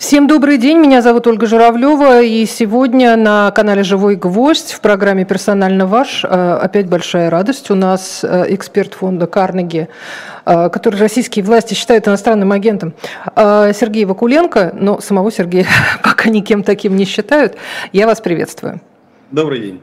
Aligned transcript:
Всем 0.00 0.26
добрый 0.26 0.56
день, 0.56 0.78
меня 0.78 1.02
зовут 1.02 1.26
Ольга 1.26 1.46
Журавлева, 1.46 2.22
и 2.22 2.46
сегодня 2.46 3.16
на 3.16 3.50
канале 3.50 3.82
«Живой 3.82 4.16
гвоздь» 4.16 4.72
в 4.72 4.80
программе 4.80 5.26
«Персонально 5.26 5.84
ваш» 5.84 6.24
э, 6.24 6.26
опять 6.26 6.86
большая 6.86 7.28
радость. 7.28 7.70
У 7.70 7.74
нас 7.74 8.24
э, 8.24 8.46
эксперт 8.48 8.94
фонда 8.94 9.26
«Карнеги», 9.26 9.90
э, 10.46 10.70
который 10.70 10.96
российские 10.96 11.44
власти 11.44 11.74
считают 11.74 12.08
иностранным 12.08 12.50
агентом, 12.50 12.94
Сергей 13.36 14.06
Вакуленко, 14.06 14.72
но 14.74 15.02
самого 15.02 15.30
Сергея 15.30 15.66
пока 16.02 16.30
никем 16.30 16.62
таким 16.62 16.96
не 16.96 17.04
считают. 17.04 17.56
Я 17.92 18.06
вас 18.06 18.22
приветствую. 18.22 18.80
Добрый 19.30 19.60
день. 19.60 19.80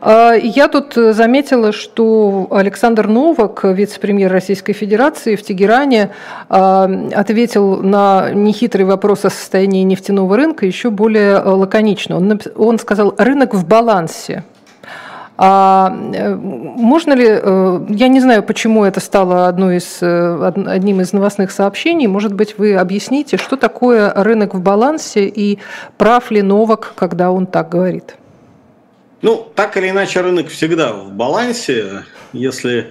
А, 0.00 0.34
я 0.34 0.68
тут 0.68 0.92
заметила, 0.94 1.72
что 1.72 2.46
Александр 2.50 3.06
Новак, 3.06 3.64
вице-премьер 3.64 4.30
Российской 4.30 4.74
Федерации 4.74 5.36
в 5.36 5.42
Тегеране, 5.42 6.10
а, 6.50 6.84
ответил 7.14 7.78
на 7.82 8.30
нехитрый 8.30 8.84
вопрос 8.84 9.24
о 9.24 9.30
состоянии 9.30 9.84
нефтяного 9.84 10.36
рынка 10.36 10.66
еще 10.66 10.90
более 10.90 11.38
лаконично. 11.38 12.18
Он, 12.18 12.40
он 12.56 12.78
сказал 12.78 13.14
«рынок 13.16 13.54
в 13.54 13.66
балансе». 13.66 14.44
А 15.42 15.96
э, 16.12 16.34
можно 16.34 17.14
ли, 17.14 17.26
э, 17.26 17.80
я 17.88 18.08
не 18.08 18.20
знаю, 18.20 18.42
почему 18.42 18.84
это 18.84 19.00
стало 19.00 19.48
одной 19.48 19.78
из, 19.78 20.02
э, 20.02 20.52
одним 20.66 21.00
из 21.00 21.14
новостных 21.14 21.50
сообщений, 21.50 22.06
может 22.08 22.34
быть, 22.34 22.58
вы 22.58 22.74
объясните, 22.74 23.38
что 23.38 23.56
такое 23.56 24.12
рынок 24.14 24.54
в 24.54 24.60
балансе 24.60 25.26
и 25.28 25.58
прав 25.96 26.30
ли 26.30 26.42
Новак, 26.42 26.92
когда 26.94 27.30
он 27.30 27.46
так 27.46 27.70
говорит? 27.70 28.16
Ну, 29.22 29.50
так 29.54 29.76
или 29.76 29.90
иначе, 29.90 30.20
рынок 30.22 30.48
всегда 30.48 30.92
в 30.94 31.12
балансе, 31.12 32.04
если 32.32 32.90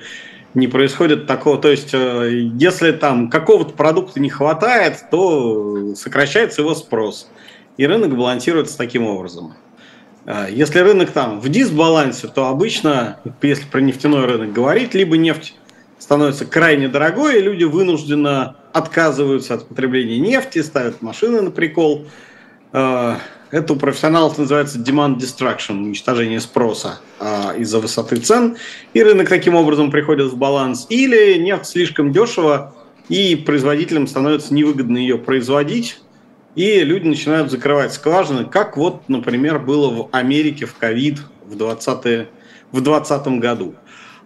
не 0.53 0.67
происходит 0.67 1.27
такого, 1.27 1.57
то 1.57 1.69
есть 1.69 1.93
э, 1.93 2.29
если 2.59 2.91
там 2.91 3.29
какого-то 3.29 3.73
продукта 3.73 4.19
не 4.19 4.29
хватает, 4.29 5.05
то 5.09 5.95
сокращается 5.95 6.61
его 6.61 6.75
спрос, 6.75 7.29
и 7.77 7.85
рынок 7.85 8.15
балансируется 8.15 8.77
таким 8.77 9.05
образом. 9.07 9.55
Э, 10.25 10.47
если 10.51 10.79
рынок 10.79 11.11
там 11.11 11.39
в 11.39 11.49
дисбалансе, 11.49 12.27
то 12.27 12.47
обычно, 12.47 13.19
если 13.41 13.65
про 13.65 13.79
нефтяной 13.79 14.25
рынок 14.25 14.53
говорить, 14.53 14.93
либо 14.93 15.17
нефть 15.17 15.55
становится 15.97 16.45
крайне 16.45 16.87
дорогой, 16.87 17.39
и 17.39 17.41
люди 17.41 17.63
вынужденно 17.63 18.55
отказываются 18.71 19.55
от 19.55 19.67
потребления 19.67 20.19
нефти, 20.19 20.61
ставят 20.61 21.01
машины 21.01 21.41
на 21.41 21.51
прикол, 21.51 22.05
э, 22.73 23.15
это 23.51 23.73
у 23.73 23.75
профессионалов 23.75 24.37
называется 24.37 24.79
demand 24.79 25.17
destruction, 25.17 25.77
уничтожение 25.77 26.39
спроса 26.39 26.99
а, 27.19 27.53
из-за 27.57 27.79
высоты 27.79 28.17
цен. 28.17 28.57
И 28.93 29.01
рынок 29.01 29.29
таким 29.29 29.55
образом 29.55 29.91
приходит 29.91 30.31
в 30.31 30.37
баланс. 30.37 30.85
Или 30.89 31.37
нефть 31.39 31.65
слишком 31.65 32.11
дешево, 32.11 32.75
и 33.07 33.35
производителям 33.35 34.07
становится 34.07 34.53
невыгодно 34.53 34.97
ее 34.97 35.17
производить, 35.17 35.99
и 36.55 36.81
люди 36.81 37.07
начинают 37.07 37.49
закрывать 37.51 37.93
скважины, 37.93 38.45
как 38.45 38.77
вот, 38.77 39.07
например, 39.07 39.59
было 39.59 39.89
в 39.89 40.09
Америке 40.11 40.65
в 40.65 40.75
ковид 40.75 41.19
в 41.45 41.55
2020 41.55 42.27
в 42.71 42.81
20 42.81 43.27
году. 43.39 43.75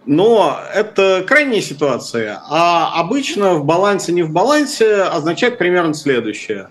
Но 0.06 0.58
это 0.74 1.24
крайняя 1.26 1.62
ситуация, 1.62 2.42
а 2.50 3.00
обычно 3.00 3.54
в 3.54 3.64
балансе, 3.64 4.12
не 4.12 4.22
в 4.22 4.30
балансе 4.30 5.02
означает 5.02 5.56
примерно 5.56 5.94
следующее. 5.94 6.68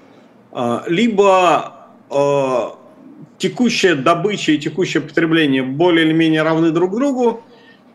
А, 0.52 0.84
либо 0.88 1.73
текущая 3.38 3.96
добыча 3.96 4.54
и 4.54 4.58
текущее 4.58 5.02
потребление 5.02 5.64
более 5.64 6.06
или 6.06 6.14
менее 6.14 6.44
равны 6.44 6.72
друг 6.72 6.96
другу, 6.96 7.44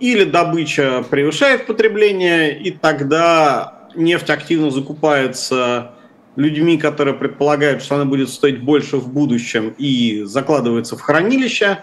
или 0.00 0.24
добыча 0.24 1.04
превышает 1.08 1.66
потребление, 1.66 2.58
и 2.58 2.70
тогда 2.70 3.88
нефть 3.94 4.30
активно 4.30 4.70
закупается 4.70 5.92
людьми, 6.36 6.78
которые 6.78 7.14
предполагают, 7.14 7.82
что 7.82 7.96
она 7.96 8.04
будет 8.04 8.28
стоить 8.30 8.62
больше 8.62 8.98
в 8.98 9.12
будущем 9.12 9.74
и 9.76 10.22
закладывается 10.24 10.96
в 10.96 11.00
хранилище, 11.00 11.82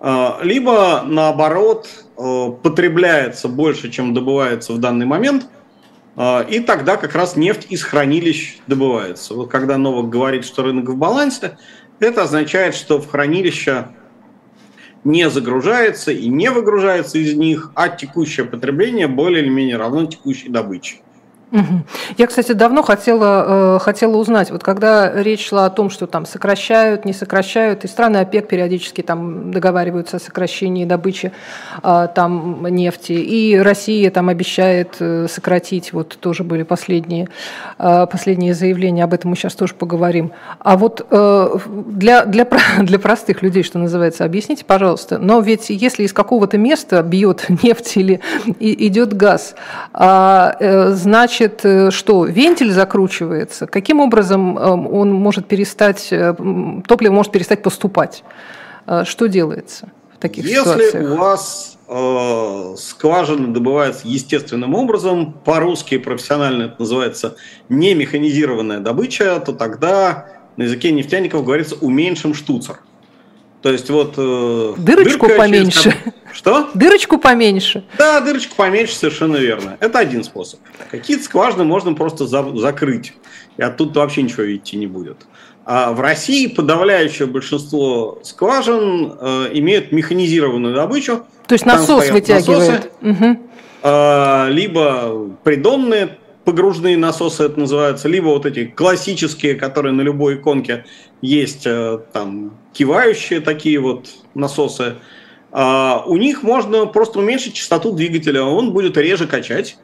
э, 0.00 0.28
либо 0.42 1.02
наоборот 1.06 1.88
э, 2.16 2.48
потребляется 2.62 3.48
больше, 3.48 3.90
чем 3.90 4.14
добывается 4.14 4.72
в 4.72 4.78
данный 4.78 5.04
момент, 5.04 5.44
э, 5.44 5.61
и 6.16 6.60
тогда 6.60 6.96
как 6.96 7.14
раз 7.14 7.36
нефть 7.36 7.66
из 7.70 7.82
хранилищ 7.82 8.58
добывается. 8.66 9.34
Вот 9.34 9.50
когда 9.50 9.78
Новак 9.78 10.10
говорит, 10.10 10.44
что 10.44 10.62
рынок 10.62 10.90
в 10.90 10.96
балансе, 10.96 11.56
это 12.00 12.24
означает, 12.24 12.74
что 12.74 13.00
в 13.00 13.08
хранилище 13.08 13.88
не 15.04 15.28
загружается 15.30 16.12
и 16.12 16.28
не 16.28 16.50
выгружается 16.50 17.18
из 17.18 17.34
них, 17.34 17.72
а 17.74 17.88
текущее 17.88 18.46
потребление 18.46 19.08
более 19.08 19.42
или 19.42 19.48
менее 19.48 19.76
равно 19.76 20.06
текущей 20.06 20.48
добыче. 20.48 20.96
Я, 22.16 22.26
кстати, 22.26 22.52
давно 22.52 22.82
хотела, 22.82 23.76
э, 23.76 23.78
хотела 23.80 24.16
узнать, 24.16 24.50
вот 24.50 24.62
когда 24.62 25.12
речь 25.22 25.48
шла 25.48 25.66
о 25.66 25.70
том, 25.70 25.90
что 25.90 26.06
там 26.06 26.24
сокращают, 26.24 27.04
не 27.04 27.12
сокращают, 27.12 27.84
и 27.84 27.88
страны 27.88 28.18
ОПЕК 28.18 28.48
периодически 28.48 29.02
там 29.02 29.50
договариваются 29.50 30.16
о 30.16 30.20
сокращении 30.20 30.86
добычи 30.86 31.32
э, 31.82 32.08
там 32.14 32.66
нефти, 32.68 33.12
и 33.12 33.58
Россия 33.58 34.10
там 34.10 34.30
обещает 34.30 34.96
э, 35.00 35.26
сократить, 35.28 35.92
вот 35.92 36.16
тоже 36.18 36.42
были 36.42 36.62
последние, 36.62 37.28
последние 37.76 38.54
заявления, 38.54 39.04
об 39.04 39.12
этом 39.12 39.30
мы 39.30 39.36
сейчас 39.36 39.54
тоже 39.54 39.74
поговорим. 39.74 40.32
А 40.58 40.76
вот 40.76 41.06
для, 41.08 42.24
для, 42.24 42.48
для 42.78 42.98
простых 42.98 43.42
людей, 43.42 43.62
что 43.62 43.78
называется, 43.78 44.24
объясните, 44.24 44.64
пожалуйста, 44.64 45.18
но 45.18 45.40
ведь 45.40 45.68
если 45.68 46.04
из 46.04 46.12
какого-то 46.12 46.56
места 46.56 47.02
бьет 47.02 47.46
нефть 47.62 47.96
или 47.96 48.20
идет 48.58 49.14
газ, 49.14 49.54
а, 49.92 50.56
значит, 50.90 51.41
значит, 51.42 51.64
э, 51.64 51.90
что 51.90 52.24
вентиль 52.24 52.72
закручивается, 52.72 53.66
каким 53.66 54.00
образом 54.00 54.58
эм, 54.58 54.86
он 54.86 55.12
может 55.12 55.46
перестать, 55.46 56.08
э, 56.10 56.34
топливо 56.86 57.12
может 57.12 57.32
перестать 57.32 57.62
поступать? 57.62 58.24
Э, 58.86 59.04
что 59.04 59.26
делается 59.26 59.88
в 60.14 60.18
таких 60.20 60.44
Если 60.44 60.60
ситуациях? 60.60 60.94
Если 60.94 61.06
у 61.06 61.16
вас 61.16 61.78
э, 61.88 62.74
скважина 62.78 63.52
добывается 63.52 64.06
естественным 64.06 64.74
образом, 64.74 65.32
по-русски 65.44 65.98
профессионально 65.98 66.64
это 66.64 66.76
называется 66.78 67.36
не 67.68 67.94
механизированная 67.94 68.80
добыча, 68.80 69.40
то 69.40 69.52
тогда 69.52 70.26
на 70.56 70.64
языке 70.64 70.92
нефтяников 70.92 71.44
говорится 71.44 71.76
уменьшим 71.80 72.34
штуцер. 72.34 72.78
То 73.62 73.70
есть 73.70 73.88
вот... 73.90 74.14
Э, 74.16 74.74
дырочку 74.76 75.28
поменьше. 75.28 75.82
Через... 75.82 75.96
Что? 76.32 76.70
Дырочку 76.74 77.18
поменьше. 77.18 77.84
Да, 77.96 78.20
дырочку 78.20 78.56
поменьше, 78.56 78.94
совершенно 78.96 79.36
верно. 79.36 79.76
Это 79.80 80.00
один 80.00 80.24
способ. 80.24 80.60
Какие-то 80.90 81.24
скважины 81.24 81.64
можно 81.64 81.94
просто 81.94 82.26
за- 82.26 82.56
закрыть, 82.56 83.12
и 83.56 83.62
оттуда 83.62 84.00
вообще 84.00 84.22
ничего 84.22 84.52
идти 84.54 84.76
не 84.76 84.86
будет. 84.86 85.18
А 85.64 85.92
в 85.92 86.00
России 86.00 86.48
подавляющее 86.48 87.28
большинство 87.28 88.18
скважин 88.24 89.14
э, 89.20 89.50
имеют 89.52 89.92
механизированную 89.92 90.74
добычу. 90.74 91.24
То 91.46 91.52
есть 91.52 91.64
насос 91.64 92.10
вытягивает. 92.10 92.90
Насосы, 93.00 93.24
угу. 93.24 93.40
э, 93.82 94.48
либо 94.50 95.30
придонные 95.44 96.18
погружные 96.44 96.96
насосы 96.96 97.44
это 97.44 97.58
называются, 97.58 98.08
либо 98.08 98.26
вот 98.26 98.46
эти 98.46 98.66
классические, 98.66 99.54
которые 99.54 99.92
на 99.92 100.02
любой 100.02 100.36
иконке 100.36 100.84
есть, 101.20 101.66
э, 101.66 102.00
там 102.12 102.58
кивающие 102.72 103.40
такие 103.40 103.78
вот 103.78 104.08
насосы. 104.34 104.96
А 105.50 106.04
у 106.06 106.16
них 106.16 106.42
можно 106.42 106.86
просто 106.86 107.18
уменьшить 107.18 107.54
частоту 107.54 107.92
двигателя, 107.92 108.42
он 108.42 108.72
будет 108.72 108.96
реже 108.96 109.26
качать 109.26 109.76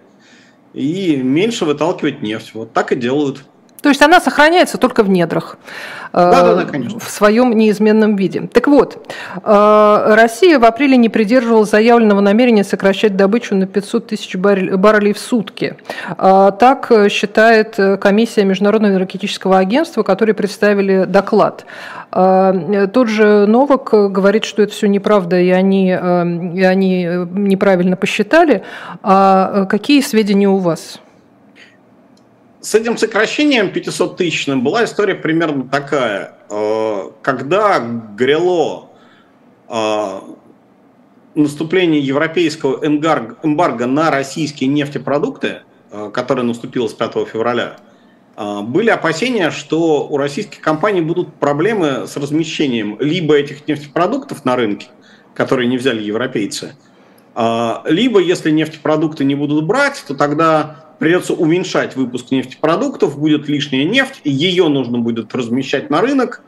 и 0.72 1.16
меньше 1.16 1.64
выталкивать 1.64 2.22
нефть. 2.22 2.52
Вот 2.54 2.72
так 2.72 2.92
и 2.92 2.96
делают. 2.96 3.44
То 3.82 3.90
есть 3.90 4.02
она 4.02 4.20
сохраняется 4.20 4.76
только 4.76 5.04
в 5.04 5.08
недрах, 5.08 5.56
да, 6.12 6.54
да, 6.54 6.64
конечно. 6.64 6.98
в 6.98 7.08
своем 7.08 7.52
неизменном 7.52 8.16
виде. 8.16 8.48
Так 8.52 8.66
вот, 8.66 9.14
э, 9.42 10.14
Россия 10.16 10.58
в 10.58 10.64
апреле 10.64 10.96
не 10.96 11.08
придерживалась 11.08 11.70
заявленного 11.70 12.20
намерения 12.20 12.64
сокращать 12.64 13.16
добычу 13.16 13.54
на 13.54 13.66
500 13.66 14.08
тысяч 14.08 14.34
баррелей 14.36 15.12
в 15.12 15.18
сутки. 15.18 15.76
Э, 16.16 16.50
так 16.58 16.90
считает 17.08 17.78
комиссия 18.00 18.44
Международного 18.44 18.92
энергетического 18.92 19.58
агентства, 19.58 20.02
которые 20.02 20.34
представили 20.34 21.04
доклад. 21.04 21.64
Э, 22.10 22.88
тот 22.92 23.08
же 23.08 23.46
Новак 23.46 23.90
говорит, 23.92 24.44
что 24.44 24.62
это 24.62 24.72
все 24.72 24.88
неправда, 24.88 25.38
и 25.38 25.50
они, 25.50 25.90
и 25.90 26.62
они 26.62 27.04
неправильно 27.04 27.96
посчитали. 27.96 28.62
А 29.02 29.66
какие 29.66 30.00
сведения 30.00 30.48
у 30.48 30.58
вас? 30.58 31.00
С 32.60 32.74
этим 32.74 32.96
сокращением 32.96 33.72
500 33.72 34.16
тысячным 34.16 34.64
была 34.64 34.84
история 34.84 35.14
примерно 35.14 35.68
такая. 35.68 36.38
Э, 36.50 37.10
когда 37.22 37.78
грело 37.78 38.90
э, 39.68 40.20
наступление 41.36 42.00
европейского 42.00 42.84
эмбарго 42.84 43.86
на 43.86 44.10
российские 44.10 44.68
нефтепродукты, 44.70 45.60
э, 45.92 46.10
которое 46.12 46.42
наступило 46.42 46.88
с 46.88 46.94
5 46.94 47.28
февраля, 47.28 47.76
были 48.36 48.88
опасения, 48.88 49.50
что 49.50 50.06
у 50.08 50.16
российских 50.16 50.60
компаний 50.60 51.00
будут 51.00 51.34
проблемы 51.34 52.06
с 52.06 52.16
размещением 52.16 52.96
либо 53.00 53.34
этих 53.34 53.66
нефтепродуктов 53.66 54.44
на 54.44 54.54
рынке, 54.54 54.86
которые 55.34 55.66
не 55.66 55.76
взяли 55.76 56.00
европейцы, 56.04 56.76
Либо, 57.86 58.20
если 58.20 58.50
нефтепродукты 58.50 59.24
не 59.24 59.36
будут 59.36 59.64
брать, 59.64 60.02
то 60.08 60.14
тогда 60.14 60.88
придется 60.98 61.34
уменьшать 61.34 61.96
выпуск 61.96 62.30
нефтепродуктов, 62.30 63.18
будет 63.18 63.48
лишняя 63.48 63.84
нефть, 63.84 64.20
ее 64.24 64.68
нужно 64.68 64.98
будет 64.98 65.34
размещать 65.34 65.90
на 65.90 66.00
рынок. 66.00 66.42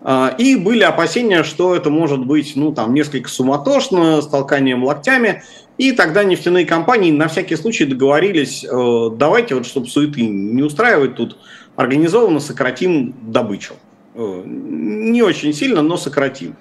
А, 0.00 0.34
и 0.38 0.54
были 0.54 0.84
опасения, 0.84 1.42
что 1.42 1.74
это 1.74 1.90
может 1.90 2.24
быть 2.24 2.52
ну, 2.54 2.72
там, 2.72 2.94
несколько 2.94 3.28
суматошно, 3.28 4.22
с 4.22 4.28
толканием 4.28 4.84
локтями. 4.84 5.42
И 5.76 5.92
тогда 5.92 6.24
нефтяные 6.24 6.66
компании 6.66 7.10
на 7.10 7.28
всякий 7.28 7.56
случай 7.56 7.84
договорились, 7.84 8.64
э, 8.64 9.10
давайте, 9.16 9.54
вот, 9.54 9.66
чтобы 9.66 9.86
суеты 9.86 10.22
не 10.22 10.62
устраивать 10.62 11.14
тут, 11.14 11.36
организованно 11.76 12.40
сократим 12.40 13.14
добычу. 13.22 13.74
Э, 14.14 14.42
не 14.44 15.22
очень 15.22 15.52
сильно, 15.52 15.82
но 15.82 15.96
сократим. 15.96 16.56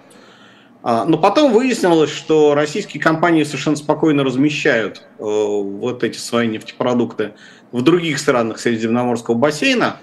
А, 0.83 1.05
но 1.05 1.17
потом 1.17 1.51
выяснилось, 1.51 2.11
что 2.11 2.53
российские 2.55 3.01
компании 3.01 3.43
совершенно 3.43 3.75
спокойно 3.75 4.23
размещают 4.23 5.03
э, 5.19 5.23
вот 5.23 6.03
эти 6.03 6.17
свои 6.17 6.47
нефтепродукты 6.47 7.33
в 7.71 7.81
других 7.81 8.19
странах 8.19 8.59
Средиземноморского 8.59 9.35
бассейна, 9.35 9.97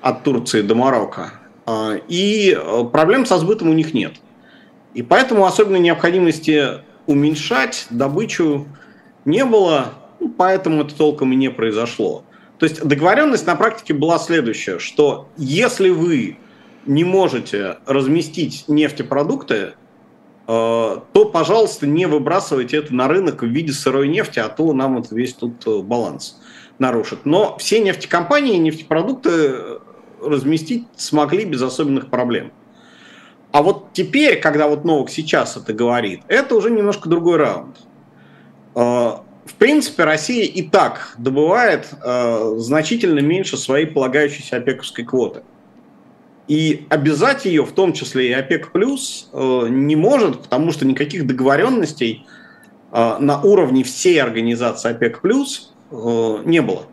от 0.00 0.22
Турции 0.22 0.62
до 0.62 0.74
Марокко. 0.74 1.32
А, 1.66 1.94
и 2.08 2.56
э, 2.56 2.84
проблем 2.90 3.26
со 3.26 3.38
сбытом 3.38 3.70
у 3.70 3.72
них 3.72 3.94
нет. 3.94 4.14
И 4.94 5.02
поэтому 5.02 5.46
особенной 5.46 5.80
необходимости 5.80 6.82
уменьшать 7.06 7.86
добычу 7.90 8.66
не 9.24 9.44
было, 9.44 9.94
ну, 10.18 10.28
поэтому 10.36 10.82
это 10.82 10.94
толком 10.94 11.32
и 11.32 11.36
не 11.36 11.50
произошло. 11.50 12.24
То 12.58 12.66
есть 12.66 12.82
договоренность 12.84 13.46
на 13.46 13.56
практике 13.56 13.94
была 13.94 14.18
следующая, 14.18 14.78
что 14.78 15.28
если 15.36 15.90
вы 15.90 16.38
не 16.86 17.04
можете 17.04 17.78
разместить 17.86 18.64
нефтепродукты, 18.68 19.74
то, 20.46 21.30
пожалуйста, 21.32 21.86
не 21.86 22.06
выбрасывайте 22.06 22.78
это 22.78 22.92
на 22.94 23.06
рынок 23.06 23.42
в 23.42 23.46
виде 23.46 23.72
сырой 23.72 24.08
нефти, 24.08 24.40
а 24.40 24.48
то 24.48 24.72
нам 24.72 24.96
вот 24.96 25.12
весь 25.12 25.34
тут 25.34 25.64
э, 25.66 25.78
баланс 25.80 26.40
нарушит. 26.78 27.24
Но 27.24 27.56
все 27.58 27.80
нефтекомпании 27.80 28.56
нефтепродукты 28.56 29.30
э, 29.30 29.78
разместить 30.20 30.88
смогли 30.96 31.44
без 31.44 31.62
особенных 31.62 32.10
проблем. 32.10 32.52
А 33.52 33.62
вот 33.62 33.92
теперь, 33.92 34.40
когда 34.40 34.66
вот 34.66 34.84
Новок 34.84 35.10
сейчас 35.10 35.56
это 35.56 35.72
говорит, 35.72 36.22
это 36.26 36.54
уже 36.56 36.70
немножко 36.70 37.08
другой 37.08 37.36
раунд. 37.36 37.76
В 38.74 39.54
принципе, 39.58 40.04
Россия 40.04 40.44
и 40.44 40.62
так 40.62 41.14
добывает 41.18 41.92
значительно 42.58 43.18
меньше 43.18 43.56
своей 43.56 43.86
полагающейся 43.86 44.58
опековской 44.58 45.04
квоты. 45.04 45.42
И 46.50 46.84
обязать 46.88 47.44
ее, 47.44 47.64
в 47.64 47.70
том 47.70 47.92
числе 47.92 48.30
и 48.30 48.32
ОПЕК+, 48.32 48.72
плюс, 48.72 49.28
э, 49.32 49.66
не 49.70 49.94
может, 49.94 50.42
потому 50.42 50.72
что 50.72 50.84
никаких 50.84 51.24
договоренностей 51.24 52.26
э, 52.90 53.16
на 53.20 53.40
уровне 53.40 53.84
всей 53.84 54.20
организации 54.20 54.90
ОПЕК+, 54.90 55.20
плюс 55.20 55.72
э, 55.92 56.38
не 56.44 56.60
было. 56.60 56.86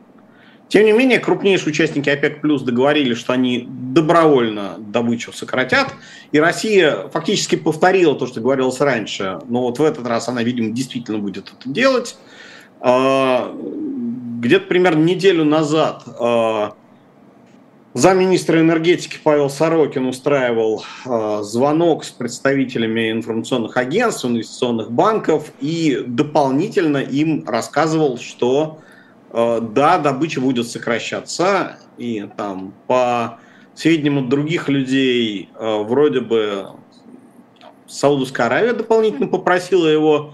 Тем 0.67 0.85
не 0.85 0.91
менее, 0.91 1.17
крупнейшие 1.17 1.69
участники 1.69 2.07
ОПЕК+, 2.07 2.39
плюс 2.41 2.61
договорились, 2.61 3.17
что 3.17 3.33
они 3.33 3.67
добровольно 3.67 4.75
добычу 4.77 5.33
сократят, 5.33 5.91
и 6.31 6.39
Россия 6.39 7.07
фактически 7.11 7.55
повторила 7.55 8.13
то, 8.13 8.27
что 8.27 8.41
говорилось 8.41 8.79
раньше, 8.79 9.39
но 9.47 9.63
вот 9.63 9.79
в 9.79 9.83
этот 9.83 10.05
раз 10.05 10.29
она, 10.29 10.43
видимо, 10.43 10.69
действительно 10.69 11.17
будет 11.17 11.47
это 11.47 11.67
делать. 11.67 12.15
Где-то 12.79 14.65
примерно 14.67 15.03
неделю 15.03 15.45
назад 15.45 16.03
Замминистра 17.93 18.59
энергетики 18.59 19.17
Павел 19.23 19.49
Сорокин 19.49 20.05
устраивал 20.05 20.83
э, 21.05 21.39
звонок 21.41 22.03
с 22.03 22.11
представителями 22.11 23.11
информационных 23.11 23.77
агентств, 23.77 24.25
инвестиционных 24.25 24.91
банков 24.91 25.51
и 25.61 26.03
дополнительно 26.05 26.97
им 26.97 27.43
рассказывал, 27.47 28.17
что 28.17 28.79
э, 29.31 29.61
да, 29.73 29.97
добыча 29.97 30.41
будет 30.41 30.67
сокращаться, 30.67 31.79
и 31.97 32.27
там 32.37 32.73
по 32.85 33.39
сведениям 33.73 34.19
от 34.19 34.29
других 34.29 34.69
людей 34.69 35.49
э, 35.55 35.83
вроде 35.83 36.19
бы 36.19 36.67
Саудовская 37.87 38.47
Аравия 38.47 38.73
дополнительно 38.73 39.27
попросила 39.27 39.87
его 39.87 40.33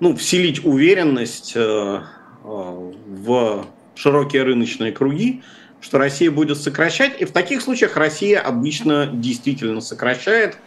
ну, 0.00 0.16
вселить 0.16 0.64
уверенность 0.64 1.52
э, 1.54 1.60
э, 1.60 2.02
в 2.44 3.66
широкие 3.94 4.42
рыночные 4.44 4.92
круги, 4.92 5.42
что 5.80 5.98
Россия 5.98 6.30
будет 6.30 6.58
сокращать, 6.58 7.20
и 7.20 7.24
в 7.24 7.32
таких 7.32 7.62
случаях 7.62 7.96
Россия 7.96 8.40
обычно 8.40 9.06
действительно 9.06 9.80
сокращает, 9.80 10.58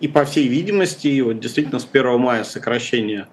и 0.00 0.08
по 0.08 0.24
всей 0.24 0.48
видимости, 0.48 1.20
вот 1.20 1.40
действительно 1.40 1.78
с 1.78 1.86
1 1.90 2.18
мая 2.18 2.44
сокращение 2.44 3.26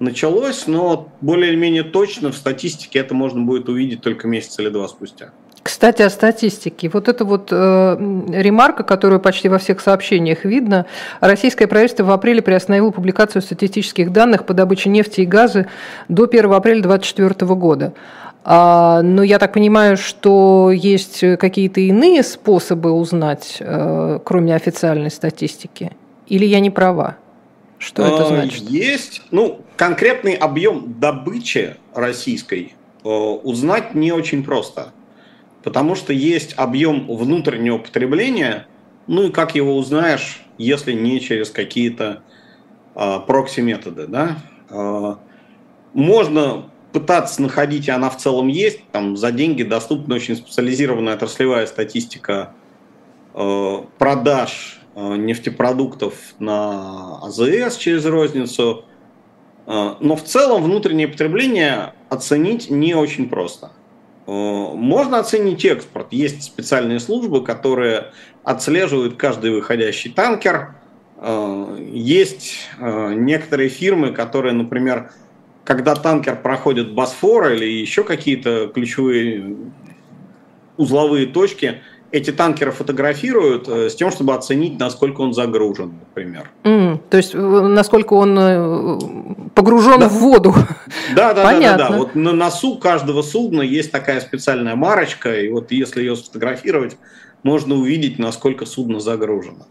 началось, 0.00 0.66
но 0.66 1.12
более-менее 1.20 1.84
точно 1.84 2.32
в 2.32 2.36
статистике 2.36 3.00
это 3.00 3.14
можно 3.14 3.40
будет 3.42 3.68
увидеть 3.68 4.00
только 4.00 4.26
месяц 4.28 4.58
или 4.58 4.68
два 4.68 4.88
спустя. 4.88 5.32
Кстати, 5.62 6.02
о 6.02 6.08
статистике. 6.08 6.88
Вот 6.90 7.08
эта 7.08 7.24
вот 7.24 7.48
э, 7.50 7.54
ремарка, 8.30 8.84
которую 8.84 9.20
почти 9.20 9.48
во 9.48 9.58
всех 9.58 9.80
сообщениях 9.80 10.44
видно, 10.44 10.86
российское 11.20 11.66
правительство 11.66 12.04
в 12.04 12.10
апреле 12.10 12.40
приостановило 12.40 12.90
публикацию 12.90 13.42
статистических 13.42 14.10
данных 14.10 14.46
по 14.46 14.54
добыче 14.54 14.88
нефти 14.88 15.20
и 15.20 15.26
газа 15.26 15.66
до 16.08 16.24
1 16.24 16.52
апреля 16.52 16.82
2024 16.82 17.54
года. 17.54 17.92
А, 18.50 19.02
но 19.02 19.22
я 19.22 19.38
так 19.38 19.52
понимаю, 19.52 19.98
что 19.98 20.70
есть 20.72 21.20
какие-то 21.38 21.80
иные 21.80 22.22
способы 22.22 22.92
узнать, 22.92 23.58
э, 23.60 24.20
кроме 24.24 24.54
официальной 24.54 25.10
статистики. 25.10 25.92
Или 26.28 26.46
я 26.46 26.60
не 26.60 26.70
права? 26.70 27.18
Что 27.76 28.06
это 28.06 28.24
а, 28.24 28.28
значит? 28.28 28.62
Есть. 28.62 29.20
Ну, 29.32 29.60
конкретный 29.76 30.32
объем 30.32 30.94
добычи 30.98 31.76
российской 31.92 32.72
э, 33.04 33.08
узнать 33.08 33.94
не 33.94 34.12
очень 34.12 34.42
просто. 34.42 34.94
Потому 35.62 35.94
что 35.94 36.14
есть 36.14 36.54
объем 36.56 37.06
внутреннего 37.06 37.76
потребления, 37.76 38.66
ну 39.08 39.24
и 39.24 39.30
как 39.30 39.56
его 39.56 39.76
узнаешь, 39.76 40.40
если 40.56 40.94
не 40.94 41.20
через 41.20 41.50
какие-то 41.50 42.22
э, 42.94 43.18
прокси-методы. 43.26 44.06
Да? 44.06 44.38
Можно 45.92 46.64
пытаться 46.92 47.42
находить, 47.42 47.88
и 47.88 47.90
она 47.90 48.10
в 48.10 48.16
целом 48.16 48.48
есть, 48.48 48.80
там 48.92 49.16
за 49.16 49.30
деньги 49.30 49.62
доступна 49.62 50.14
очень 50.14 50.36
специализированная 50.36 51.14
отраслевая 51.14 51.66
статистика 51.66 52.54
э, 53.34 53.82
продаж 53.98 54.80
э, 54.94 55.16
нефтепродуктов 55.16 56.14
на 56.38 57.18
АЗС 57.24 57.76
через 57.76 58.06
розницу. 58.06 58.84
Э, 59.66 59.96
но 60.00 60.16
в 60.16 60.24
целом 60.24 60.62
внутреннее 60.62 61.08
потребление 61.08 61.92
оценить 62.08 62.70
не 62.70 62.94
очень 62.94 63.28
просто. 63.28 63.72
Можно 64.26 65.20
оценить 65.20 65.64
экспорт. 65.64 66.08
Есть 66.10 66.42
специальные 66.42 67.00
службы, 67.00 67.42
которые 67.42 68.12
отслеживают 68.44 69.16
каждый 69.16 69.52
выходящий 69.52 70.10
танкер. 70.10 70.74
Есть 71.78 72.68
некоторые 72.78 73.70
фирмы, 73.70 74.12
которые, 74.12 74.52
например, 74.52 75.12
когда 75.68 75.94
танкер 75.94 76.36
проходит 76.36 76.94
Босфор 76.94 77.50
или 77.50 77.66
еще 77.66 78.02
какие-то 78.02 78.68
ключевые 78.68 79.54
узловые 80.78 81.26
точки, 81.26 81.82
эти 82.10 82.30
танкеры 82.30 82.72
фотографируют 82.72 83.68
э, 83.68 83.90
с 83.90 83.94
тем, 83.94 84.10
чтобы 84.10 84.34
оценить, 84.34 84.78
насколько 84.78 85.20
он 85.20 85.34
загружен, 85.34 85.92
например. 86.00 86.50
Mm, 86.62 87.00
то 87.10 87.18
есть, 87.18 87.34
э, 87.34 87.38
насколько 87.38 88.14
он 88.14 88.38
э, 88.38 88.98
погружен 89.54 90.00
да. 90.00 90.08
в 90.08 90.12
воду. 90.12 90.54
Да, 91.14 91.34
да, 91.34 91.44
Понятно. 91.44 91.76
да, 91.76 91.88
да, 91.88 91.90
да. 91.90 91.98
Вот 91.98 92.14
на 92.14 92.32
носу 92.32 92.76
каждого 92.76 93.20
судна 93.20 93.60
есть 93.60 93.92
такая 93.92 94.22
специальная 94.22 94.74
марочка, 94.74 95.38
и 95.38 95.50
вот 95.50 95.70
если 95.70 96.00
ее 96.00 96.16
сфотографировать, 96.16 96.96
можно 97.42 97.74
увидеть, 97.74 98.18
насколько 98.18 98.64
судно 98.64 99.00
загружено. 99.00 99.66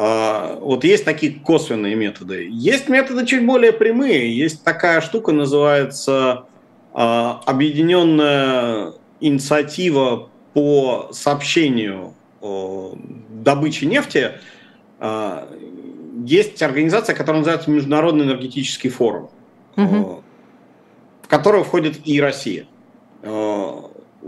А, 0.00 0.56
вот 0.60 0.84
есть 0.84 1.04
такие 1.04 1.32
косвенные 1.40 1.96
методы. 1.96 2.46
Есть 2.48 2.88
методы 2.88 3.26
чуть 3.26 3.44
более 3.44 3.72
прямые. 3.72 4.32
Есть 4.36 4.62
такая 4.62 5.00
штука, 5.00 5.32
называется 5.32 6.44
а, 6.94 7.42
объединенная 7.46 8.92
инициатива 9.18 10.28
по 10.54 11.08
сообщению 11.12 12.14
добычи 12.40 13.86
нефти. 13.86 14.34
А, 15.00 15.52
есть 16.24 16.62
организация, 16.62 17.16
которая 17.16 17.40
называется 17.40 17.68
Международный 17.68 18.24
энергетический 18.24 18.90
форум, 18.90 19.30
угу. 19.76 20.22
в 21.22 21.26
которую 21.26 21.64
входит 21.64 22.06
и 22.06 22.20
Россия 22.20 22.66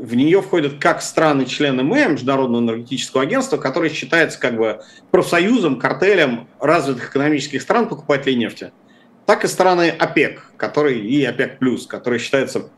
в 0.01 0.15
нее 0.15 0.41
входят 0.41 0.79
как 0.79 1.03
страны-члены 1.03 1.83
МЭ, 1.83 2.09
Международного 2.09 2.63
энергетического 2.63 3.23
агентства, 3.23 3.59
которое 3.59 3.91
считается 3.91 4.41
как 4.41 4.57
бы 4.57 4.81
профсоюзом, 5.11 5.79
картелем 5.79 6.49
развитых 6.59 7.11
экономических 7.11 7.61
стран 7.61 7.89
покупателей 7.89 8.37
нефти, 8.37 8.73
так 9.27 9.45
и 9.45 9.49
страны 9.49 9.91
ОПЕК, 9.91 10.53
которые, 10.57 11.01
и 11.01 11.23
ОПЕК+, 11.25 11.59
которые 11.89 12.19
считаются 12.19 12.71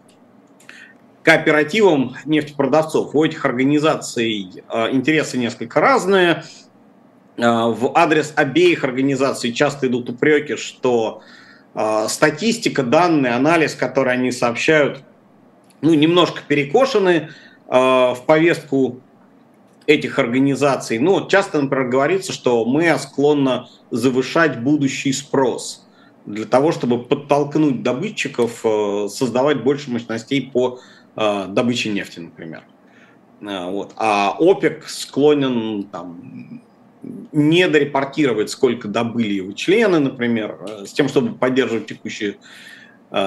кооперативом 1.22 2.16
нефтепродавцов. 2.24 3.14
У 3.14 3.24
этих 3.24 3.44
организаций 3.44 4.64
э, 4.68 4.90
интересы 4.90 5.38
несколько 5.38 5.80
разные. 5.80 6.42
Э, 7.36 7.42
в 7.68 7.92
адрес 7.94 8.32
обеих 8.34 8.82
организаций 8.82 9.52
часто 9.52 9.86
идут 9.86 10.10
упреки, 10.10 10.56
что 10.56 11.22
э, 11.74 12.06
статистика, 12.08 12.82
данные, 12.82 13.34
анализ, 13.34 13.76
который 13.76 14.14
они 14.14 14.32
сообщают, 14.32 15.04
ну, 15.82 15.94
немножко 15.94 16.40
перекошены 16.46 17.10
э, 17.10 17.28
в 17.68 18.22
повестку 18.24 19.00
этих 19.86 20.18
организаций. 20.18 20.98
Ну, 20.98 21.26
часто, 21.28 21.60
например, 21.60 21.88
говорится, 21.88 22.32
что 22.32 22.64
мы 22.64 22.96
склонны 22.98 23.66
завышать 23.90 24.60
будущий 24.60 25.12
спрос 25.12 25.86
для 26.24 26.46
того, 26.46 26.70
чтобы 26.70 27.02
подтолкнуть 27.02 27.82
добытчиков 27.82 28.60
э, 28.64 29.08
создавать 29.10 29.62
больше 29.64 29.90
мощностей 29.90 30.50
по 30.52 30.78
э, 31.16 31.46
добыче 31.48 31.90
нефти, 31.90 32.20
например. 32.20 32.62
Э, 33.40 33.68
вот. 33.68 33.92
А 33.96 34.36
ОПЕК 34.38 34.84
склонен 34.88 35.82
там, 35.90 36.62
не 37.32 37.66
дорепортировать, 37.66 38.50
сколько 38.50 38.86
добыли 38.86 39.32
его 39.32 39.50
члены, 39.50 39.98
например, 39.98 40.58
с 40.86 40.92
тем, 40.92 41.08
чтобы 41.08 41.34
поддерживать 41.34 41.86
текущие 41.88 42.36
Э, 42.36 42.38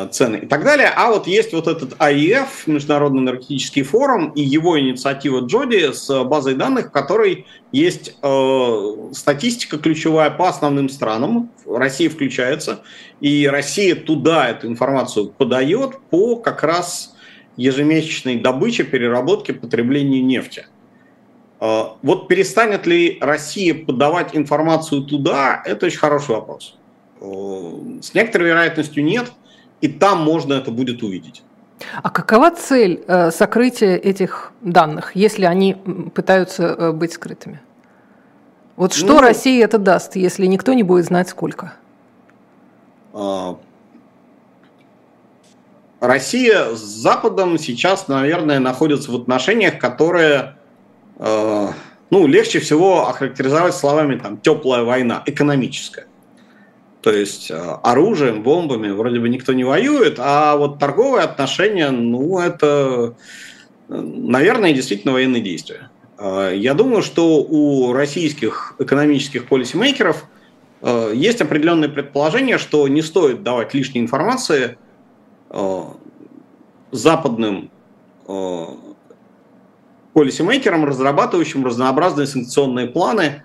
цены 0.09 0.37
и 0.37 0.45
так 0.47 0.63
далее. 0.63 0.91
А 0.95 1.09
вот 1.11 1.27
есть 1.27 1.53
вот 1.53 1.67
этот 1.67 1.93
АИФ, 1.99 2.65
Международный 2.65 3.21
энергетический 3.21 3.83
форум, 3.83 4.31
и 4.31 4.41
его 4.41 4.79
инициатива 4.79 5.41
Джоди 5.41 5.93
с 5.93 6.23
базой 6.23 6.55
данных, 6.55 6.87
в 6.87 6.91
которой 6.91 7.45
есть 7.71 8.17
э, 8.21 9.09
статистика 9.13 9.77
ключевая 9.77 10.31
по 10.31 10.49
основным 10.49 10.89
странам. 10.89 11.51
Россия 11.67 12.09
включается, 12.09 12.81
и 13.21 13.47
Россия 13.47 13.95
туда 13.95 14.49
эту 14.49 14.67
информацию 14.67 15.27
подает 15.29 15.99
по 16.09 16.37
как 16.37 16.63
раз 16.63 17.15
ежемесячной 17.55 18.37
добыче, 18.37 18.85
переработке, 18.85 19.53
потреблению 19.53 20.25
нефти. 20.25 20.65
Э, 21.61 21.89
вот 22.01 22.27
перестанет 22.27 22.87
ли 22.87 23.19
Россия 23.21 23.75
подавать 23.75 24.35
информацию 24.35 25.03
туда, 25.03 25.61
это 25.63 25.85
очень 25.85 25.99
хороший 25.99 26.33
вопрос. 26.33 26.75
Э, 27.21 27.99
с 28.01 28.15
некоторой 28.15 28.47
вероятностью 28.47 29.03
нет– 29.03 29.31
и 29.85 29.87
там 29.87 30.23
можно 30.23 30.53
это 30.53 30.71
будет 30.71 31.03
увидеть. 31.03 31.43
А 32.01 32.09
какова 32.09 32.51
цель 32.51 33.03
э, 33.07 33.31
сокрытия 33.31 33.95
этих 33.95 34.51
данных, 34.61 35.15
если 35.15 35.45
они 35.45 35.75
пытаются 36.15 36.63
э, 36.63 36.91
быть 36.91 37.13
скрытыми? 37.13 37.61
Вот 38.75 38.93
что 38.93 39.13
ну, 39.13 39.21
России 39.21 39.63
это 39.63 39.77
даст, 39.77 40.15
если 40.15 40.47
никто 40.47 40.73
не 40.73 40.83
будет 40.83 41.05
знать 41.05 41.29
сколько? 41.29 41.73
А, 43.13 43.57
Россия 45.99 46.73
с 46.73 46.79
Западом 46.79 47.57
сейчас, 47.59 48.07
наверное, 48.07 48.59
находится 48.59 49.11
в 49.11 49.15
отношениях, 49.15 49.77
которые 49.77 50.55
э, 51.19 51.67
ну, 52.09 52.27
легче 52.27 52.59
всего 52.59 53.07
охарактеризовать 53.07 53.75
словами 53.75 54.15
там, 54.15 54.37
теплая 54.37 54.83
война, 54.83 55.21
экономическая. 55.25 56.07
То 57.05 57.13
есть 57.13 57.51
э, 57.51 57.53
оружием, 57.83 58.41
бомбами 58.41 58.89
вроде 58.89 59.19
бы 59.19 59.29
никто 59.29 59.53
не 59.53 59.63
воюет, 59.63 60.15
а 60.17 60.55
вот 60.55 60.79
торговые 60.79 61.23
отношения, 61.23 61.91
ну, 61.91 62.39
это, 62.39 63.13
э, 63.89 63.95
наверное, 63.95 64.73
действительно 64.73 65.13
военные 65.13 65.43
действия. 65.43 65.91
Э, 66.17 66.51
я 66.55 66.73
думаю, 66.73 67.03
что 67.03 67.43
у 67.43 67.93
российских 67.93 68.73
экономических 68.79 69.47
полисимейкеров 69.47 70.25
есть 71.13 71.41
определенное 71.41 71.89
предположение, 71.89 72.57
что 72.57 72.87
не 72.87 73.03
стоит 73.03 73.43
давать 73.43 73.73
лишней 73.73 74.01
информации 74.01 74.77
западным 76.91 77.71
полисимейкерам, 80.13 80.85
разрабатывающим 80.85 81.65
разнообразные 81.65 82.25
санкционные 82.25 82.87
планы 82.87 83.43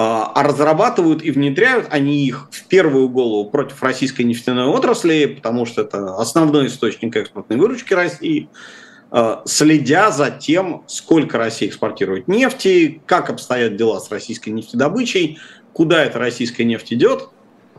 а, 0.00 0.30
а 0.32 0.44
разрабатывают 0.44 1.24
и 1.24 1.32
внедряют 1.32 1.88
они 1.90 2.24
их 2.24 2.50
в 2.52 2.66
первую 2.66 3.08
голову 3.08 3.50
против 3.50 3.82
российской 3.82 4.22
нефтяной 4.22 4.66
отрасли, 4.66 5.26
потому 5.26 5.66
что 5.66 5.82
это 5.82 6.14
основной 6.18 6.68
источник 6.68 7.16
экспортной 7.16 7.58
выручки 7.58 7.94
России, 7.94 8.48
а, 9.10 9.42
следя 9.44 10.12
за 10.12 10.30
тем, 10.30 10.84
сколько 10.86 11.36
Россия 11.36 11.68
экспортирует 11.68 12.28
нефти, 12.28 13.02
как 13.06 13.28
обстоят 13.28 13.74
дела 13.74 13.98
с 13.98 14.08
российской 14.08 14.50
нефтедобычей, 14.50 15.40
куда 15.72 16.04
эта 16.04 16.20
российская 16.20 16.62
нефть 16.62 16.92
идет 16.92 17.30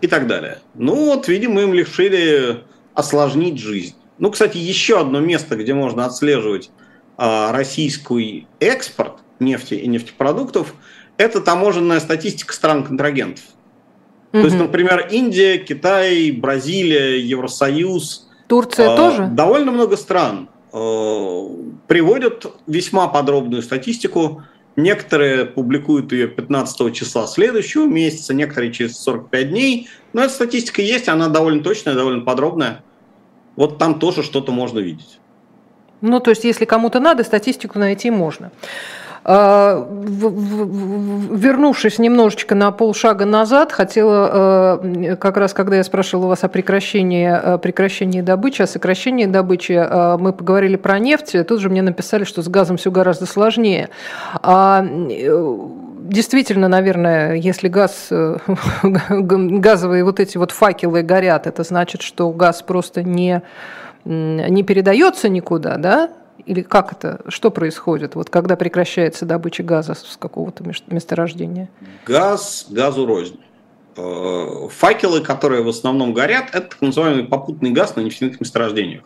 и 0.01 0.07
так 0.07 0.27
далее. 0.27 0.57
Ну 0.75 0.95
вот, 0.95 1.29
видимо, 1.29 1.61
им 1.61 1.73
решили 1.73 2.65
осложнить 2.95 3.59
жизнь. 3.59 3.95
Ну, 4.17 4.29
кстати, 4.29 4.57
еще 4.57 4.99
одно 4.99 5.21
место, 5.21 5.55
где 5.55 5.73
можно 5.73 6.05
отслеживать 6.05 6.69
а, 7.15 7.53
российский 7.53 8.45
экспорт 8.59 9.19
нефти 9.39 9.75
и 9.75 9.87
нефтепродуктов– 9.87 10.73
это 11.19 11.41
таможенная 11.41 11.99
статистика 11.99 12.53
стран-контрагентов. 12.53 13.43
Угу. 14.31 14.41
То 14.41 14.45
есть, 14.45 14.57
например, 14.57 15.07
Индия, 15.11 15.57
Китай, 15.57 16.31
Бразилия, 16.31 17.19
Евросоюз. 17.19 18.29
Турция 18.47 18.93
э, 18.93 18.95
тоже? 18.95 19.27
Довольно 19.27 19.71
много 19.71 19.97
стран 19.97 20.49
э, 20.71 21.47
приводят 21.87 22.45
весьма 22.67 23.09
подробную 23.09 23.61
статистику. 23.61 24.43
Некоторые 24.77 25.43
публикуют 25.43 26.13
ее 26.13 26.29
15 26.29 26.95
числа 26.95 27.27
следующего 27.27 27.85
месяца, 27.85 28.33
некоторые 28.33 28.71
через 28.71 28.97
45 28.99 29.49
дней. 29.49 29.89
Но 30.13 30.23
эта 30.23 30.33
статистика 30.33 30.81
есть, 30.81 31.09
она 31.09 31.27
довольно 31.27 31.61
точная, 31.61 31.95
довольно 31.95 32.21
подробная. 32.21 32.81
Вот 33.57 33.77
там 33.77 33.99
тоже 33.99 34.23
что-то 34.23 34.53
можно 34.53 34.79
видеть. 34.79 35.19
Ну, 35.99 36.21
то 36.21 36.29
есть, 36.29 36.45
если 36.45 36.63
кому-то 36.63 37.01
надо, 37.01 37.25
статистику 37.25 37.77
найти 37.77 38.09
можно. 38.09 38.53
А, 39.23 39.87
вернувшись 41.31 41.99
немножечко 41.99 42.55
на 42.55 42.71
полшага 42.71 43.25
назад, 43.25 43.71
хотела 43.71 44.79
э, 44.81 45.15
как 45.17 45.37
раз, 45.37 45.53
когда 45.53 45.75
я 45.75 45.83
спрашивала 45.83 46.27
вас 46.27 46.43
о 46.43 46.47
прекращении, 46.47 47.57
прекращении 47.59 48.21
добычи, 48.21 48.61
о 48.61 48.67
сокращении 48.67 49.25
добычи, 49.25 49.73
э, 49.73 50.17
мы 50.17 50.31
поговорили 50.33 50.77
про 50.77 50.99
нефть, 50.99 51.35
тут 51.47 51.59
же 51.59 51.69
мне 51.69 51.81
написали, 51.81 52.23
что 52.23 52.41
с 52.41 52.47
газом 52.47 52.77
все 52.77 52.91
гораздо 52.91 53.25
сложнее. 53.25 53.89
А, 54.41 54.85
э, 54.85 55.57
действительно, 56.03 56.67
наверное, 56.67 57.35
если 57.35 57.67
газ, 57.67 58.11
газовые 58.81 60.03
вот 60.03 60.19
эти 60.19 60.37
вот 60.37 60.51
факелы 60.51 61.01
горят, 61.03 61.45
это 61.45 61.63
значит, 61.63 62.01
что 62.01 62.29
газ 62.31 62.61
просто 62.61 63.03
не, 63.03 63.41
не 64.05 64.63
передается 64.63 65.29
никуда, 65.29 65.77
да? 65.77 66.09
Или 66.45 66.61
как 66.61 66.91
это, 66.91 67.21
что 67.27 67.51
происходит, 67.51 68.15
вот 68.15 68.29
когда 68.29 68.55
прекращается 68.55 69.25
добыча 69.25 69.63
газа 69.63 69.93
с 69.93 70.17
какого-то 70.17 70.63
месторождения? 70.63 71.69
Газ, 72.05 72.67
газу 72.69 73.05
рознь. 73.05 73.39
Э, 73.97 74.67
факелы, 74.71 75.21
которые 75.21 75.61
в 75.61 75.69
основном 75.69 76.13
горят, 76.13 76.49
это 76.53 76.69
так 76.69 76.81
называемый 76.81 77.25
попутный 77.25 77.71
газ 77.71 77.95
на 77.95 78.01
нефтяных 78.01 78.39
месторождениях. 78.39 79.03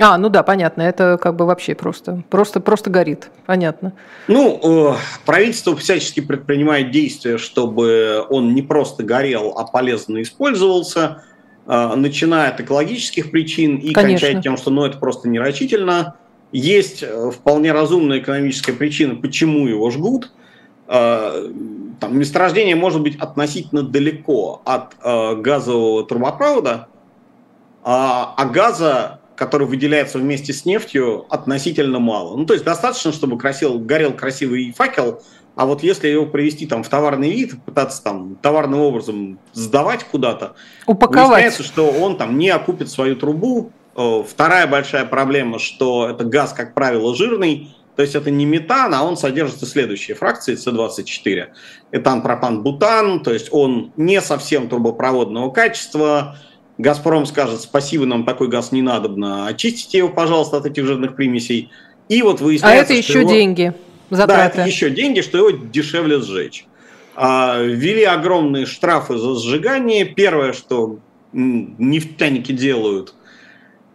А, 0.00 0.16
ну 0.16 0.28
да, 0.28 0.42
понятно, 0.44 0.82
это 0.82 1.18
как 1.20 1.34
бы 1.34 1.44
вообще 1.44 1.74
просто, 1.74 2.22
просто, 2.30 2.60
просто 2.60 2.88
горит, 2.88 3.30
понятно. 3.46 3.92
Ну, 4.28 4.92
э, 4.92 4.96
правительство 5.26 5.76
всячески 5.76 6.20
предпринимает 6.20 6.92
действия, 6.92 7.36
чтобы 7.36 8.24
он 8.28 8.54
не 8.54 8.62
просто 8.62 9.02
горел, 9.02 9.54
а 9.56 9.64
полезно 9.64 10.22
использовался, 10.22 11.24
начиная 11.68 12.48
от 12.48 12.60
экологических 12.60 13.30
причин 13.30 13.76
и 13.76 13.92
Конечно. 13.92 14.26
кончая 14.26 14.42
тем, 14.42 14.56
что 14.56 14.70
ну, 14.70 14.86
это 14.86 14.96
просто 14.98 15.28
нерачительно. 15.28 16.16
Есть 16.50 17.02
э, 17.02 17.30
вполне 17.30 17.72
разумная 17.72 18.20
экономическая 18.20 18.72
причина, 18.72 19.14
почему 19.14 19.66
его 19.66 19.90
жгут. 19.90 20.32
Э, 20.86 21.52
там, 22.00 22.18
месторождение 22.18 22.74
может 22.74 23.02
быть 23.02 23.16
относительно 23.18 23.82
далеко 23.82 24.62
от 24.64 24.94
э, 25.02 25.36
газового 25.36 26.06
трубопровода, 26.06 26.88
а, 27.84 28.34
а 28.36 28.46
газа, 28.46 29.20
который 29.36 29.66
выделяется 29.66 30.18
вместе 30.18 30.54
с 30.54 30.64
нефтью, 30.64 31.26
относительно 31.28 31.98
мало. 31.98 32.36
Ну, 32.36 32.46
то 32.46 32.54
есть 32.54 32.64
достаточно, 32.64 33.12
чтобы 33.12 33.36
красил, 33.36 33.78
горел 33.78 34.14
красивый 34.14 34.72
факел, 34.72 35.22
а 35.58 35.66
вот 35.66 35.82
если 35.82 36.08
его 36.08 36.24
привести 36.24 36.66
там 36.66 36.82
в 36.82 36.88
товарный 36.88 37.30
вид, 37.30 37.62
пытаться 37.64 38.02
там 38.02 38.36
товарным 38.36 38.80
образом 38.80 39.38
сдавать 39.52 40.04
куда-то, 40.04 40.54
Упаковать. 40.86 41.28
выясняется, 41.28 41.62
что 41.62 41.90
он 41.90 42.16
там 42.16 42.38
не 42.38 42.48
окупит 42.48 42.90
свою 42.90 43.16
трубу, 43.16 43.72
Э, 43.98 44.22
вторая 44.22 44.68
большая 44.68 45.04
проблема, 45.06 45.58
что 45.58 46.08
это 46.08 46.22
газ, 46.22 46.52
как 46.52 46.72
правило, 46.72 47.16
жирный, 47.16 47.74
то 47.96 48.02
есть 48.02 48.14
это 48.14 48.30
не 48.30 48.46
метан, 48.46 48.94
а 48.94 49.02
он 49.02 49.16
содержится 49.16 49.66
следующие 49.66 50.14
фракции 50.16 50.54
С24. 50.54 51.48
Этан, 51.90 52.22
пропан, 52.22 52.62
бутан, 52.62 53.24
то 53.24 53.32
есть 53.32 53.48
он 53.50 53.92
не 53.96 54.20
совсем 54.20 54.68
трубопроводного 54.68 55.50
качества. 55.50 56.36
Газпром 56.78 57.26
скажет, 57.26 57.60
спасибо, 57.60 58.06
нам 58.06 58.24
такой 58.24 58.46
газ 58.46 58.70
не 58.70 58.82
надо, 58.82 59.10
очистите 59.46 59.98
его, 59.98 60.10
пожалуйста, 60.10 60.58
от 60.58 60.66
этих 60.66 60.86
жирных 60.86 61.16
примесей. 61.16 61.72
И 62.08 62.22
вот 62.22 62.40
выясняется, 62.40 62.80
а 62.80 62.84
это 62.84 62.94
еще 62.94 63.22
его... 63.22 63.28
деньги, 63.28 63.74
затраты. 64.10 64.56
Да, 64.56 64.62
это 64.62 64.68
еще 64.68 64.90
деньги, 64.90 65.20
что 65.20 65.38
его 65.38 65.50
дешевле 65.50 66.20
сжечь. 66.20 66.66
А, 67.14 67.60
ввели 67.60 68.04
огромные 68.04 68.66
штрафы 68.66 69.18
за 69.18 69.34
сжигание. 69.34 70.04
Первое, 70.04 70.52
что 70.52 70.98
нефтяники 71.32 72.52
делают, 72.52 73.14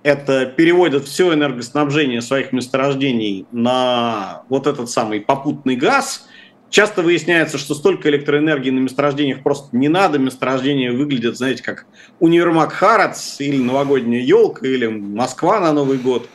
это 0.03 0.45
переводят 0.45 1.05
все 1.05 1.33
энергоснабжение 1.33 2.21
своих 2.21 2.51
месторождений 2.51 3.45
на 3.51 4.43
вот 4.49 4.67
этот 4.67 4.89
самый 4.89 5.21
попутный 5.21 5.77
газ, 5.77 6.27
часто 6.69 7.01
выясняется, 7.01 7.57
что 7.57 7.73
столько 7.73 8.09
электроэнергии 8.09 8.71
на 8.71 8.79
месторождениях 8.79 9.41
просто 9.41 9.75
не 9.75 9.87
надо. 9.87 10.19
Месторождения 10.19 10.91
выглядят, 10.91 11.37
знаете, 11.37 11.63
как 11.63 11.85
универмаг 12.19 12.73
Харац 12.73 13.39
или 13.39 13.57
новогодняя 13.57 14.21
елка, 14.21 14.67
или 14.67 14.87
Москва 14.87 15.59
на 15.61 15.71
Новый 15.71 15.97
год. 15.97 16.27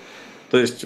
То 0.50 0.58
есть 0.58 0.84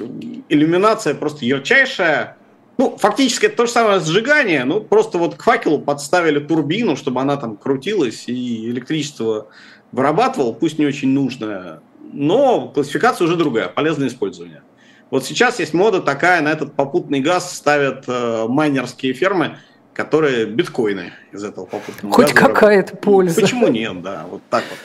иллюминация 0.49 1.15
просто 1.15 1.45
ярчайшая. 1.45 2.37
Ну, 2.79 2.97
фактически 2.97 3.47
это 3.47 3.57
то 3.57 3.67
же 3.67 3.73
самое 3.73 4.01
сжигание, 4.01 4.65
ну, 4.65 4.81
просто 4.81 5.19
вот 5.19 5.37
к 5.37 5.43
факелу 5.43 5.79
подставили 5.79 6.39
турбину, 6.39 6.97
чтобы 6.97 7.21
она 7.21 7.37
там 7.37 7.57
крутилась 7.57 8.25
и 8.29 8.71
электричество 8.71 9.49
вырабатывал, 9.93 10.55
пусть 10.55 10.79
не 10.79 10.87
очень 10.87 11.11
нужное, 11.11 11.81
но 12.13 12.69
классификация 12.69 13.27
уже 13.27 13.37
другая, 13.37 13.69
полезное 13.69 14.09
использование. 14.09 14.63
Вот 15.11 15.27
сейчас 15.27 15.61
есть 15.61 15.75
мода 15.75 16.01
такая, 16.01 16.41
на 16.41 16.49
этот 16.49 16.73
попутный 16.73 17.21
газ 17.21 17.55
ставят 17.55 18.05
э, 18.07 18.47
майнерские 18.49 19.13
фермы, 19.13 19.59
которые 19.93 20.47
биткоины 20.47 21.13
из 21.33 21.45
этого 21.45 21.67
попутного 21.67 22.15
Хоть 22.15 22.29
газа. 22.33 22.41
Хоть 22.41 22.55
какая-то 22.55 22.97
польза. 22.97 23.41
Почему 23.41 23.69
нет, 23.69 24.01
да, 24.01 24.25
вот 24.31 24.41
так 24.49 24.65
вот. 24.71 24.79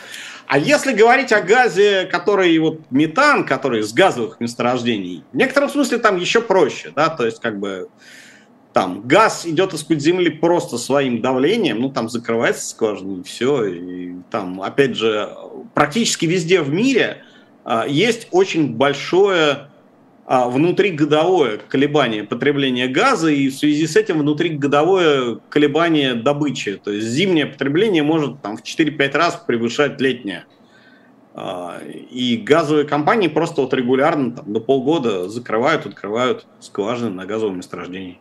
А 0.47 0.57
если 0.57 0.93
говорить 0.93 1.33
о 1.33 1.41
газе, 1.41 2.07
который 2.09 2.57
вот 2.59 2.79
метан, 2.89 3.45
который 3.45 3.81
из 3.81 3.91
газовых 3.91 4.39
месторождений, 4.39 5.23
в 5.33 5.35
некотором 5.35 5.69
смысле 5.69 5.97
там 5.97 6.15
еще 6.17 6.39
проще, 6.39 6.91
да, 6.95 7.09
то 7.09 7.25
есть 7.25 7.41
как 7.41 7.59
бы 7.59 7.89
там 8.71 9.01
газ 9.05 9.45
идет 9.45 9.73
из-под 9.73 10.01
земли 10.01 10.29
просто 10.29 10.77
своим 10.77 11.21
давлением, 11.21 11.79
ну 11.79 11.91
там 11.91 12.07
закрывается 12.07 12.65
скважина 12.65 13.19
и 13.19 13.23
все, 13.23 13.65
и 13.65 14.15
там 14.31 14.61
опять 14.61 14.95
же 14.95 15.35
практически 15.73 16.25
везде 16.25 16.61
в 16.61 16.69
мире 16.69 17.23
а, 17.65 17.85
есть 17.85 18.29
очень 18.31 18.73
большое 18.73 19.67
внутригодовое 20.27 21.57
колебание 21.69 22.25
потребления 22.25 22.87
газа, 22.87 23.29
и 23.29 23.47
в 23.47 23.55
связи 23.55 23.87
с 23.87 23.95
этим 23.95 24.19
внутригодовое 24.19 25.39
колебание 25.49 26.15
добычи. 26.15 26.75
То 26.83 26.91
есть 26.91 27.07
зимнее 27.07 27.45
потребление 27.45 28.03
может 28.03 28.41
там, 28.41 28.57
в 28.57 28.63
4-5 28.63 29.17
раз 29.17 29.41
превышать 29.47 30.01
летнее. 30.01 30.43
А, 31.33 31.79
и 32.11 32.35
газовые 32.35 32.85
компании 32.85 33.29
просто 33.29 33.61
вот 33.61 33.73
регулярно 33.73 34.31
там, 34.31 34.51
до 34.51 34.59
полгода 34.59 35.29
закрывают, 35.29 35.85
открывают 35.85 36.45
скважины 36.59 37.11
на 37.11 37.25
газовом 37.25 37.57
месторождении. 37.57 38.19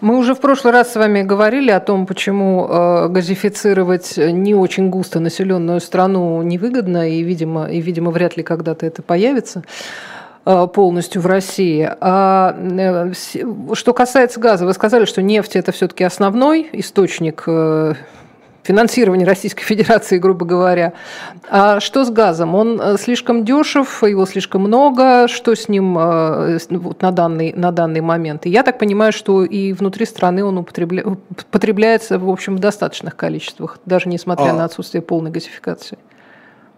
Мы 0.00 0.16
уже 0.16 0.34
в 0.34 0.40
прошлый 0.40 0.72
раз 0.72 0.92
с 0.92 0.96
вами 0.96 1.22
говорили 1.22 1.70
о 1.70 1.78
том, 1.78 2.06
почему 2.06 2.66
э, 2.66 3.08
газифицировать 3.08 4.16
не 4.16 4.54
очень 4.54 4.88
густо 4.88 5.20
населенную 5.20 5.78
страну 5.80 6.40
невыгодно, 6.40 7.08
и, 7.08 7.22
видимо, 7.22 7.70
и, 7.70 7.80
видимо, 7.82 8.10
вряд 8.10 8.36
ли 8.38 8.42
когда-то 8.42 8.86
это 8.86 9.02
появится 9.02 9.62
полностью 10.44 11.22
в 11.22 11.26
России. 11.26 11.88
А 12.00 12.56
э, 12.58 13.12
что 13.74 13.92
касается 13.92 14.40
газа, 14.40 14.66
вы 14.66 14.72
сказали, 14.72 15.04
что 15.04 15.22
нефть 15.22 15.56
это 15.56 15.72
все-таки 15.72 16.04
основной 16.04 16.68
источник 16.72 17.46
финансирования 18.62 19.24
Российской 19.24 19.64
Федерации, 19.70 20.18
грубо 20.18 20.46
говоря. 20.46 20.92
А 21.48 21.80
что 21.80 22.04
с 22.04 22.10
газом? 22.10 22.54
Он 22.54 22.80
э, 22.80 22.96
слишком 22.98 23.44
дешев, 23.44 24.02
его 24.02 24.26
слишком 24.26 24.62
много. 24.62 25.28
Что 25.28 25.54
с 25.54 25.68
ним 25.68 25.96
э, 25.98 26.58
вот, 26.70 27.02
на, 27.02 27.10
данный, 27.10 27.52
на 27.52 27.72
данный 27.72 28.00
момент? 28.00 28.46
И 28.46 28.50
я 28.50 28.62
так 28.62 28.78
понимаю, 28.78 29.12
что 29.12 29.44
и 29.44 29.72
внутри 29.72 30.06
страны 30.06 30.44
он 30.44 30.58
употребля... 30.58 31.04
потребляется, 31.50 32.18
в 32.18 32.28
общем, 32.28 32.56
в 32.56 32.60
достаточных 32.60 33.16
количествах, 33.16 33.78
даже 33.84 34.08
несмотря 34.08 34.50
а... 34.50 34.54
на 34.54 34.64
отсутствие 34.64 35.02
полной 35.02 35.30
газификации. 35.30 35.98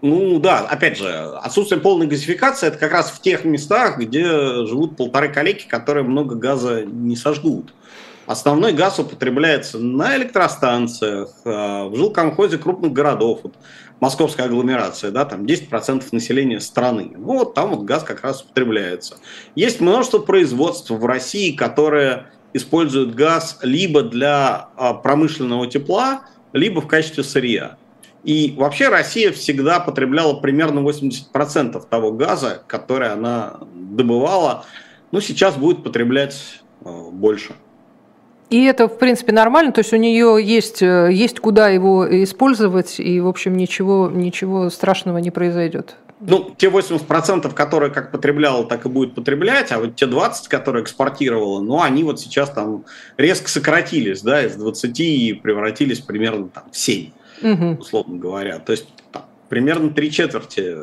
Ну 0.03 0.41
да, 0.41 0.67
опять 0.69 0.99
же, 0.99 1.09
отсутствие 1.09 1.81
полной 1.81 2.09
газификации 2.09 2.67
это 2.67 2.77
как 2.77 2.91
раз 2.91 3.13
в 3.13 3.21
тех 3.23 3.45
местах, 3.45 3.99
где 3.99 4.25
живут 4.67 4.97
полторы 4.97 5.29
калеки, 5.29 5.69
которые 5.69 6.03
много 6.03 6.35
газа 6.35 6.85
не 6.85 7.15
сожгут. 7.15 7.73
Основной 8.27 8.73
газ 8.73 8.99
употребляется 8.99 9.79
на 9.79 10.17
электростанциях, 10.17 11.29
э, 11.45 11.85
в 11.85 11.95
жилкомхозе 11.95 12.59
крупных 12.59 12.93
городов. 12.93 13.41
Вот 13.45 13.55
московская 14.01 14.47
агломерация, 14.47 15.13
да, 15.13 15.25
там 15.25 15.45
10% 15.45 16.05
населения 16.11 16.59
страны. 16.59 17.13
Ну, 17.17 17.39
вот 17.39 17.55
там 17.55 17.71
вот 17.71 17.85
газ 17.85 18.03
как 18.03 18.23
раз 18.23 18.43
употребляется. 18.43 19.19
Есть 19.55 19.81
множество 19.81 20.19
производств 20.19 20.91
в 20.91 21.07
России, 21.07 21.53
которые 21.53 22.27
используют 22.55 23.15
газ 23.15 23.59
либо 23.63 24.03
для 24.03 24.69
а, 24.77 24.95
промышленного 24.95 25.69
тепла, 25.69 26.25
либо 26.53 26.81
в 26.81 26.89
качестве 26.89 27.23
сырья. 27.23 27.77
И 28.25 28.55
вообще 28.57 28.89
Россия 28.89 29.33
всегда 29.33 29.81
потребляла 29.81 30.35
примерно 30.35 30.81
80% 30.81 31.83
того 31.89 32.13
газа, 32.13 32.63
который 32.67 33.11
она 33.11 33.61
добывала. 33.75 34.65
Ну, 35.11 35.21
сейчас 35.21 35.57
будет 35.57 35.83
потреблять 35.83 36.63
э, 36.85 36.89
больше. 37.11 37.55
И 38.53 38.65
это, 38.65 38.87
в 38.87 38.99
принципе, 38.99 39.33
нормально, 39.33 39.73
то 39.73 39.81
есть 39.81 39.95
у 39.95 39.97
нее 39.97 40.39
есть, 40.43 40.83
э, 40.83 41.09
есть 41.11 41.41
куда 41.41 41.69
его 41.69 42.07
использовать, 42.23 43.01
и, 43.01 43.19
в 43.19 43.27
общем, 43.27 43.57
ничего, 43.57 44.11
ничего 44.13 44.69
страшного 44.71 45.19
не 45.19 45.31
произойдет. 45.31 45.97
Ну, 46.21 46.55
те 46.57 46.69
80%, 46.69 47.53
которые 47.55 47.91
как 47.91 48.13
потребляла, 48.13 48.65
так 48.65 48.87
и 48.87 48.89
будет 48.89 49.15
потреблять, 49.15 49.73
а 49.73 49.81
вот 49.81 49.97
те 49.97 50.05
20%, 50.05 50.49
которые 50.49 50.85
экспортировала, 50.85 51.61
ну, 51.61 51.81
они 51.81 52.05
вот 52.05 52.21
сейчас 52.21 52.51
там 52.51 52.85
резко 53.17 53.49
сократились, 53.49 54.23
да, 54.23 54.45
из 54.45 54.55
20 54.55 55.01
и 55.01 55.33
превратились 55.33 56.01
примерно 56.01 56.49
там, 56.49 56.65
в 56.71 56.77
7, 56.77 57.11
угу. 57.43 57.81
условно 57.81 58.19
говоря. 58.19 58.59
То 58.59 58.73
есть 58.73 58.87
там, 59.11 59.25
примерно 59.49 59.91
три 59.91 60.11
четверти 60.11 60.75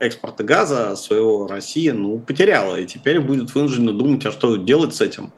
экспорта 0.00 0.44
газа 0.44 0.96
своего 0.96 1.46
Россия, 1.46 1.92
ну, 1.92 2.18
потеряла, 2.18 2.76
и 2.76 2.86
теперь 2.86 3.20
будет 3.20 3.54
вынуждена 3.54 3.92
думать, 3.92 4.24
а 4.26 4.32
что 4.32 4.56
делать 4.56 4.94
с 4.94 5.00
этим. 5.00 5.32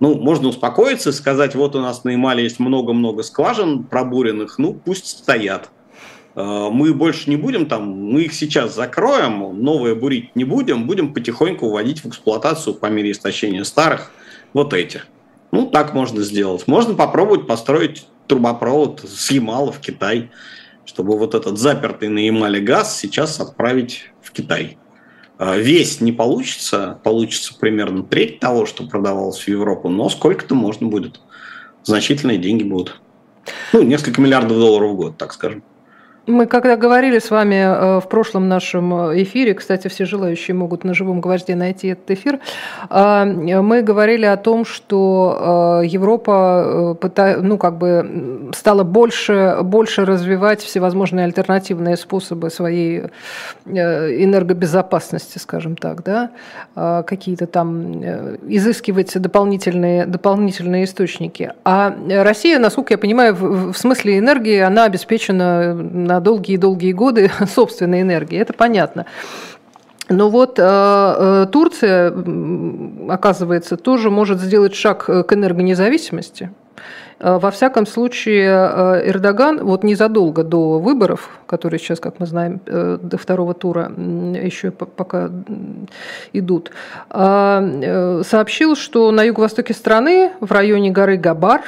Ну, 0.00 0.16
можно 0.16 0.48
успокоиться 0.48 1.10
и 1.10 1.12
сказать, 1.12 1.54
вот 1.54 1.76
у 1.76 1.80
нас 1.80 2.04
на 2.04 2.10
Ямале 2.10 2.42
есть 2.42 2.58
много-много 2.58 3.22
скважин 3.22 3.84
пробуренных, 3.84 4.58
ну, 4.58 4.74
пусть 4.74 5.06
стоят. 5.06 5.70
Э, 6.34 6.68
мы 6.70 6.92
больше 6.92 7.30
не 7.30 7.36
будем 7.36 7.66
там, 7.66 7.88
мы 7.88 8.22
их 8.22 8.34
сейчас 8.34 8.74
закроем, 8.74 9.62
новые 9.62 9.94
бурить 9.94 10.34
не 10.34 10.44
будем, 10.44 10.86
будем 10.86 11.14
потихоньку 11.14 11.68
вводить 11.68 12.04
в 12.04 12.08
эксплуатацию 12.08 12.74
по 12.74 12.86
мере 12.86 13.12
истощения 13.12 13.64
старых 13.64 14.10
вот 14.52 14.74
эти. 14.74 15.02
Ну, 15.50 15.66
так 15.66 15.94
можно 15.94 16.22
сделать. 16.22 16.66
Можно 16.66 16.94
попробовать 16.94 17.46
построить 17.46 18.06
трубопровод 18.26 19.04
с 19.06 19.30
Ямала 19.30 19.72
в 19.72 19.80
Китай, 19.80 20.30
чтобы 20.84 21.18
вот 21.18 21.34
этот 21.34 21.58
запертый 21.58 22.08
на 22.08 22.18
Ямале 22.18 22.60
газ 22.60 22.98
сейчас 22.98 23.40
отправить 23.40 24.10
в 24.20 24.32
Китай. 24.32 24.78
А, 25.38 25.56
весь 25.56 26.00
не 26.00 26.12
получится, 26.12 27.00
получится 27.02 27.54
примерно 27.58 28.02
треть 28.02 28.40
того, 28.40 28.66
что 28.66 28.86
продавалось 28.86 29.40
в 29.40 29.48
Европу, 29.48 29.88
но 29.88 30.08
сколько-то 30.08 30.54
можно 30.54 30.86
будет. 30.86 31.20
Значительные 31.82 32.38
деньги 32.38 32.62
будут. 32.62 33.00
Ну, 33.72 33.82
несколько 33.82 34.20
миллиардов 34.20 34.58
долларов 34.58 34.92
в 34.92 34.96
год, 34.96 35.18
так 35.18 35.32
скажем. 35.32 35.64
Мы 36.26 36.46
когда 36.46 36.76
говорили 36.76 37.18
с 37.18 37.32
вами 37.32 37.56
э, 37.56 38.00
в 38.00 38.08
прошлом 38.08 38.48
нашем 38.48 39.10
э, 39.10 39.22
эфире, 39.24 39.54
кстати, 39.54 39.88
все 39.88 40.04
желающие 40.04 40.54
могут 40.54 40.84
на 40.84 40.94
живом 40.94 41.20
гвозде 41.20 41.56
найти 41.56 41.88
этот 41.88 42.12
эфир, 42.12 42.38
а, 42.88 43.24
мы 43.24 43.82
говорили 43.82 44.24
о 44.26 44.36
том, 44.36 44.64
что 44.64 45.80
э, 45.82 45.86
Европа 45.86 46.96
ну, 47.40 47.58
как 47.58 47.76
бы 47.76 48.50
стала 48.54 48.84
больше, 48.84 49.58
больше 49.62 50.04
развивать 50.04 50.62
всевозможные 50.62 51.24
альтернативные 51.24 51.96
способы 51.96 52.50
своей 52.50 53.06
энергобезопасности, 53.66 55.38
скажем 55.38 55.76
так, 55.76 56.04
да, 56.04 56.30
какие-то 57.02 57.46
там 57.46 58.02
изыскивать 58.48 59.20
дополнительные, 59.20 60.06
дополнительные 60.06 60.84
источники. 60.84 61.52
А 61.64 61.94
Россия, 62.08 62.58
насколько 62.58 62.94
я 62.94 62.98
понимаю, 62.98 63.34
в 63.34 63.74
смысле 63.74 64.18
энергии, 64.18 64.58
она 64.58 64.84
обеспечена 64.84 66.11
на 66.12 66.20
долгие-долгие 66.20 66.92
годы 66.92 67.30
собственной 67.54 68.02
энергии, 68.02 68.38
это 68.38 68.52
понятно. 68.52 69.06
Но 70.08 70.28
вот 70.28 70.58
э, 70.58 70.62
э, 70.62 71.46
Турция, 71.50 72.12
оказывается, 73.08 73.76
тоже 73.76 74.10
может 74.10 74.40
сделать 74.40 74.74
шаг 74.74 75.06
к 75.06 75.32
энергонезависимости. 75.32 76.50
Э, 77.18 77.38
во 77.38 77.50
всяком 77.50 77.86
случае, 77.86 78.50
э, 78.50 79.10
Эрдоган 79.10 79.64
вот 79.64 79.84
незадолго 79.84 80.42
до 80.42 80.80
выборов, 80.80 81.30
которые 81.46 81.80
сейчас, 81.80 81.98
как 81.98 82.20
мы 82.20 82.26
знаем, 82.26 82.60
до 82.66 83.16
второго 83.16 83.54
тура 83.54 83.90
еще 84.44 84.70
пока 84.70 85.30
идут, 86.34 86.72
сообщил, 87.08 88.76
что 88.76 89.10
на 89.12 89.22
юго-востоке 89.22 89.72
страны, 89.72 90.32
в 90.40 90.52
районе 90.52 90.90
горы 90.90 91.16
Габар, 91.16 91.62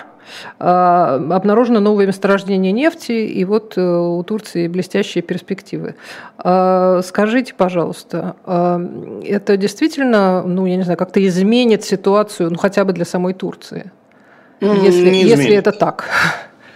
обнаружено 0.58 1.80
новое 1.80 2.06
месторождение 2.06 2.72
нефти, 2.72 3.12
и 3.12 3.44
вот 3.44 3.74
э, 3.76 3.80
у 3.82 4.22
Турции 4.22 4.68
блестящие 4.68 5.22
перспективы. 5.22 5.94
А, 6.38 7.00
скажите, 7.02 7.54
пожалуйста, 7.54 8.36
а, 8.44 8.80
это 9.24 9.56
действительно, 9.56 10.42
ну, 10.42 10.66
я 10.66 10.76
не 10.76 10.82
знаю, 10.82 10.98
как-то 10.98 11.24
изменит 11.26 11.84
ситуацию, 11.84 12.50
ну, 12.50 12.58
хотя 12.58 12.84
бы 12.84 12.92
для 12.92 13.04
самой 13.04 13.34
Турции, 13.34 13.92
если, 14.60 15.08
если 15.08 15.54
это 15.54 15.72
так? 15.72 16.08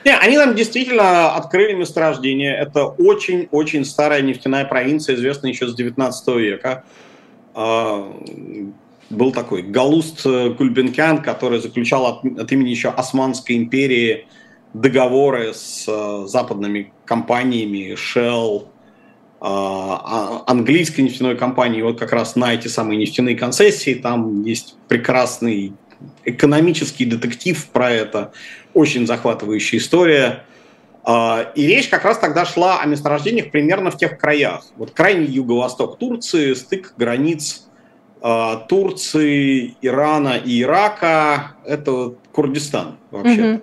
Не, 0.04 0.16
они 0.16 0.37
там 0.37 0.54
действительно 0.54 1.34
открыли 1.34 1.74
месторождение. 1.74 2.56
Это 2.56 2.84
очень-очень 2.84 3.84
старая 3.84 4.22
нефтяная 4.22 4.64
провинция, 4.64 5.16
известная 5.16 5.50
еще 5.50 5.66
с 5.66 5.74
19 5.74 6.28
века. 6.37 6.84
Был 9.11 9.33
такой 9.33 9.62
Галуст 9.62 10.23
Кульбенкян, 10.23 11.23
который 11.23 11.61
заключал 11.61 12.07
от, 12.07 12.25
от 12.25 12.53
имени 12.53 12.71
еще 12.71 12.88
Османской 12.90 13.57
империи 13.57 14.27
договоры 14.75 15.55
с 15.55 15.85
э, 15.88 16.27
западными 16.27 16.92
компаниями, 17.05 17.94
Shell, 17.94 18.62
э, 18.62 18.66
а, 19.40 20.44
английской 20.47 21.03
нефтяной 21.03 21.37
компанией, 21.37 21.83
вот 21.83 21.99
как 21.99 22.12
раз 22.12 22.37
на 22.37 22.55
эти 22.55 22.68
самые 22.68 22.99
нефтяные 22.99 23.37
концессии, 23.37 23.94
там 23.94 24.42
есть 24.42 24.77
прекрасный 24.88 25.73
экономический 26.25 27.07
детектив 27.07 27.66
про 27.68 27.90
это, 27.90 28.33
очень 28.75 29.07
захватывающая 29.07 29.79
история. 29.79 30.44
Э, 31.07 31.47
и 31.55 31.66
речь 31.66 31.88
как 31.88 32.05
раз 32.05 32.18
тогда 32.18 32.44
шла 32.44 32.81
о 32.81 32.87
месторождениях 32.87 33.51
примерно 33.51 33.90
в 33.90 33.97
тех 33.97 34.18
краях. 34.18 34.66
Вот 34.77 34.90
крайний 34.90 35.27
юго-восток 35.27 35.99
Турции, 35.99 36.53
стык 36.55 36.94
границ 36.97 37.67
Турции, 38.68 39.76
Ирана 39.83 40.37
и 40.37 40.62
Ирака, 40.62 41.52
это 41.64 42.14
Курдистан 42.33 42.96
вообще. 43.11 43.54
Угу. 43.54 43.61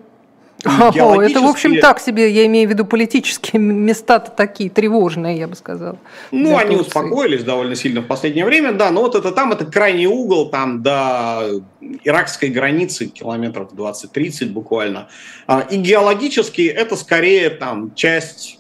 О, 0.66 1.22
это, 1.22 1.42
в 1.42 1.46
общем, 1.46 1.80
так 1.80 2.00
себе, 2.00 2.32
я 2.32 2.46
имею 2.48 2.68
в 2.68 2.72
виду 2.72 2.86
политические 2.86 3.62
места-то 3.62 4.32
такие 4.32 4.70
тревожные, 4.70 5.38
я 5.38 5.48
бы 5.48 5.56
сказал. 5.56 6.00
Ну, 6.32 6.58
они 6.58 6.76
Турции. 6.76 6.88
успокоились 6.88 7.44
довольно 7.44 7.76
сильно 7.76 8.02
в 8.02 8.08
последнее 8.08 8.46
время, 8.46 8.72
да, 8.72 8.90
но 8.90 9.02
вот 9.02 9.16
это 9.16 9.32
там, 9.32 9.52
это 9.52 9.66
крайний 9.66 10.08
угол, 10.08 10.50
там 10.50 10.82
до 10.82 11.62
иракской 12.04 12.50
границы 12.50 13.08
километров 13.08 13.74
20-30 13.74 14.50
буквально. 14.50 15.10
А, 15.46 15.60
и 15.62 15.78
геологически 15.78 16.64
это 16.64 16.96
скорее 16.96 17.52
там 17.52 17.94
часть 17.94 18.60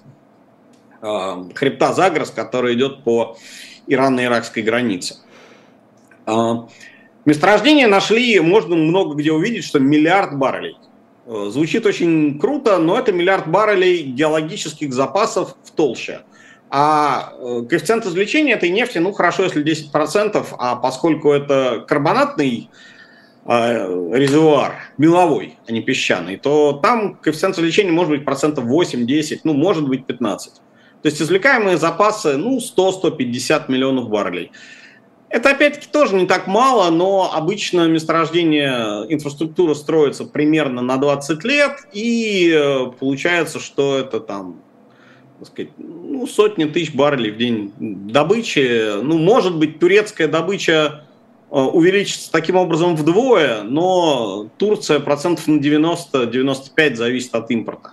э, 1.02 1.44
хребта 1.56 1.94
Загрос, 1.94 2.30
который 2.30 2.76
идет 2.76 3.04
по 3.04 3.38
ирано-иракской 3.88 4.62
границе. 4.62 5.16
Э, 6.26 6.54
месторождение 7.26 7.88
нашли, 7.88 8.40
можно 8.40 8.76
много 8.76 9.16
где 9.16 9.32
увидеть, 9.32 9.66
что 9.66 9.80
миллиард 9.80 10.38
баррелей. 10.38 10.78
Э, 11.28 11.48
звучит 11.50 11.86
очень 11.86 12.40
круто, 12.40 12.78
но 12.78 12.98
это 12.98 13.12
миллиард 13.12 13.48
баррелей 13.48 14.04
геологических 14.04 14.94
запасов 14.94 15.56
в 15.64 15.72
толще. 15.72 16.22
А 16.70 17.34
э, 17.38 17.64
коэффициент 17.70 18.06
извлечения 18.06 18.56
этой 18.56 18.70
нефти, 18.70 18.98
ну 19.00 19.12
хорошо, 19.12 19.44
если 19.44 19.64
10%, 19.64 20.46
а 20.58 20.76
поскольку 20.76 21.32
это 21.32 21.84
карбонатный 21.88 22.70
э, 23.46 24.12
резервуар, 24.14 24.76
меловой, 24.98 25.58
а 25.68 25.72
не 25.72 25.82
песчаный, 25.82 26.38
то 26.38 26.74
там 26.74 27.16
коэффициент 27.16 27.58
извлечения 27.58 27.92
может 27.92 28.12
быть 28.12 28.26
процентов 28.26 28.66
8-10, 28.66 29.42
ну 29.44 29.54
может 29.54 29.88
быть 29.88 30.06
15. 30.06 30.54
То 30.54 30.62
есть 31.10 31.22
извлекаемые 31.22 31.78
запасы, 31.78 32.36
ну 32.38 32.58
100-150 32.60 33.72
миллионов 33.72 34.10
баррелей. 34.10 34.52
Это 35.30 35.52
опять-таки 35.52 35.88
тоже 35.92 36.16
не 36.16 36.28
так 36.28 36.48
мало, 36.48 36.90
но 36.92 37.32
обычно 37.34 37.88
месторождение 37.88 39.06
инфраструктура 39.10 39.74
строится 39.74 40.24
примерно 40.26 40.82
на 40.82 40.98
20 40.98 41.44
лет, 41.44 41.88
и 41.94 42.54
э, 42.56 42.92
получается, 43.00 43.60
что 43.60 43.98
это 43.98 44.20
там 44.20 44.62
так 45.40 45.48
сказать, 45.50 45.72
ну, 45.78 46.26
сотни 46.28 46.66
тысяч 46.66 46.94
баррелей 46.94 47.32
в 47.32 47.38
день 47.38 47.74
добычи. 47.78 49.02
Ну, 49.02 49.18
может 49.18 49.58
быть, 49.58 49.80
турецкая 49.80 50.28
добыча 50.28 51.06
э, 51.52 51.56
увеличится 51.60 52.32
таким 52.32 52.56
образом 52.56 52.96
вдвое, 52.96 53.64
но 53.64 54.50
Турция 54.58 55.00
процентов 55.00 55.48
на 55.48 55.60
90-95 55.60 56.96
зависит 56.96 57.36
от 57.36 57.52
импорта. 57.52 57.92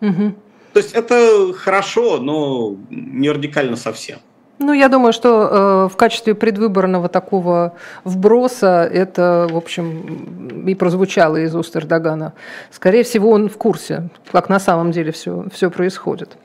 Угу. 0.00 0.34
То 0.72 0.80
есть 0.80 0.92
это 0.92 1.52
хорошо, 1.54 2.18
но 2.18 2.76
не 2.90 3.30
радикально 3.30 3.76
совсем. 3.76 4.20
Ну, 4.58 4.72
я 4.72 4.88
думаю, 4.88 5.12
что 5.12 5.28
э, 5.28 5.88
в 5.92 5.96
качестве 5.96 6.34
предвыборного 6.34 7.08
такого 7.08 7.74
вброса 8.04 8.88
это, 8.92 9.46
в 9.50 9.56
общем, 9.56 10.64
и 10.66 10.74
прозвучало 10.74 11.36
из 11.36 11.54
уст 11.54 11.76
Эрдогана. 11.76 12.32
Скорее 12.72 13.04
всего, 13.04 13.30
он 13.30 13.48
в 13.48 13.56
курсе, 13.56 14.08
как 14.32 14.48
на 14.48 14.58
самом 14.58 14.90
деле 14.90 15.12
все, 15.12 15.44
все 15.52 15.70
происходит. 15.70 16.36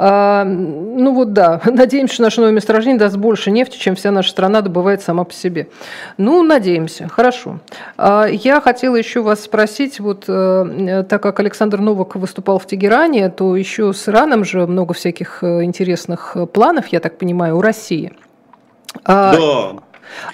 А, 0.00 0.44
ну 0.44 1.12
вот 1.12 1.32
да, 1.32 1.60
надеемся, 1.66 2.14
что 2.14 2.22
наше 2.22 2.40
новое 2.40 2.54
месторождение 2.54 3.00
даст 3.00 3.16
больше 3.16 3.50
нефти, 3.50 3.76
чем 3.78 3.96
вся 3.96 4.12
наша 4.12 4.30
страна 4.30 4.60
добывает 4.60 5.02
сама 5.02 5.24
по 5.24 5.34
себе. 5.34 5.68
Ну, 6.16 6.44
надеемся, 6.44 7.08
хорошо. 7.08 7.58
А, 7.96 8.26
я 8.26 8.60
хотела 8.60 8.94
еще 8.94 9.22
вас 9.22 9.42
спросить, 9.42 9.98
вот 9.98 10.24
э, 10.28 11.04
так 11.08 11.20
как 11.20 11.40
Александр 11.40 11.80
Новак 11.80 12.14
выступал 12.14 12.60
в 12.60 12.66
Тегеране, 12.66 13.28
то 13.28 13.56
еще 13.56 13.92
с 13.92 14.08
Ираном 14.08 14.44
же 14.44 14.68
много 14.68 14.94
всяких 14.94 15.42
э, 15.42 15.64
интересных 15.64 16.36
планов, 16.52 16.86
я 16.88 17.00
так 17.00 17.18
понимаю, 17.18 17.56
у 17.58 17.60
России. 17.60 18.12
А, 19.04 19.32
да. 19.32 19.82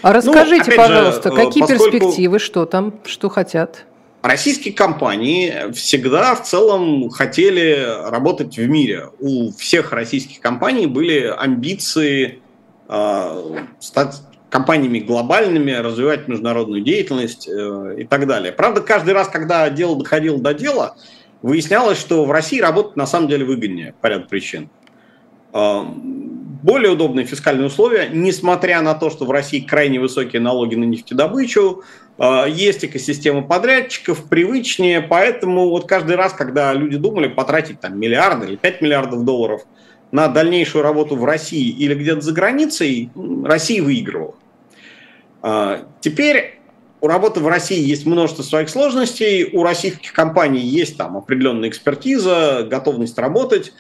А 0.02 0.12
расскажите, 0.12 0.70
ну, 0.70 0.76
пожалуйста, 0.76 1.30
же, 1.30 1.36
какие 1.36 1.62
поскольку... 1.62 1.90
перспективы, 1.90 2.38
что 2.38 2.66
там, 2.66 2.92
что 3.06 3.30
хотят? 3.30 3.84
Российские 4.24 4.72
компании 4.72 5.70
всегда 5.72 6.34
в 6.34 6.44
целом 6.44 7.10
хотели 7.10 7.86
работать 8.08 8.56
в 8.56 8.66
мире. 8.66 9.10
У 9.20 9.52
всех 9.52 9.92
российских 9.92 10.40
компаний 10.40 10.86
были 10.86 11.26
амбиции 11.26 12.40
э, 12.88 13.56
стать 13.80 14.22
компаниями 14.48 15.00
глобальными, 15.00 15.72
развивать 15.72 16.26
международную 16.26 16.80
деятельность 16.80 17.46
э, 17.46 17.96
и 17.98 18.04
так 18.04 18.26
далее. 18.26 18.50
Правда, 18.50 18.80
каждый 18.80 19.12
раз, 19.12 19.28
когда 19.28 19.68
дело 19.68 19.98
доходило 19.98 20.38
до 20.38 20.54
дела, 20.54 20.96
выяснялось, 21.42 21.98
что 21.98 22.24
в 22.24 22.30
России 22.30 22.60
работать 22.60 22.96
на 22.96 23.06
самом 23.06 23.28
деле 23.28 23.44
выгоднее 23.44 23.94
по 24.00 24.06
ряду 24.06 24.26
причин. 24.26 24.70
Более 26.64 26.92
удобные 26.92 27.26
фискальные 27.26 27.66
условия, 27.66 28.08
несмотря 28.10 28.80
на 28.80 28.94
то, 28.94 29.10
что 29.10 29.26
в 29.26 29.30
России 29.30 29.60
крайне 29.60 30.00
высокие 30.00 30.40
налоги 30.40 30.76
на 30.76 30.84
нефтедобычу, 30.84 31.82
а, 32.16 32.46
есть 32.46 32.86
экосистема 32.86 33.42
подрядчиков, 33.42 34.24
привычнее, 34.30 35.02
поэтому 35.02 35.68
вот 35.68 35.86
каждый 35.86 36.16
раз, 36.16 36.32
когда 36.32 36.72
люди 36.72 36.96
думали 36.96 37.28
потратить 37.28 37.80
там 37.80 38.00
миллиарды 38.00 38.46
или 38.46 38.56
5 38.56 38.80
миллиардов 38.80 39.26
долларов 39.26 39.60
на 40.10 40.28
дальнейшую 40.28 40.82
работу 40.82 41.16
в 41.16 41.24
России 41.26 41.68
или 41.68 41.94
где-то 41.94 42.22
за 42.22 42.32
границей, 42.32 43.10
Россия 43.44 43.82
выигрывала. 43.82 44.36
А, 45.42 45.86
теперь 46.00 46.60
у 47.02 47.08
работы 47.08 47.40
в 47.40 47.46
России 47.46 47.78
есть 47.78 48.06
множество 48.06 48.42
своих 48.42 48.70
сложностей, 48.70 49.50
у 49.52 49.64
российских 49.64 50.14
компаний 50.14 50.60
есть 50.60 50.96
там 50.96 51.18
определенная 51.18 51.68
экспертиза, 51.68 52.66
готовность 52.70 53.18
работать, 53.18 53.74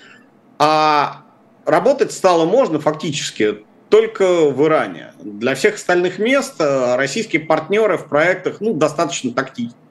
а 0.58 1.23
работать 1.66 2.12
стало 2.12 2.44
можно 2.44 2.80
фактически 2.80 3.64
только 3.88 4.50
в 4.50 4.66
Иране. 4.66 5.12
Для 5.22 5.54
всех 5.54 5.76
остальных 5.76 6.18
мест 6.18 6.54
э, 6.58 6.96
российские 6.96 7.42
партнеры 7.42 7.96
в 7.96 8.08
проектах 8.08 8.60
ну, 8.60 8.74
достаточно 8.74 9.32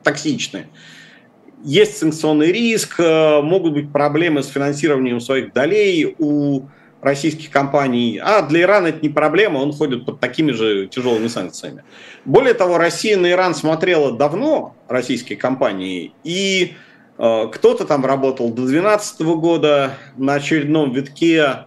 токсичны. 0.03 0.67
Есть 1.63 1.97
санкционный 1.97 2.51
риск, 2.51 2.99
э, 2.99 3.41
могут 3.41 3.73
быть 3.73 3.91
проблемы 3.93 4.43
с 4.43 4.47
финансированием 4.47 5.21
своих 5.21 5.53
долей 5.53 6.15
у 6.17 6.63
российских 7.03 7.49
компаний. 7.49 8.19
А 8.21 8.41
для 8.41 8.61
Ирана 8.61 8.87
это 8.87 8.99
не 9.01 9.09
проблема, 9.09 9.59
он 9.59 9.71
ходит 9.73 10.05
под 10.05 10.19
такими 10.19 10.51
же 10.51 10.87
тяжелыми 10.87 11.27
санкциями. 11.27 11.83
Более 12.25 12.53
того, 12.53 12.77
Россия 12.77 13.17
на 13.17 13.29
Иран 13.29 13.53
смотрела 13.53 14.11
давно, 14.17 14.75
российские 14.87 15.37
компании, 15.37 16.13
и 16.23 16.75
кто-то 17.15 17.85
там 17.85 18.05
работал 18.05 18.49
до 18.49 18.63
2012 18.63 19.21
года 19.21 19.97
на 20.17 20.33
очередном 20.33 20.91
витке 20.91 21.65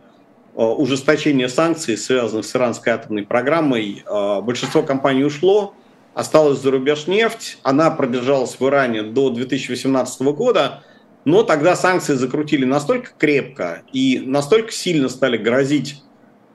Э, 0.59 0.65
ужесточения 0.65 1.49
санкций, 1.49 1.99
связанных 1.99 2.47
с 2.47 2.57
иранской 2.57 2.95
атомной 2.95 3.25
программой, 3.25 4.03
э, 4.07 4.41
большинство 4.41 4.83
компаний 4.83 5.23
ушло, 5.23 5.75
осталась 6.15 6.61
за 6.61 6.71
рубеж 6.71 7.07
нефть, 7.09 7.59
она 7.63 7.91
продержалась 7.91 8.59
в 8.59 8.67
Иране 8.67 9.03
до 9.03 9.29
2018 9.29 10.33
года, 10.33 10.83
но 11.27 11.43
тогда 11.43 11.77
санкции 11.77 12.15
закрутили 12.15 12.65
настолько 12.65 13.11
крепко 13.19 13.83
и 13.93 14.23
настолько 14.25 14.73
сильно 14.73 15.11
стали 15.11 15.37
грозить 15.37 16.03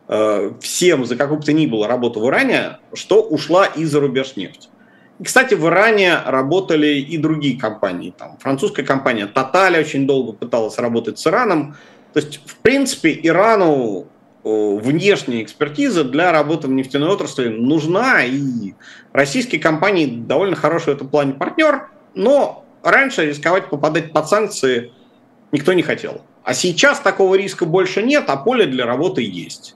э, 0.07 0.51
всем 0.61 1.05
за 1.05 1.15
какую 1.15 1.37
бы 1.37 1.45
то 1.45 1.53
ни 1.53 1.67
было 1.67 1.87
работу 1.87 2.21
в 2.21 2.27
Иране, 2.27 2.79
что 2.95 3.21
ушла 3.21 3.67
и 3.67 3.85
за 3.85 3.99
рубеж 3.99 4.35
нефть. 4.35 4.71
Кстати, 5.23 5.53
в 5.53 5.65
Иране 5.67 6.17
работали 6.25 6.99
и 6.99 7.17
другие 7.17 7.59
компании. 7.59 8.13
Там, 8.17 8.37
французская 8.39 8.83
компания 8.83 9.29
Total 9.33 9.79
очень 9.79 10.07
долго 10.07 10.33
пыталась 10.33 10.77
работать 10.77 11.19
с 11.19 11.27
Ираном, 11.27 11.75
то 12.13 12.19
есть, 12.19 12.41
в 12.45 12.57
принципе, 12.57 13.17
Ирану 13.23 14.07
внешняя 14.43 15.43
экспертиза 15.43 16.03
для 16.03 16.31
работы 16.31 16.67
в 16.67 16.71
нефтяной 16.71 17.09
отрасли 17.09 17.47
нужна, 17.49 18.23
и 18.25 18.73
российские 19.13 19.61
компании 19.61 20.07
довольно 20.07 20.55
хороший 20.55 20.93
в 20.93 20.95
этом 20.97 21.09
плане 21.09 21.33
партнер, 21.33 21.89
но 22.15 22.65
раньше 22.81 23.27
рисковать 23.27 23.69
попадать 23.69 24.11
под 24.11 24.27
санкции 24.27 24.91
никто 25.51 25.73
не 25.73 25.83
хотел. 25.83 26.21
А 26.43 26.55
сейчас 26.55 26.99
такого 26.99 27.35
риска 27.35 27.67
больше 27.67 28.01
нет, 28.01 28.23
а 28.27 28.37
поле 28.37 28.65
для 28.65 28.87
работы 28.87 29.21
есть. 29.21 29.75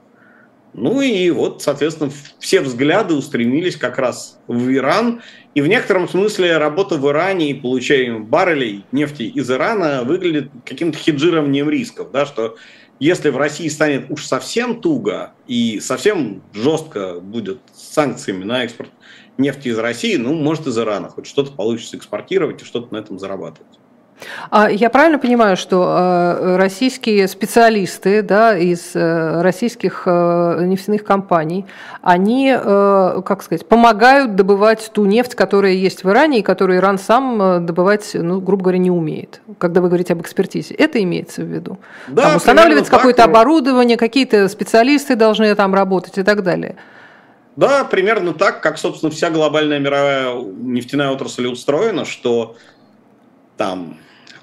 Ну 0.76 1.00
и 1.00 1.30
вот, 1.30 1.62
соответственно, 1.62 2.12
все 2.38 2.60
взгляды 2.60 3.14
устремились 3.14 3.76
как 3.76 3.98
раз 3.98 4.38
в 4.46 4.70
Иран. 4.70 5.22
И 5.54 5.62
в 5.62 5.68
некотором 5.68 6.06
смысле 6.06 6.58
работа 6.58 6.96
в 6.96 7.08
Иране 7.08 7.50
и 7.50 7.54
получение 7.54 8.18
баррелей 8.18 8.84
нефти 8.92 9.22
из 9.22 9.50
Ирана 9.50 10.04
выглядит 10.04 10.50
каким-то 10.66 10.98
хеджированием 10.98 11.70
рисков, 11.70 12.10
да, 12.10 12.26
что 12.26 12.56
если 13.00 13.30
в 13.30 13.38
России 13.38 13.68
станет 13.68 14.10
уж 14.10 14.26
совсем 14.26 14.82
туго 14.82 15.32
и 15.46 15.80
совсем 15.80 16.42
жестко 16.52 17.20
будет 17.20 17.60
санкциями 17.74 18.44
на 18.44 18.64
экспорт 18.64 18.90
нефти 19.38 19.68
из 19.68 19.78
России, 19.78 20.16
ну, 20.16 20.34
может, 20.34 20.66
из 20.66 20.78
Ирана. 20.78 21.08
Хоть 21.08 21.26
что-то 21.26 21.52
получится 21.52 21.96
экспортировать 21.96 22.60
и 22.60 22.64
что-то 22.66 22.92
на 22.92 22.98
этом 22.98 23.18
зарабатывать. 23.18 23.78
А 24.50 24.70
я 24.70 24.90
правильно 24.90 25.18
понимаю, 25.18 25.56
что 25.56 25.84
э, 25.86 26.56
российские 26.56 27.28
специалисты 27.28 28.22
да, 28.22 28.56
из 28.56 28.92
э, 28.94 29.42
российских 29.42 30.04
э, 30.06 30.64
нефтяных 30.64 31.04
компаний, 31.04 31.66
они, 32.02 32.56
как 32.56 33.42
сказать, 33.42 33.66
помогают 33.66 34.36
добывать 34.36 34.90
ту 34.92 35.04
нефть, 35.04 35.34
которая 35.34 35.72
есть 35.72 36.04
в 36.04 36.10
Иране 36.10 36.38
и 36.38 36.42
которую 36.42 36.78
Иран 36.78 36.98
сам 36.98 37.66
добывать, 37.66 38.10
ну, 38.14 38.40
грубо 38.40 38.64
говоря, 38.64 38.78
не 38.78 38.90
умеет, 38.90 39.40
когда 39.58 39.80
вы 39.80 39.88
говорите 39.88 40.12
об 40.12 40.22
экспертизе. 40.22 40.74
Это 40.74 41.02
имеется 41.02 41.42
в 41.42 41.46
виду? 41.46 41.78
Да, 42.08 42.22
там 42.22 42.36
устанавливается 42.36 42.90
какое-то 42.92 43.24
оборудование, 43.24 43.96
какие-то 43.96 44.48
специалисты 44.48 45.16
должны 45.16 45.54
там 45.54 45.74
работать 45.74 46.18
и 46.18 46.22
так 46.22 46.42
далее. 46.42 46.76
Да, 47.56 47.84
примерно 47.84 48.32
так, 48.34 48.60
как, 48.60 48.78
собственно, 48.78 49.10
вся 49.10 49.30
глобальная 49.30 49.78
мировая 49.78 50.34
нефтяная 50.34 51.10
отрасль 51.10 51.46
устроена, 51.46 52.04
что 52.04 52.54
там 53.56 53.98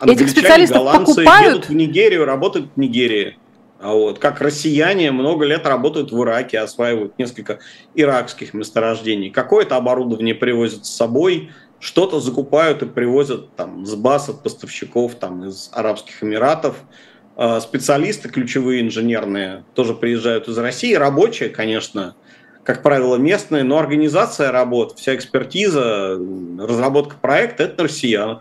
Этих 0.06 0.30
специалистов 0.30 0.78
голландцы 0.78 1.16
покупают? 1.16 1.56
едут 1.56 1.70
в 1.70 1.74
Нигерию, 1.74 2.26
работают 2.26 2.72
в 2.76 2.80
Нигерии. 2.80 3.38
А 3.80 3.94
вот, 3.94 4.18
как 4.20 4.40
россияне 4.40 5.12
много 5.12 5.46
лет 5.46 5.66
работают 5.66 6.12
в 6.12 6.24
Ираке, 6.24 6.60
осваивают 6.60 7.20
несколько 7.20 7.60
иракских 7.96 8.54
месторождений. 8.54 9.30
Какое-то 9.30 9.76
оборудование 9.76 10.34
привозят 10.34 10.86
с 10.86 10.96
собой, 10.96 11.52
что-то 11.80 12.22
закупают 12.22 12.82
и 12.82 12.86
привозят 12.86 13.54
там, 13.56 13.86
с 13.86 13.94
баз 13.96 14.30
от 14.30 14.42
поставщиков 14.42 15.16
там, 15.16 15.46
из 15.46 15.70
Арабских 15.74 16.24
Эмиратов. 16.24 16.78
А 17.36 17.60
специалисты 17.60 18.30
ключевые 18.30 18.82
инженерные 18.82 19.66
тоже 19.74 19.94
приезжают 19.94 20.48
из 20.48 20.58
России. 20.58 20.94
Рабочие, 20.94 21.50
конечно, 21.50 22.16
как 22.64 22.84
правило, 22.84 23.18
местные, 23.18 23.64
но 23.64 23.80
организация 23.80 24.52
работ, 24.52 24.98
вся 24.98 25.16
экспертиза, 25.16 26.18
разработка 26.60 27.18
проекта– 27.22 27.64
это 27.66 27.84
россияне. 27.84 28.40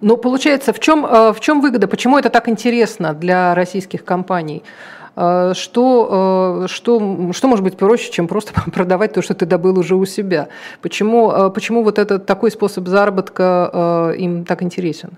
Ну, 0.00 0.16
получается, 0.16 0.72
в 0.72 0.80
чем, 0.80 1.06
э, 1.06 1.32
в 1.32 1.40
чем 1.40 1.60
выгода? 1.60 1.88
Почему 1.88 2.18
это 2.18 2.30
так 2.30 2.48
интересно 2.48 3.14
для 3.14 3.54
российских 3.54 4.04
компаний? 4.04 4.62
Э, 5.16 5.52
что, 5.54 6.64
э, 6.64 6.68
что, 6.68 7.32
что 7.32 7.48
может 7.48 7.64
быть 7.64 7.76
проще, 7.76 8.10
чем 8.10 8.28
просто 8.28 8.52
продавать 8.72 9.12
то, 9.12 9.22
что 9.22 9.34
ты 9.34 9.46
добыл 9.46 9.78
уже 9.78 9.94
у 9.94 10.04
себя? 10.06 10.48
Почему, 10.82 11.50
почему 11.50 11.82
вот 11.82 11.98
этот 11.98 12.26
такой 12.26 12.50
способ 12.50 12.88
заработка 12.88 14.14
им 14.18 14.44
так 14.44 14.62
интересен? 14.62 15.10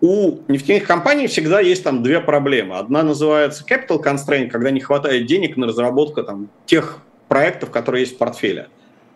У 0.00 0.36
нефтяных 0.46 0.86
компаний 0.86 1.26
всегда 1.26 1.58
есть 1.58 1.82
там 1.82 2.04
две 2.04 2.20
проблемы. 2.20 2.76
Одна 2.76 3.02
называется 3.02 3.64
capital 3.68 4.00
constraint, 4.00 4.48
когда 4.48 4.70
не 4.70 4.80
хватает 4.80 5.26
денег 5.26 5.56
на 5.56 5.66
разработку 5.66 6.22
там, 6.22 6.48
тех 6.66 6.98
проектов, 7.26 7.70
которые 7.70 8.02
есть 8.02 8.14
в 8.14 8.18
портфеле. 8.18 8.68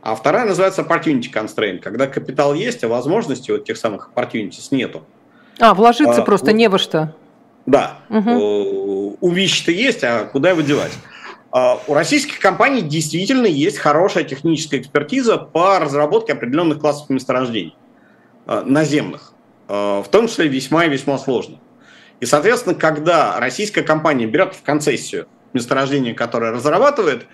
А 0.03 0.17
вторая 0.17 0.47
называется 0.47 0.83
opportunity 0.83 1.33
constraint, 1.33 1.79
когда 1.79 2.09
капитал 2.09 2.55
есть, 2.55 2.83
а 2.83 2.88
возможностей 2.88 3.53
вот 3.53 3.65
тех 3.65 3.77
самых 3.77 4.11
opportunities 4.15 4.69
нету. 4.73 5.05
А, 5.61 5.75
вложиться 5.75 6.23
а, 6.23 6.25
просто 6.25 6.47
вот, 6.47 6.57
не 6.57 6.69
во 6.69 6.79
что. 6.79 7.15
Да. 7.67 7.99
Угу. 8.11 9.19
У 9.21 9.31
вещи-то 9.31 9.71
есть, 9.71 10.03
а 10.03 10.25
куда 10.25 10.51
его 10.51 10.62
девать? 10.62 10.93
А, 11.53 11.79
у 11.87 11.95
российских 11.95 12.41
компаний 12.41 12.83
действительно 12.83 13.47
есть 13.47 13.79
хорошая 13.79 14.25
техническая 14.25 14.81
экспертиза 14.81 15.38
по 15.38 15.79
разработке 15.79 16.33
определенных 16.33 16.81
классов 16.81 17.09
месторождений 17.09 17.77
а, 18.47 18.62
наземных, 18.62 19.33
в 19.69 20.07
том 20.11 20.27
числе 20.27 20.49
весьма 20.49 20.87
и 20.87 20.91
весьма 20.91 21.17
сложных. 21.17 21.61
И, 22.19 22.27
соответственно, 22.27 22.75
когда 22.75 23.38
российская 23.38 23.83
компания 23.83 24.27
берет 24.27 24.55
в 24.55 24.62
концессию 24.62 25.29
месторождение, 25.53 26.12
которое 26.12 26.51
разрабатывает, 26.51 27.27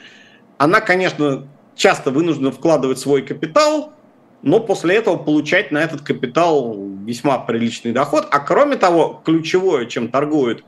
она, 0.59 0.81
конечно, 0.81 1.48
часто 1.78 2.10
вынужден 2.10 2.52
вкладывать 2.52 2.98
свой 2.98 3.22
капитал, 3.22 3.92
но 4.42 4.60
после 4.60 4.96
этого 4.96 5.16
получать 5.16 5.70
на 5.72 5.78
этот 5.78 6.02
капитал 6.02 6.76
весьма 7.04 7.38
приличный 7.38 7.92
доход. 7.92 8.26
А 8.30 8.40
кроме 8.40 8.76
того, 8.76 9.22
ключевое, 9.24 9.86
чем 9.86 10.08
торгуют, 10.08 10.64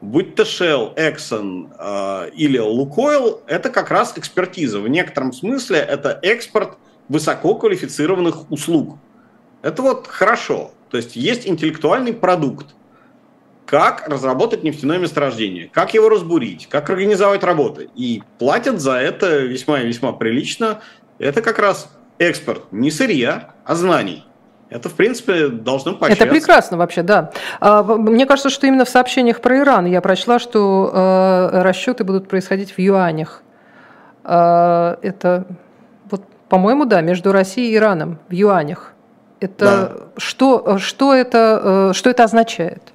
будь 0.00 0.34
то 0.34 0.42
Shell, 0.42 0.94
Exxon 0.96 1.70
э, 1.78 2.30
или 2.34 2.60
Lukoil, 2.60 3.40
это 3.46 3.70
как 3.70 3.90
раз 3.90 4.12
экспертиза. 4.16 4.80
В 4.80 4.88
некотором 4.88 5.32
смысле 5.32 5.78
это 5.78 6.18
экспорт 6.22 6.76
высококвалифицированных 7.08 8.50
услуг. 8.50 8.98
Это 9.62 9.82
вот 9.82 10.06
хорошо. 10.06 10.72
То 10.90 10.96
есть 10.96 11.16
есть 11.16 11.46
интеллектуальный 11.46 12.12
продукт, 12.12 12.74
как 13.68 14.08
разработать 14.08 14.62
нефтяное 14.62 14.98
месторождение, 14.98 15.68
как 15.70 15.92
его 15.92 16.08
разбурить, 16.08 16.66
как 16.70 16.88
организовать 16.88 17.44
работы. 17.44 17.90
И 17.94 18.22
платят 18.38 18.80
за 18.80 18.92
это 18.92 19.40
весьма 19.40 19.80
и 19.80 19.86
весьма 19.86 20.12
прилично. 20.12 20.80
Это 21.18 21.42
как 21.42 21.58
раз 21.58 21.92
экспорт 22.18 22.62
не 22.72 22.90
сырья, 22.90 23.50
а 23.64 23.74
знаний. 23.74 24.24
Это, 24.70 24.88
в 24.88 24.94
принципе, 24.94 25.48
должно 25.48 25.94
поощряться. 25.94 26.24
Это 26.24 26.32
прекрасно 26.32 26.78
вообще, 26.78 27.02
да. 27.02 27.30
А, 27.60 27.82
мне 27.82 28.24
кажется, 28.24 28.48
что 28.48 28.66
именно 28.66 28.86
в 28.86 28.88
сообщениях 28.88 29.42
про 29.42 29.58
Иран 29.58 29.84
я 29.84 30.00
прочла, 30.00 30.38
что 30.38 30.90
э, 30.90 31.62
расчеты 31.62 32.04
будут 32.04 32.26
происходить 32.26 32.72
в 32.72 32.78
юанях. 32.78 33.42
Э, 34.24 34.96
это, 35.02 35.44
вот, 36.10 36.22
по-моему, 36.48 36.86
да, 36.86 37.02
между 37.02 37.32
Россией 37.32 37.72
и 37.72 37.76
Ираном 37.76 38.18
в 38.30 38.32
юанях. 38.32 38.94
Это 39.40 39.64
да. 39.64 39.92
что, 40.16 40.78
что, 40.78 41.14
это, 41.14 41.90
э, 41.90 41.92
что 41.94 42.08
это 42.08 42.24
означает? 42.24 42.94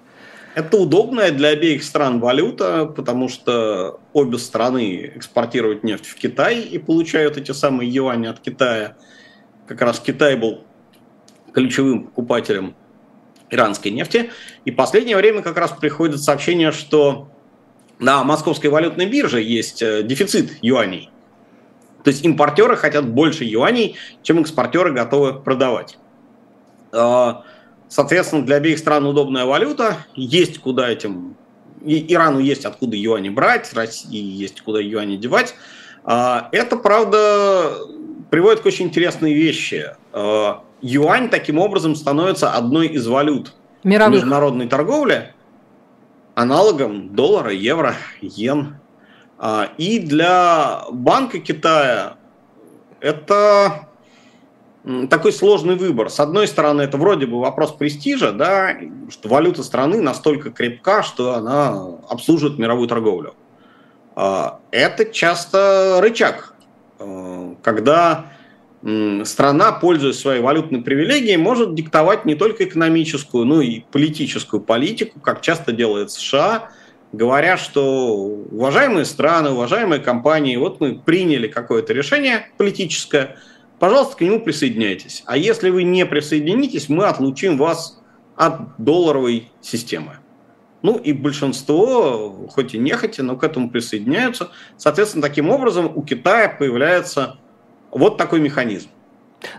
Это 0.56 0.78
удобная 0.78 1.32
для 1.32 1.50
обеих 1.50 1.84
стран 1.84 2.20
валюта, 2.20 2.86
потому 2.86 3.28
что 3.28 4.00
обе 4.14 4.38
страны 4.38 5.12
экспортируют 5.16 5.84
нефть 5.84 6.06
в 6.06 6.16
Китай 6.16 6.62
и 6.62 6.78
получают 6.78 7.38
эти 7.38 7.52
самые 7.52 7.90
юани 7.90 8.28
от 8.28 8.40
Китая. 8.40 8.96
Как 9.68 9.82
раз 9.82 10.00
Китай 10.00 10.36
был 10.36 10.64
ключевым 11.54 12.04
покупателем 12.06 12.76
иранской 13.50 13.92
нефти. 13.92 14.32
И 14.66 14.72
в 14.72 14.76
последнее 14.76 15.18
время 15.18 15.42
как 15.42 15.58
раз 15.58 15.72
приходит 15.72 16.22
сообщение, 16.22 16.72
что 16.72 17.30
на 18.00 18.24
московской 18.24 18.70
валютной 18.70 19.08
бирже 19.08 19.42
есть 19.42 19.82
э, 19.82 20.04
дефицит 20.04 20.58
юаней. 20.62 21.10
То 22.04 22.10
есть 22.10 22.24
импортеры 22.26 22.76
хотят 22.76 23.08
больше 23.08 23.44
юаней, 23.44 23.96
чем 24.24 24.42
экспортеры 24.42 24.92
готовы 24.92 25.40
продавать. 25.40 25.98
Соответственно, 27.94 28.44
для 28.44 28.56
обеих 28.56 28.80
стран 28.80 29.06
удобная 29.06 29.46
валюта, 29.46 29.98
есть 30.16 30.58
куда 30.58 30.90
этим, 30.90 31.38
Ирану 31.86 32.40
есть 32.40 32.66
откуда 32.66 32.98
юани 32.98 33.30
брать, 33.30 33.72
России 33.76 34.18
есть 34.20 34.62
куда 34.62 34.80
юани 34.80 35.16
девать. 35.16 35.54
А, 36.04 36.50
это, 36.52 36.76
правда, 36.76 37.78
приводит 38.32 38.62
к 38.62 38.66
очень 38.66 38.88
интересной 38.88 39.34
вещи. 39.34 39.92
А, 40.12 40.64
юань 40.82 41.30
таким 41.30 41.60
образом 41.60 41.96
становится 41.96 42.50
одной 42.54 42.88
из 42.88 43.06
валют 43.06 43.54
Мировых. 43.84 44.16
международной 44.16 44.68
торговли, 44.68 45.32
аналогом 46.34 47.14
доллара, 47.14 47.52
евро, 47.52 47.94
йен. 48.22 48.78
А, 49.38 49.70
и 49.78 50.00
для 50.00 50.82
Банка 50.90 51.38
Китая 51.38 52.16
это 53.02 53.88
такой 55.10 55.32
сложный 55.32 55.76
выбор. 55.76 56.10
С 56.10 56.20
одной 56.20 56.48
стороны, 56.48 56.82
это 56.82 56.98
вроде 56.98 57.26
бы 57.26 57.40
вопрос 57.40 57.72
престижа, 57.72 58.32
да, 58.32 58.76
что 59.10 59.30
валюта 59.30 59.64
страны 59.64 60.02
настолько 60.02 60.52
крепка, 60.52 61.04
что 61.04 61.36
она 61.36 61.70
обслуживает 62.10 62.60
мировую 62.60 62.88
торговлю. 62.88 63.34
А, 64.16 64.60
это 64.72 65.06
часто 65.06 66.00
рычаг, 66.02 66.54
а, 67.00 67.56
когда 67.64 68.26
страна, 69.24 69.72
пользуясь 69.72 70.20
своей 70.20 70.42
валютной 70.42 70.82
привилегией, 70.82 71.38
может 71.38 71.74
диктовать 71.74 72.26
не 72.26 72.36
только 72.36 72.66
экономическую, 72.66 73.46
но 73.46 73.62
и 73.62 73.80
политическую 73.80 74.60
политику, 74.60 75.22
как 75.22 75.40
часто 75.40 75.72
делает 75.72 76.12
США, 76.12 76.70
говоря, 77.14 77.56
что 77.56 78.18
уважаемые 78.18 79.06
страны, 79.06 79.52
уважаемые 79.52 80.02
компании, 80.02 80.58
вот 80.58 80.82
мы 80.82 80.96
приняли 80.96 81.48
какое-то 81.48 81.94
решение 81.94 82.50
политическое– 82.58 83.38
пожалуйста, 83.84 84.16
к 84.16 84.22
нему 84.22 84.40
присоединяйтесь. 84.40 85.24
А 85.26 85.36
если 85.36 85.70
вы 85.70 85.84
не 85.84 86.06
присоединитесь, 86.06 86.88
мы 86.88 87.04
отлучим 87.04 87.58
вас 87.58 88.02
от 88.38 88.78
долларовой 88.78 89.52
системы. 89.60 90.20
Ну 90.84 90.96
и 90.96 91.12
большинство, 91.12 92.48
хоть 92.50 92.76
и 92.76 92.78
нехотя, 92.78 93.24
но 93.24 93.36
к 93.36 93.44
этому 93.44 93.70
присоединяются. 93.70 94.52
Соответственно, 94.78 95.22
таким 95.22 95.50
образом 95.50 95.92
у 95.94 96.02
Китая 96.02 96.48
появляется 96.48 97.36
вот 97.92 98.16
такой 98.16 98.40
механизм. 98.40 98.88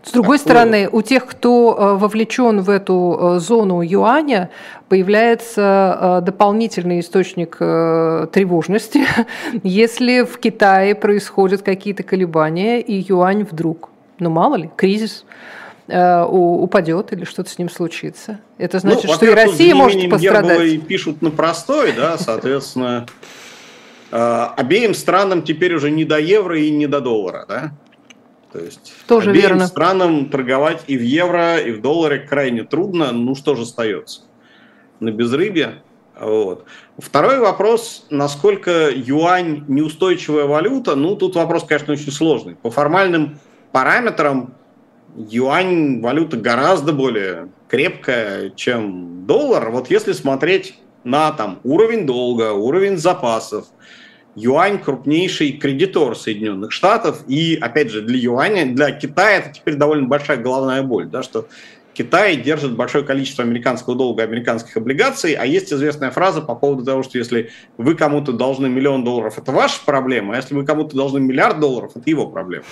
С 0.02 0.12
другой 0.12 0.38
Какой? 0.38 0.52
стороны, 0.52 0.88
у 0.90 1.02
тех, 1.02 1.26
кто 1.26 1.76
э, 1.78 1.98
вовлечен 1.98 2.62
в 2.62 2.70
эту 2.70 3.18
э, 3.36 3.38
зону 3.40 3.82
юаня, 3.82 4.48
появляется 4.88 5.98
э, 6.00 6.24
дополнительный 6.24 7.00
источник 7.00 7.58
тревожности, 7.58 9.04
если 9.62 10.22
в 10.22 10.38
Китае 10.38 10.94
происходят 10.94 11.60
какие-то 11.60 12.02
колебания, 12.04 12.80
и 12.80 12.94
юань 13.06 13.44
вдруг 13.44 13.90
ну 14.18 14.30
мало 14.30 14.56
ли, 14.56 14.70
кризис 14.76 15.24
э, 15.88 16.22
упадет 16.24 17.12
или 17.12 17.24
что-то 17.24 17.50
с 17.50 17.58
ним 17.58 17.68
случится. 17.68 18.40
Это 18.58 18.78
значит, 18.78 19.04
ну, 19.04 19.14
что 19.14 19.26
и 19.26 19.34
Россия 19.34 19.74
может 19.74 20.10
пострадать. 20.10 20.86
пишут 20.86 21.22
на 21.22 21.30
простой, 21.30 21.92
да, 21.92 22.18
соответственно, 22.18 23.06
Э, 24.16 24.50
обеим 24.56 24.94
странам 24.94 25.42
теперь 25.42 25.74
уже 25.74 25.90
не 25.90 26.04
до 26.04 26.20
евро 26.20 26.56
и 26.56 26.70
не 26.70 26.86
до 26.86 27.00
доллара, 27.00 27.46
да? 27.48 27.72
То 28.52 28.60
есть 28.60 28.92
Тоже 29.08 29.30
обеим 29.30 29.42
верно. 29.42 29.66
странам 29.66 30.30
торговать 30.30 30.84
и 30.86 30.96
в 30.96 31.02
евро, 31.02 31.58
и 31.58 31.72
в 31.72 31.80
долларе 31.80 32.20
крайне 32.20 32.62
трудно. 32.62 33.10
Ну 33.10 33.34
что 33.34 33.56
же 33.56 33.62
остается? 33.62 34.20
На 35.00 35.10
безрыбье. 35.10 35.82
Вот. 36.18 36.64
Второй 36.96 37.40
вопрос, 37.40 38.06
насколько 38.08 38.88
юань 38.94 39.64
неустойчивая 39.66 40.44
валюта, 40.44 40.94
ну 40.94 41.16
тут 41.16 41.34
вопрос, 41.34 41.64
конечно, 41.64 41.94
очень 41.94 42.12
сложный. 42.12 42.54
По 42.54 42.70
формальным 42.70 43.40
параметрам 43.74 44.54
юань 45.16 46.00
валюта 46.00 46.36
гораздо 46.36 46.92
более 46.92 47.48
крепкая, 47.68 48.50
чем 48.50 49.26
доллар. 49.26 49.70
Вот 49.70 49.90
если 49.90 50.12
смотреть 50.12 50.78
на 51.02 51.32
там, 51.32 51.58
уровень 51.64 52.06
долга, 52.06 52.52
уровень 52.52 52.96
запасов, 52.96 53.66
юань 54.36 54.78
крупнейший 54.78 55.54
кредитор 55.54 56.16
Соединенных 56.16 56.70
Штатов, 56.70 57.24
и, 57.26 57.58
опять 57.60 57.90
же, 57.90 58.02
для 58.02 58.16
юаня, 58.16 58.72
для 58.72 58.92
Китая 58.92 59.38
это 59.38 59.50
теперь 59.52 59.74
довольно 59.74 60.06
большая 60.06 60.36
головная 60.36 60.84
боль, 60.84 61.06
да, 61.06 61.24
что 61.24 61.48
Китай 61.94 62.36
держит 62.36 62.76
большое 62.76 63.04
количество 63.04 63.42
американского 63.42 63.96
долга, 63.96 64.22
американских 64.22 64.76
облигаций, 64.76 65.32
а 65.32 65.46
есть 65.46 65.72
известная 65.72 66.12
фраза 66.12 66.42
по 66.42 66.54
поводу 66.54 66.84
того, 66.84 67.02
что 67.02 67.18
если 67.18 67.50
вы 67.76 67.96
кому-то 67.96 68.32
должны 68.32 68.68
миллион 68.68 69.02
долларов, 69.02 69.36
это 69.36 69.50
ваша 69.50 69.80
проблема, 69.84 70.34
а 70.34 70.36
если 70.36 70.54
вы 70.54 70.64
кому-то 70.64 70.96
должны 70.96 71.18
миллиард 71.18 71.58
долларов, 71.58 71.90
это 71.96 72.08
его 72.08 72.28
проблема. 72.28 72.64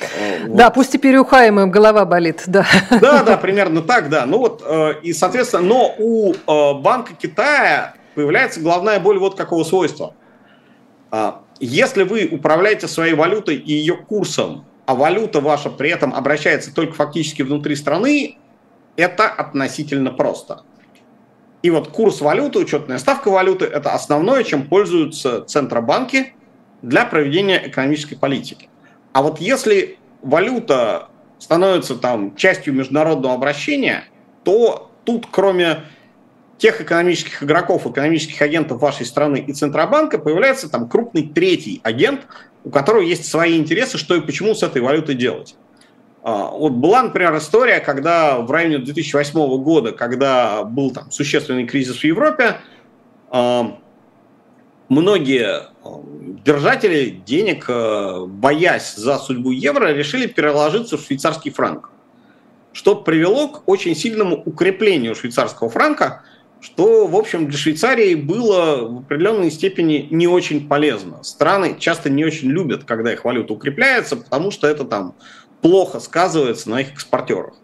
Вот. 0.00 0.56
Да, 0.56 0.70
пусть 0.70 0.92
теперь 0.92 1.16
у 1.16 1.24
Хаймы 1.24 1.66
голова 1.66 2.04
болит, 2.04 2.44
да. 2.46 2.66
Да, 2.90 3.22
да, 3.22 3.36
примерно 3.36 3.82
так, 3.82 4.08
да. 4.08 4.26
Ну 4.26 4.38
вот, 4.38 4.62
э, 4.64 4.94
и, 5.02 5.12
соответственно, 5.12 5.62
но 5.62 5.94
у 5.98 6.32
э, 6.32 6.74
Банка 6.80 7.14
Китая 7.14 7.94
появляется 8.14 8.60
главная 8.60 9.00
боль 9.00 9.18
вот 9.18 9.36
какого 9.36 9.64
свойства. 9.64 10.14
А, 11.10 11.42
если 11.60 12.02
вы 12.02 12.28
управляете 12.30 12.86
своей 12.88 13.14
валютой 13.14 13.56
и 13.56 13.72
ее 13.72 13.96
курсом, 13.96 14.64
а 14.86 14.94
валюта 14.94 15.40
ваша 15.40 15.70
при 15.70 15.90
этом 15.90 16.14
обращается 16.14 16.74
только 16.74 16.94
фактически 16.94 17.42
внутри 17.42 17.76
страны, 17.76 18.38
это 18.96 19.28
относительно 19.28 20.10
просто. 20.10 20.62
И 21.62 21.70
вот 21.70 21.88
курс 21.88 22.20
валюты, 22.20 22.60
учетная 22.60 22.98
ставка 22.98 23.30
валюты– 23.30 23.64
это 23.66 23.92
основное, 23.92 24.44
чем 24.44 24.68
пользуются 24.68 25.42
центробанки 25.42 26.34
для 26.82 27.04
проведения 27.04 27.68
экономической 27.68 28.16
политики. 28.16 28.68
А 29.18 29.22
вот 29.22 29.40
если 29.40 29.98
валюта 30.22 31.08
становится 31.40 31.96
там 31.96 32.36
частью 32.36 32.72
международного 32.72 33.34
обращения, 33.34 34.04
то 34.44 34.92
тут 35.02 35.26
кроме 35.28 35.80
тех 36.56 36.80
экономических 36.80 37.42
игроков, 37.42 37.84
экономических 37.84 38.40
агентов 38.40 38.80
вашей 38.80 39.04
страны 39.04 39.38
и 39.44 39.52
Центробанка 39.52 40.18
появляется 40.18 40.70
там 40.70 40.88
крупный 40.88 41.24
третий 41.26 41.80
агент, 41.82 42.28
у 42.62 42.70
которого 42.70 43.02
есть 43.02 43.28
свои 43.28 43.58
интересы, 43.58 43.98
что 43.98 44.14
и 44.14 44.20
почему 44.20 44.54
с 44.54 44.62
этой 44.62 44.82
валютой 44.82 45.16
делать. 45.16 45.56
А, 46.22 46.52
вот 46.52 46.74
была, 46.74 47.02
например, 47.02 47.36
история, 47.38 47.80
когда 47.80 48.38
в 48.38 48.48
районе 48.52 48.78
2008 48.78 49.32
года, 49.64 49.90
когда 49.90 50.62
был 50.62 50.92
там 50.92 51.10
существенный 51.10 51.66
кризис 51.66 51.96
в 51.96 52.04
Европе, 52.04 52.58
а, 53.30 53.78
многие 54.88 55.46
а, 55.46 56.02
держатели 56.44 57.10
денег, 57.24 57.68
боясь 58.28 58.94
за 58.94 59.18
судьбу 59.18 59.50
евро, 59.50 59.92
решили 59.92 60.26
переложиться 60.26 60.96
в 60.96 61.02
швейцарский 61.02 61.50
франк, 61.50 61.90
что 62.72 62.94
привело 62.96 63.48
к 63.48 63.62
очень 63.68 63.94
сильному 63.94 64.42
укреплению 64.44 65.14
швейцарского 65.14 65.68
франка– 65.70 66.22
что, 66.60 67.06
в 67.06 67.14
общем, 67.14 67.48
для 67.48 67.56
Швейцарии 67.56 68.14
было 68.14 68.88
в 68.88 68.98
определенной 68.98 69.50
степени 69.50 70.08
не 70.10 70.26
очень 70.26 70.66
полезно. 70.66 71.22
Страны 71.22 71.76
часто 71.78 72.10
не 72.10 72.24
очень 72.24 72.50
любят, 72.50 72.84
когда 72.84 73.12
их 73.12 73.24
валюта 73.24 73.52
укрепляется, 73.52 74.16
потому 74.16 74.50
что 74.50 74.66
это 74.66 74.84
там 74.84 75.14
плохо 75.60 76.00
сказывается 76.00 76.70
на 76.70 76.80
их 76.80 76.92
экспортерах. 76.92 77.54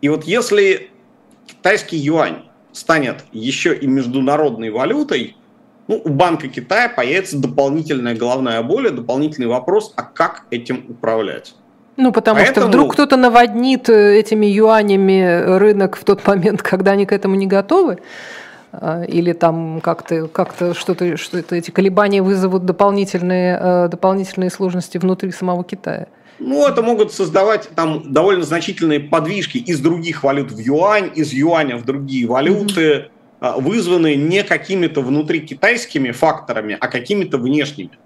И 0.00 0.08
вот 0.08 0.24
если 0.24 0.90
китайский 1.46 1.96
юань 1.96 2.44
станет 2.72 3.24
еще 3.32 3.74
и 3.74 3.86
международной 3.86 4.70
валютой, 4.70 5.36
ну, 5.88 6.00
у 6.04 6.08
Банка 6.08 6.48
Китая 6.48 6.88
появится 6.88 7.38
дополнительная 7.38 8.14
головная 8.14 8.62
боль, 8.62 8.90
дополнительный 8.90 9.46
вопрос, 9.46 9.92
а 9.96 10.02
как 10.02 10.44
этим 10.50 10.84
управлять? 10.88 11.54
Ну, 11.96 12.12
потому 12.12 12.36
Поэтому... 12.36 12.54
что 12.54 12.66
вдруг 12.66 12.92
кто-то 12.92 13.16
наводнит 13.16 13.88
э, 13.88 14.18
этими 14.18 14.46
юанями 14.46 15.56
рынок 15.58 15.96
в 15.96 16.04
тот 16.04 16.26
момент, 16.26 16.62
когда 16.70 16.92
они 16.92 17.06
к 17.06 17.12
этому 17.12 17.36
не 17.36 17.46
готовы, 17.46 17.98
а, 18.72 19.04
или 19.04 19.32
там 19.32 19.80
как-то 19.80 20.28
как 20.28 20.54
что-то, 20.74 21.16
что 21.16 21.38
это 21.38 21.56
эти 21.56 21.70
колебания 21.70 22.20
вызовут 22.20 22.66
дополнительные, 22.66 23.58
э, 23.60 23.88
дополнительные 23.88 24.50
сложности 24.50 24.98
внутри 24.98 25.30
самого 25.30 25.64
Китая. 25.64 26.08
Ну, 26.38 26.66
это 26.66 26.82
могут 26.82 27.14
создавать 27.14 27.70
там 27.74 28.12
довольно 28.12 28.44
значительные 28.44 29.00
подвижки 29.00 29.56
из 29.56 29.80
других 29.80 30.22
валют 30.22 30.52
в 30.52 30.58
юань, 30.58 31.10
из 31.14 31.32
юаня 31.32 31.78
в 31.78 31.86
другие 31.86 32.26
валюты, 32.26 32.82
mm-hmm. 32.82 33.10
Вызванные 33.40 34.16
не 34.16 34.42
какими-то 34.42 35.00
внутри 35.00 35.40
китайскими 35.40 36.10
факторами, 36.10 36.76
а 36.80 36.88
какими-то 36.88 37.38
внешними. 37.38 37.98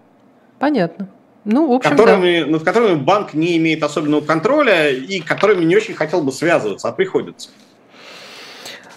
Понятно. 0.59 1.09
Ну, 1.45 1.69
в 1.69 1.73
общем, 1.73 1.91
которыми, 1.91 2.41
да. 2.41 2.47
над 2.47 2.63
которыми 2.65 2.97
банк 2.97 3.33
не 3.33 3.57
имеет 3.57 3.83
особенного 3.83 4.21
контроля 4.21 4.91
и 4.91 5.21
которыми 5.21 5.65
не 5.65 5.75
очень 5.75 5.95
хотел 5.95 6.23
бы 6.23 6.33
связываться, 6.33 6.89
а 6.89 6.93
приходится. 6.93 7.49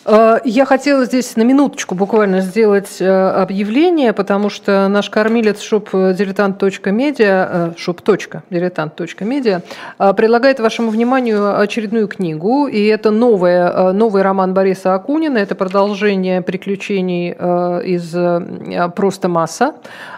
Э, 0.06 0.40
я 0.44 0.66
хотела 0.66 1.06
здесь 1.06 1.36
на 1.36 1.44
минуточку 1.44 1.96
буквально 1.96 2.42
сделать 2.42 2.98
э, 3.00 3.08
объявление, 3.08 4.14
потому 4.14 4.50
что 4.50 4.88
наш 4.88 5.10
кормилец 5.10 5.62
shop-diletant.media, 5.62 7.76
shop.diletant.media 7.76 9.62
э, 10.00 10.14
предлагает 10.14 10.60
вашему 10.60 10.90
вниманию 10.90 11.60
очередную 11.60 12.08
книгу, 12.08 12.68
и 12.68 12.86
это 12.86 13.12
новая, 13.12 13.94
новый 13.94 14.24
роман 14.24 14.54
Бориса 14.54 14.94
Акунина, 14.94 15.38
это 15.38 15.56
продолжение 15.56 16.42
приключений 16.42 17.32
из 17.32 18.14
«Просто 18.94 19.30
масса», 19.30 19.76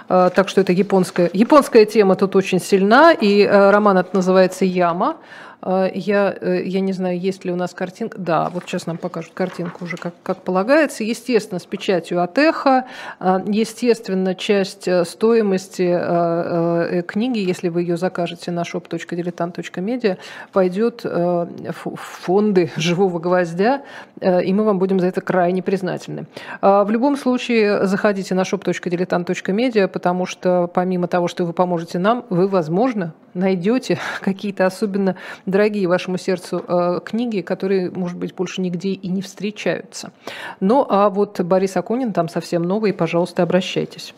так 0.08 0.50
что 0.50 0.62
это 0.62 0.72
японская, 0.72 1.30
японская 1.34 1.86
тема 1.86 2.16
тут 2.16 2.36
очень 2.36 2.60
сильна, 2.60 3.12
и 3.12 3.46
роман 3.46 3.98
это 3.98 4.16
называется 4.16 4.66
«Яма». 4.66 5.18
А, 5.66 5.90
я, 5.92 6.36
э, 6.40 6.62
я 6.64 6.80
не 6.80 6.94
знаю, 6.94 7.20
есть 7.20 7.44
ли 7.44 7.52
у 7.52 7.56
нас 7.56 7.74
картинка. 7.74 8.20
Да, 8.20 8.50
вот 8.50 8.64
сейчас 8.68 8.86
нам 8.86 8.98
покажут 8.98 9.32
картинку 9.34 9.86
уже, 9.86 9.98
как, 9.98 10.14
как 10.22 10.38
полагается. 10.44 11.04
Естественно, 11.04 11.60
с 11.60 11.66
печатью 11.66 12.22
от 12.22 12.38
эхо. 12.38 12.86
А, 13.20 13.42
естественно, 13.48 14.36
часть 14.36 14.88
э, 14.88 15.04
стоимости 15.06 15.92
э, 15.92 17.02
книги, 17.08 17.40
если 17.40 17.70
вы 17.70 17.82
ее 17.82 17.98
закажете 17.98 18.52
на 18.52 18.62
shop.diletant.media, 18.62 20.18
пойдет 20.54 21.04
в 21.04 21.96
фонды 21.96 22.70
живого 22.76 23.20
гвоздя, 23.20 23.82
и 24.22 24.54
мы 24.54 24.64
вам 24.64 24.78
будем 24.78 25.00
за 25.00 25.08
это 25.08 25.22
крайне 25.22 25.64
признательны. 25.64 26.28
А, 26.62 26.84
в 26.84 26.92
любом 26.92 27.18
случае, 27.18 27.88
заходите 27.88 28.36
на 28.36 28.42
shop.diletant.media, 28.42 29.88
потому 29.88 30.26
что 30.26 30.70
помимо 30.72 31.08
того, 31.08 31.28
что 31.28 31.46
вы 31.46 31.54
поможете 31.54 31.98
нам, 31.98 32.26
вы, 32.30 32.48
возможно, 32.48 33.14
найдете 33.36 34.00
какие-то 34.22 34.66
особенно 34.66 35.16
дорогие 35.46 35.88
вашему 35.88 36.18
сердцу 36.18 36.64
э, 36.68 37.00
книги, 37.06 37.42
которые, 37.42 37.92
может 37.92 38.18
быть, 38.18 38.34
больше 38.34 38.62
нигде 38.62 38.90
и 38.90 39.08
не 39.08 39.22
встречаются. 39.22 40.12
Ну, 40.60 40.86
а 40.90 41.10
вот 41.10 41.40
Борис 41.42 41.78
Акунин 41.78 42.14
там 42.14 42.30
совсем 42.30 42.64
новый, 42.64 42.94
пожалуйста, 42.94 43.44
обращайтесь. 43.44 44.16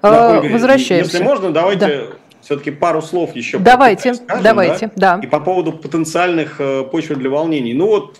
Да, 0.00 0.38
Ольга, 0.38 0.52
Возвращаемся. 0.52 1.12
Если 1.12 1.22
можно, 1.22 1.50
давайте 1.50 1.86
да. 1.86 2.02
все-таки 2.40 2.70
пару 2.70 3.02
слов 3.02 3.34
еще. 3.34 3.58
Давайте, 3.58 4.14
скажем, 4.14 4.42
давайте, 4.42 4.90
да? 4.96 5.16
да. 5.16 5.20
И 5.22 5.26
по 5.26 5.40
поводу 5.40 5.72
потенциальных 5.72 6.60
э, 6.60 6.84
почв 6.84 7.14
для 7.14 7.28
волнений. 7.28 7.74
Ну 7.74 7.86
вот 7.86 8.18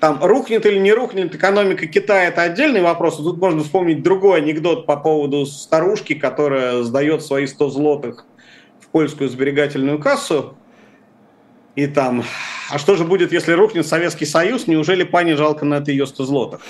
там 0.00 0.22
рухнет 0.22 0.64
или 0.64 0.78
не 0.78 0.92
рухнет 0.92 1.34
экономика 1.34 1.86
Китая, 1.86 2.28
это 2.28 2.42
отдельный 2.42 2.82
вопрос. 2.82 3.16
Тут 3.16 3.38
можно 3.38 3.62
вспомнить 3.62 4.02
другой 4.02 4.38
анекдот 4.38 4.86
по 4.86 4.96
поводу 4.96 5.44
старушки, 5.44 6.14
которая 6.14 6.82
сдает 6.82 7.22
свои 7.22 7.46
100 7.46 7.70
злотых 7.70 8.24
польскую 8.92 9.28
сберегательную 9.28 9.98
кассу 9.98 10.56
и 11.78 11.86
там, 11.86 12.24
а 12.70 12.78
что 12.78 12.96
же 12.96 13.04
будет, 13.04 13.32
если 13.32 13.52
рухнет 13.52 13.86
Советский 13.86 14.26
Союз, 14.26 14.66
неужели 14.66 15.04
пане 15.04 15.36
жалко 15.36 15.64
на 15.64 15.74
это 15.74 15.92
ее 15.92 16.08
100 16.08 16.24
злотых? 16.24 16.60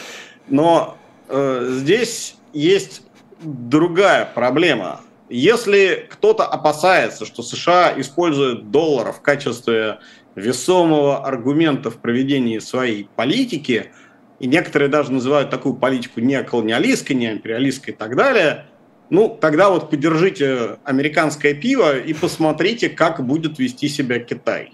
Но 0.49 0.99
э, 1.31 1.67
здесь 1.71 2.37
есть 2.53 3.01
другая 3.41 4.27
проблема. 4.27 5.01
Если 5.31 6.07
кто-то 6.11 6.45
опасается, 6.45 7.25
что 7.25 7.43
США 7.43 7.95
используют 7.97 8.71
доллар 8.71 9.13
в 9.13 9.23
качестве 9.23 9.99
весомого 10.35 11.25
аргумента 11.25 11.91
в 11.91 11.97
проведении 11.97 12.59
своей 12.59 13.09
политики, 13.17 13.93
и 14.41 14.47
некоторые 14.47 14.91
даже 14.91 15.11
называют 15.11 15.49
такую 15.49 15.75
политику 15.77 16.21
неоколониалистской, 16.21 17.17
неимпериалистской 17.17 17.95
и 17.95 17.97
так 17.97 18.15
далее, 18.15 18.67
ну, 19.11 19.37
тогда 19.41 19.71
вот 19.71 19.91
подержите 19.91 20.79
американское 20.85 21.55
пиво 21.55 21.99
и 21.99 22.13
посмотрите, 22.13 22.89
как 22.89 23.25
будет 23.25 23.59
вести 23.59 23.89
себя 23.89 24.19
Китай. 24.19 24.73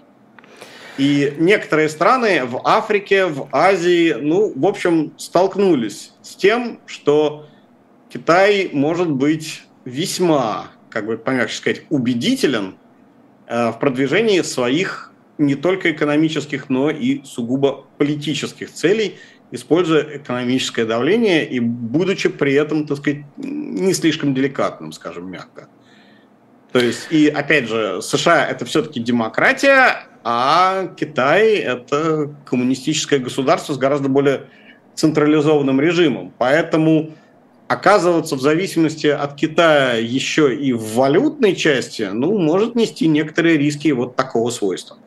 И 0.97 1.33
некоторые 1.37 1.89
страны 1.89 2.45
в 2.45 2.61
Африке, 2.63 3.25
в 3.25 3.49
Азии, 3.51 4.13
ну, 4.13 4.53
в 4.55 4.65
общем, 4.65 5.13
столкнулись 5.17 6.13
с 6.21 6.35
тем, 6.35 6.79
что 6.85 7.47
Китай 8.09 8.69
может 8.71 9.11
быть 9.11 9.63
весьма, 9.83 10.71
как 10.89 11.05
бы 11.05 11.17
помягче 11.17 11.57
сказать, 11.57 11.81
убедителен 11.89 12.75
э, 13.47 13.71
в 13.71 13.79
продвижении 13.79 14.41
своих 14.41 15.11
не 15.37 15.55
только 15.55 15.91
экономических, 15.91 16.69
но 16.69 16.89
и 16.89 17.23
сугубо 17.25 17.85
политических 17.97 18.71
целей, 18.71 19.15
используя 19.51 20.17
экономическое 20.17 20.85
давление 20.85 21.47
и 21.47 21.59
будучи 21.59 22.29
при 22.29 22.53
этом, 22.53 22.87
так 22.87 22.97
сказать, 22.97 23.23
не 23.37 23.93
слишком 23.93 24.33
деликатным, 24.33 24.91
скажем 24.91 25.29
мягко. 25.29 25.67
То 26.71 26.79
есть, 26.79 27.07
и 27.09 27.27
опять 27.27 27.69
же, 27.69 28.01
США 28.01 28.45
это 28.45 28.65
все-таки 28.65 28.99
демократия, 28.99 30.07
а 30.23 30.87
Китай 30.97 31.55
это 31.55 32.35
коммунистическое 32.45 33.19
государство 33.19 33.73
с 33.73 33.77
гораздо 33.77 34.09
более 34.09 34.47
централизованным 34.95 35.79
режимом. 35.79 36.33
Поэтому 36.37 37.11
оказываться 37.67 38.35
в 38.35 38.41
зависимости 38.41 39.07
от 39.07 39.35
Китая 39.35 39.95
еще 39.95 40.55
и 40.55 40.73
в 40.73 40.95
валютной 40.95 41.55
части, 41.55 42.09
ну, 42.11 42.37
может 42.37 42.75
нести 42.75 43.07
некоторые 43.07 43.57
риски 43.57 43.89
вот 43.89 44.15
такого 44.15 44.49
свойства. 44.49 44.97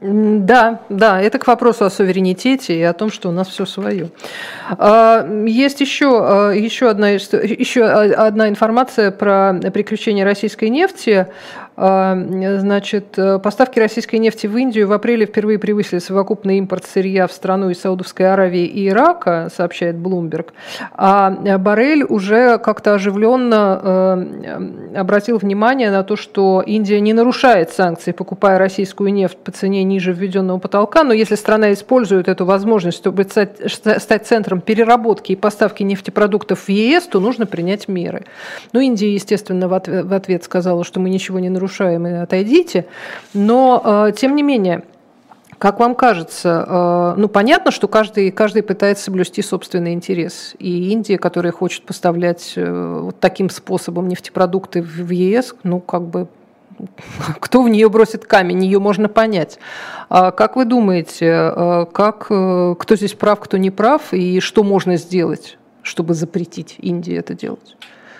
Да, 0.00 0.80
да, 0.90 1.20
это 1.22 1.38
к 1.38 1.46
вопросу 1.46 1.84
о 1.84 1.90
суверенитете 1.90 2.78
и 2.78 2.82
о 2.82 2.92
том, 2.92 3.10
что 3.10 3.28
у 3.28 3.32
нас 3.32 3.48
все 3.48 3.64
свое. 3.64 4.10
А, 4.76 5.26
есть 5.46 5.80
еще, 5.80 6.20
а, 6.20 6.50
еще, 6.50 6.90
одна, 6.90 7.10
еще 7.10 7.84
одна 7.84 8.48
информация 8.48 9.10
про 9.10 9.54
приключения 9.72 10.24
российской 10.24 10.68
нефти. 10.68 11.28
А, 11.76 12.16
значит, 12.58 13.18
поставки 13.42 13.78
российской 13.78 14.16
нефти 14.16 14.46
в 14.46 14.56
Индию 14.56 14.86
в 14.86 14.92
апреле 14.92 15.26
впервые 15.26 15.58
превысили 15.58 15.98
совокупный 15.98 16.58
импорт 16.58 16.84
сырья 16.84 17.26
в 17.26 17.32
страну 17.32 17.70
из 17.70 17.80
Саудовской 17.80 18.32
Аравии 18.32 18.64
и 18.64 18.88
Ирака, 18.88 19.50
сообщает 19.54 19.96
Bloomberg. 19.96 20.50
А 20.92 21.30
Барель 21.58 22.04
уже 22.04 22.58
как-то 22.58 22.94
оживленно 22.94 24.14
обратил 24.96 25.38
внимание 25.38 25.90
на 25.90 26.04
то, 26.04 26.14
что 26.14 26.62
Индия 26.64 27.00
не 27.00 27.12
нарушает 27.12 27.70
санкции, 27.70 28.12
покупая 28.12 28.58
российскую 28.58 29.12
нефть 29.12 29.38
по 29.38 29.50
цене 29.50 29.82
ниже 29.82 30.12
введенного 30.12 30.58
потолка, 30.58 31.02
но 31.02 31.12
если 31.12 31.34
страна 31.34 31.72
использует 31.72 32.28
эту 32.28 32.44
возможность, 32.44 32.98
чтобы 32.98 33.24
стать, 33.24 34.26
центром 34.26 34.60
переработки 34.60 35.32
и 35.32 35.36
поставки 35.36 35.82
нефтепродуктов 35.82 36.60
в 36.60 36.68
ЕС, 36.68 37.04
то 37.04 37.18
нужно 37.18 37.46
принять 37.46 37.88
меры. 37.88 38.24
Ну, 38.72 38.78
Индия, 38.80 39.12
естественно, 39.12 39.66
в 39.66 39.74
ответ 40.14 40.44
сказала, 40.44 40.84
что 40.84 41.00
мы 41.00 41.10
ничего 41.10 41.40
не 41.40 41.48
нарушаем 41.48 41.63
и 42.06 42.12
отойдите, 42.12 42.86
но, 43.32 44.08
э, 44.08 44.12
тем 44.16 44.36
не 44.36 44.42
менее, 44.42 44.84
как 45.58 45.78
вам 45.80 45.94
кажется, 45.94 46.64
э, 46.66 47.14
ну 47.16 47.28
понятно, 47.28 47.70
что 47.70 47.88
каждый, 47.88 48.30
каждый 48.30 48.62
пытается 48.62 49.04
соблюсти 49.04 49.40
собственный 49.40 49.92
интерес. 49.92 50.54
И 50.58 50.90
Индия, 50.90 51.18
которая 51.18 51.52
хочет 51.52 51.84
поставлять 51.84 52.54
э, 52.56 53.00
вот 53.02 53.20
таким 53.20 53.48
способом 53.50 54.08
нефтепродукты 54.08 54.82
в 54.82 55.10
ЕС, 55.10 55.54
ну 55.62 55.80
как 55.80 56.02
бы 56.02 56.28
кто 57.40 57.62
в 57.62 57.68
нее 57.68 57.88
бросит 57.88 58.24
камень, 58.24 58.64
ее 58.64 58.78
можно 58.78 59.08
понять. 59.08 59.58
А 60.08 60.32
как 60.32 60.56
вы 60.56 60.64
думаете, 60.64 61.86
как, 61.92 62.26
кто 62.26 62.96
здесь 62.96 63.14
прав, 63.14 63.40
кто 63.40 63.56
не 63.56 63.70
прав, 63.70 64.12
и 64.12 64.40
что 64.40 64.64
можно 64.64 64.96
сделать, 64.96 65.56
чтобы 65.82 66.14
запретить 66.14 66.76
Индии 66.78 67.16
это 67.16 67.34
делать? 67.34 67.76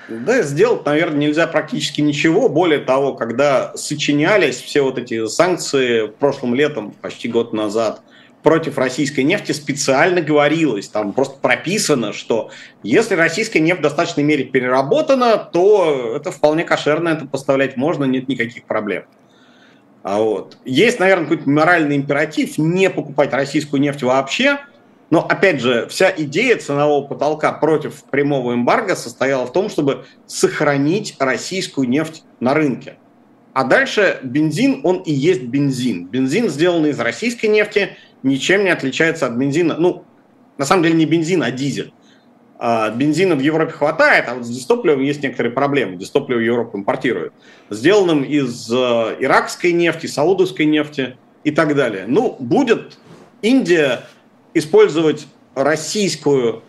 Да, 0.09 0.42
сделать, 0.42 0.84
наверное, 0.84 1.18
нельзя 1.18 1.46
практически 1.46 2.00
ничего. 2.00 2.48
Более 2.48 2.80
того, 2.80 3.14
когда 3.14 3.74
сочинялись 3.76 4.57
все 4.57 4.82
вот 4.82 4.98
эти 4.98 5.26
санкции 5.26 6.07
прошлым 6.07 6.55
летом, 6.55 6.92
почти 7.00 7.28
год 7.28 7.52
назад– 7.52 8.02
против 8.44 8.78
российской 8.78 9.22
нефти 9.22 9.50
специально 9.50 10.20
говорилось, 10.20 10.86
там 10.86 11.12
просто 11.12 11.38
прописано, 11.40 12.12
что 12.12 12.50
если 12.84 13.14
российская 13.16 13.59
нефть 13.59 13.80
в 13.80 13.82
достаточной 13.82 14.22
мере 14.22 14.44
переработана, 14.44 15.38
то 15.38 16.14
это 16.14 16.30
вполне 16.30 16.62
кошерно, 16.62 17.09
это 17.09 17.26
поставлять 17.26 17.76
можно, 17.76 18.05
нет 18.05 18.28
никаких 18.28 18.64
проблем. 18.64 19.05
А 20.02 20.18
вот. 20.18 20.59
Есть, 20.66 21.00
наверное, 21.00 21.24
какой-то 21.24 21.48
моральный 21.48 21.96
императив 21.96 22.59
не 22.59 22.90
покупать 22.90 23.32
российскую 23.32 23.80
нефть 23.80 24.02
вообще, 24.02 24.59
но, 25.14 25.24
опять 25.24 25.60
же, 25.60 25.86
вся 25.86 26.12
идея 26.16 26.56
ценового 26.56 27.06
потолка 27.06 27.52
против 27.52 28.02
прямого 28.02 28.52
эмбарго 28.52 28.96
состояла 28.96 29.46
в 29.46 29.52
том, 29.52 29.70
чтобы 29.70 30.06
сохранить 30.26 31.14
российскую 31.20 31.88
нефть 31.88 32.24
на 32.40 32.52
рынке. 32.52 32.96
А 33.52 33.62
дальше 33.62 34.18
бензин, 34.24 34.80
он 34.82 35.02
и 35.02 35.12
есть 35.12 35.44
бензин. 35.44 36.08
Бензин, 36.08 36.48
сделанный 36.48 36.90
из 36.90 36.98
российской 36.98 37.46
нефти, 37.46 37.90
ничем 38.24 38.64
не 38.64 38.70
отличается 38.70 39.26
от 39.26 39.34
бензина. 39.34 39.76
Ну, 39.78 40.04
на 40.58 40.64
самом 40.64 40.82
деле 40.82 40.96
не 40.96 41.06
бензин, 41.06 41.44
а 41.44 41.52
дизель. 41.52 41.92
А, 42.58 42.90
бензина 42.90 43.36
в 43.36 43.40
Европе 43.40 43.70
хватает, 43.70 44.24
а 44.26 44.34
вот 44.34 44.44
с 44.44 44.48
дистопливом 44.48 45.00
есть 45.00 45.22
некоторые 45.22 45.52
проблемы. 45.52 45.94
Дистопливо 45.94 46.40
Европа 46.40 46.76
импортирует. 46.76 47.32
Сделанным 47.70 48.24
из 48.24 48.68
э, 48.68 49.16
иракской 49.20 49.70
нефти, 49.74 50.08
саудовской 50.08 50.66
нефти 50.66 51.16
и 51.44 51.52
так 51.52 51.76
далее. 51.76 52.06
Ну, 52.08 52.34
будет 52.40 52.98
Индия 53.42 54.00
использовать 54.55 55.26
российскую 55.55 56.62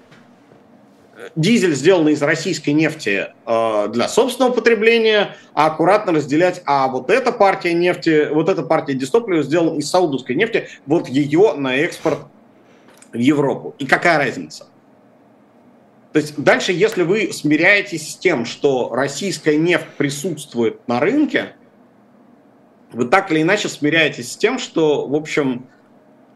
дизель, 1.36 1.75
сделанный 1.75 2.13
из 2.13 2.21
российской 2.21 2.71
нефти 2.71 3.27
э, 3.45 3.88
для 3.89 4.07
собственного 4.07 4.53
потребления, 4.53 5.36
а 5.53 5.67
аккуратно 5.67 6.13
разделять, 6.13 6.61
а 6.65 6.88
вот 6.88 7.09
эта 7.09 7.31
партия 7.31 7.73
нефти, 7.73 8.29
вот 8.31 8.49
эта 8.49 8.63
партия 8.63 8.93
дистоплива 8.93 9.43
сделана 9.43 9.77
из 9.77 9.89
саудовской 9.89 10.36
нефти, 10.36 10.67
вот 10.86 11.07
ее 11.07 11.53
на 11.53 11.75
экспорт 11.77 12.19
в 13.13 13.17
Европу. 13.17 13.75
И 13.79 13.86
какая 13.86 14.17
разница? 14.17 14.67
То 16.13 16.19
есть 16.19 16.41
дальше, 16.41 16.71
если 16.71 17.03
вы 17.03 17.33
смиряетесь 17.33 18.13
с 18.13 18.15
тем, 18.15 18.45
что 18.45 18.89
российская 18.93 19.57
нефть 19.57 19.88
присутствует 19.97 20.88
на 20.88 20.99
рынке, 20.99 21.55
вы 22.93 23.05
так 23.05 23.31
или 23.31 23.41
иначе 23.41 23.67
смиряетесь 23.67 24.31
с 24.31 24.38
тем, 24.38 24.57
что, 24.57 25.07
в 25.07 25.15
общем, 25.15 25.67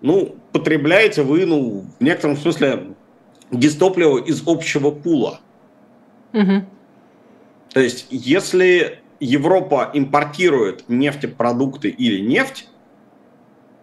ну, 0.01 0.35
потребляете 0.51 1.23
вы, 1.23 1.45
ну, 1.45 1.85
в 1.99 2.03
некотором 2.03 2.37
смысле 2.37 2.93
дистопливо 3.51 4.17
из 4.19 4.43
общего 4.47 4.91
пула. 4.91 5.41
Угу. 6.33 6.65
То 7.73 7.79
есть, 7.79 8.07
если 8.09 8.99
Европа 9.19 9.91
импортирует 9.93 10.85
нефтепродукты 10.87 11.89
или 11.89 12.21
нефть, 12.21 12.69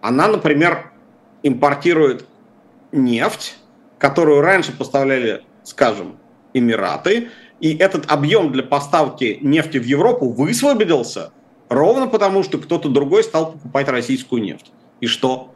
она, 0.00 0.28
например, 0.28 0.92
импортирует 1.42 2.26
нефть, 2.92 3.58
которую 3.98 4.40
раньше 4.40 4.72
поставляли, 4.72 5.42
скажем, 5.64 6.16
Эмираты, 6.54 7.28
и 7.60 7.76
этот 7.76 8.10
объем 8.10 8.52
для 8.52 8.62
поставки 8.62 9.38
нефти 9.40 9.78
в 9.78 9.84
Европу 9.84 10.28
высвободился 10.28 11.32
ровно 11.68 12.06
потому, 12.06 12.42
что 12.42 12.58
кто-то 12.58 12.88
другой 12.88 13.24
стал 13.24 13.52
покупать 13.52 13.88
российскую 13.88 14.42
нефть. 14.42 14.72
И 15.00 15.06
что? 15.06 15.54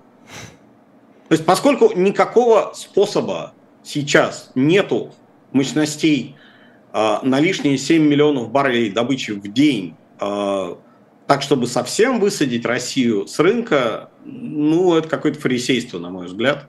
То 1.30 1.34
есть, 1.34 1.46
поскольку 1.46 1.92
никакого 1.94 2.72
способа 2.74 3.54
сейчас 3.84 4.50
нету 4.56 5.14
мощностей 5.52 6.34
э, 6.92 7.18
на 7.22 7.38
лишние 7.38 7.78
7 7.78 8.02
миллионов 8.02 8.50
баррелей 8.50 8.90
добычи 8.90 9.30
в 9.30 9.46
день, 9.52 9.94
э, 10.20 10.74
так, 11.28 11.42
чтобы 11.42 11.68
совсем 11.68 12.18
высадить 12.18 12.66
Россию 12.66 13.28
с 13.28 13.38
рынка, 13.38 14.10
ну, 14.24 14.96
это 14.96 15.08
какое-то 15.08 15.38
фарисейство, 15.38 16.00
на 16.00 16.10
мой 16.10 16.26
взгляд. 16.26 16.68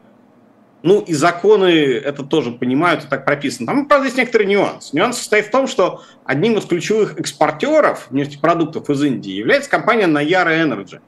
Ну, 0.83 1.01
и 1.01 1.13
законы 1.15 1.95
это 1.95 2.21
тоже 2.21 2.51
понимают, 2.51 3.03
и 3.03 3.07
так 3.07 3.25
прописано. 3.25 3.65
Там, 3.65 3.87
правда, 3.87 4.05
есть 4.05 4.17
некоторый 4.19 4.45
нюанс. 4.45 4.93
Нюанс 4.93 5.17
состоит 5.17 5.47
в 5.47 5.51
том, 5.51 5.65
что 5.65 6.03
одним 6.23 6.59
из 6.59 6.65
ключевых 6.65 7.19
экспортеров 7.19 8.11
нефтепродуктов 8.11 8.91
из 8.91 9.01
Индии 9.01 9.31
является 9.31 9.71
компания 9.71 10.05
Nayara 10.05 10.63
Energy, 10.63 11.01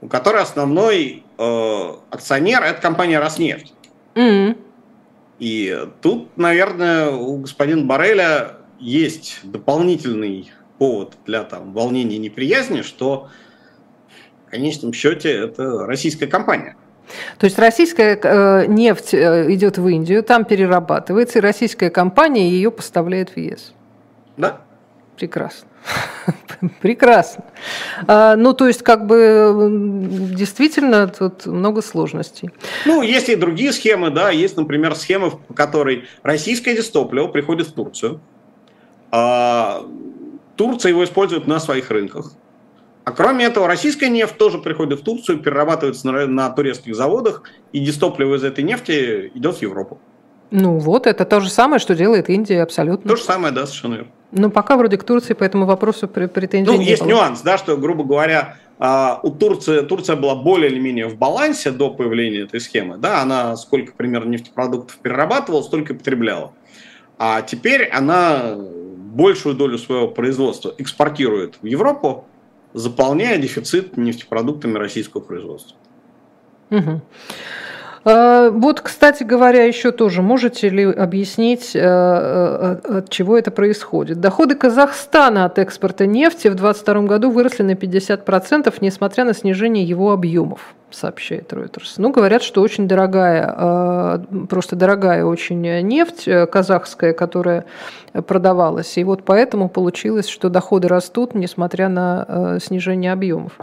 у 0.00 0.08
которой 0.08 0.42
основной 0.42 1.24
э, 1.36 1.92
акционер– 2.10 2.62
это 2.64 2.80
компания 2.80 3.18
«Роснефть». 3.18 3.74
Mm-hmm. 4.14 4.58
И 5.38 5.86
тут, 6.00 6.36
наверное, 6.36 7.10
у 7.10 7.38
господина 7.38 7.84
Барреля 7.84 8.56
есть 8.80 9.40
дополнительный 9.44 10.50
повод 10.78 11.14
для 11.26 11.44
там, 11.44 11.72
волнения 11.72 12.16
и 12.16 12.18
неприязни, 12.18 12.82
что 12.82 13.28
в 14.46 14.50
конечном 14.50 14.92
счете 14.92 15.32
это 15.32 15.86
российская 15.86 16.26
компания. 16.26 16.76
То 17.38 17.44
есть 17.44 17.58
российская 17.58 18.18
э, 18.22 18.66
нефть 18.66 19.14
э, 19.14 19.52
идет 19.52 19.78
в 19.78 19.88
Индию, 19.88 20.22
там 20.22 20.44
перерабатывается, 20.44 21.38
и 21.38 21.42
российская 21.42 21.90
компания 21.90 22.50
ее 22.50 22.70
поставляет 22.70 23.30
в 23.30 23.36
ЕС. 23.36 23.72
Да. 24.36 24.60
Прекрасно. 25.18 25.68
Прекрасно. 26.80 27.44
А, 28.06 28.36
ну, 28.36 28.52
то 28.52 28.68
есть, 28.68 28.82
как 28.82 29.06
бы, 29.06 29.68
действительно, 30.32 31.08
тут 31.08 31.46
много 31.46 31.82
сложностей. 31.82 32.50
Ну, 32.86 33.02
есть 33.02 33.28
и 33.28 33.34
другие 33.34 33.72
схемы, 33.72 34.10
да. 34.10 34.30
Есть, 34.30 34.56
например, 34.56 34.94
схема, 34.94 35.30
по 35.30 35.54
которой 35.54 36.04
российское 36.22 36.76
дистопливо 36.76 37.26
приходит 37.26 37.66
в 37.66 37.72
Турцию. 37.72 38.20
А 39.10 39.84
Турция 40.54 40.90
его 40.90 41.02
использует 41.02 41.48
на 41.48 41.58
своих 41.58 41.90
рынках. 41.90 42.32
А 43.04 43.10
кроме 43.10 43.46
этого, 43.46 43.66
российская 43.66 44.10
нефть 44.10 44.36
тоже 44.36 44.58
приходит 44.58 45.00
в 45.00 45.02
Турцию, 45.02 45.38
перерабатывается 45.38 46.06
на, 46.06 46.26
на 46.26 46.50
турецких 46.50 46.94
заводах, 46.94 47.42
и 47.72 47.80
дистопливо 47.80 48.36
из 48.36 48.44
этой 48.44 48.62
нефти 48.62 49.32
идет 49.34 49.56
в 49.56 49.62
Европу. 49.62 49.98
Ну 50.50 50.78
вот, 50.78 51.06
это 51.06 51.24
то 51.24 51.40
же 51.40 51.50
самое, 51.50 51.80
что 51.80 51.94
делает 51.94 52.28
Индия 52.28 52.62
абсолютно. 52.62 53.08
То 53.08 53.16
же 53.16 53.22
самое, 53.22 53.52
да, 53.52 53.66
совершенно 53.66 53.94
верно. 53.94 54.12
Ну, 54.30 54.50
пока 54.50 54.76
вроде 54.76 54.98
к 54.98 55.04
Турции 55.04 55.32
по 55.32 55.44
этому 55.44 55.64
вопросу 55.64 56.06
претензий 56.06 56.70
ну, 56.70 56.76
не 56.76 56.84
есть 56.84 57.02
было. 57.02 57.08
нюанс, 57.08 57.40
да, 57.40 57.56
что, 57.56 57.76
грубо 57.76 58.04
говоря, 58.04 58.56
а, 58.78 59.20
у 59.22 59.30
Турции, 59.30 59.80
Турция 59.80 60.16
была 60.16 60.34
более 60.34 60.70
или 60.70 60.78
менее 60.78 61.08
в 61.08 61.16
балансе 61.16 61.70
до 61.70 61.90
появления 61.90 62.40
этой 62.40 62.60
схемы, 62.60 62.98
да, 62.98 63.22
она 63.22 63.56
сколько 63.56 63.92
примерно 63.92 64.30
нефтепродуктов 64.30 64.98
перерабатывала, 64.98 65.62
столько 65.62 65.94
и 65.94 65.96
потребляла. 65.96 66.52
А 67.18 67.42
теперь 67.42 67.88
она 67.88 68.54
большую 68.56 69.54
долю 69.54 69.78
своего 69.78 70.08
производства 70.08 70.74
экспортирует 70.78 71.56
в 71.62 71.66
Европу, 71.66 72.26
заполняя 72.74 73.38
дефицит 73.38 73.96
нефтепродуктами 73.96 74.76
российского 74.76 75.22
производства. 75.22 75.76
Угу. 76.70 77.00
Вот, 78.50 78.80
кстати 78.80 79.22
говоря, 79.22 79.64
еще 79.64 79.92
тоже 79.92 80.22
можете 80.22 80.68
ли 80.68 80.84
объяснить, 80.84 81.74
э, 81.74 81.80
э, 81.80 82.98
от 82.98 83.10
чего 83.10 83.36
это 83.36 83.50
происходит? 83.50 84.20
Доходы 84.20 84.54
Казахстана 84.54 85.44
от 85.44 85.58
экспорта 85.58 86.06
нефти 86.06 86.48
в 86.48 86.54
2022 86.54 87.02
году 87.02 87.30
выросли 87.30 87.62
на 87.64 87.74
50%, 87.74 88.72
несмотря 88.80 89.24
на 89.24 89.34
снижение 89.34 89.84
его 89.84 90.12
объемов 90.12 90.74
сообщает 90.90 91.52
Reuters. 91.52 91.94
Ну, 91.98 92.10
говорят, 92.10 92.42
что 92.42 92.62
очень 92.62 92.88
дорогая, 92.88 94.24
просто 94.48 94.74
дорогая 94.74 95.22
очень 95.22 95.60
нефть 95.60 96.26
казахская, 96.50 97.12
которая 97.12 97.66
продавалась. 98.26 98.96
И 98.96 99.04
вот 99.04 99.22
поэтому 99.22 99.68
получилось, 99.68 100.28
что 100.28 100.48
доходы 100.48 100.88
растут, 100.88 101.34
несмотря 101.34 101.90
на 101.90 102.58
снижение 102.62 103.12
объемов. 103.12 103.58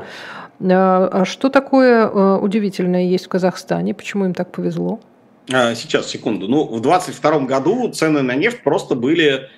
А, 0.61 1.09
а 1.11 1.25
что 1.25 1.49
такое 1.49 2.07
э, 2.07 2.37
удивительное 2.37 3.03
есть 3.03 3.25
в 3.25 3.29
Казахстане? 3.29 3.93
Почему 3.93 4.25
им 4.25 4.33
так 4.33 4.51
повезло? 4.51 4.99
А, 5.51 5.75
сейчас, 5.75 6.07
секунду. 6.07 6.47
Ну, 6.47 6.65
в 6.65 6.81
2022 6.81 7.39
году 7.41 7.89
цены 7.89 8.21
на 8.21 8.35
нефть 8.35 8.63
просто 8.63 8.95
были 8.95 9.49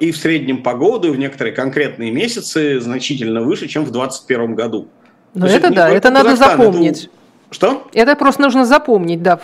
и 0.00 0.10
в 0.10 0.16
среднем 0.16 0.62
по 0.62 0.72
году, 0.72 1.08
и 1.08 1.10
в 1.10 1.18
некоторые 1.18 1.52
конкретные 1.52 2.10
месяцы 2.10 2.80
значительно 2.80 3.42
выше, 3.42 3.68
чем 3.68 3.84
в 3.84 3.90
2021 3.90 4.54
году. 4.54 4.88
Ну, 5.34 5.44
это 5.44 5.70
да, 5.70 5.90
это 5.90 6.08
надо 6.08 6.34
запомнить. 6.34 7.04
Это... 7.04 7.10
Что? 7.50 7.86
Это 7.92 8.16
просто 8.16 8.40
нужно 8.40 8.64
запомнить, 8.64 9.22
да, 9.22 9.38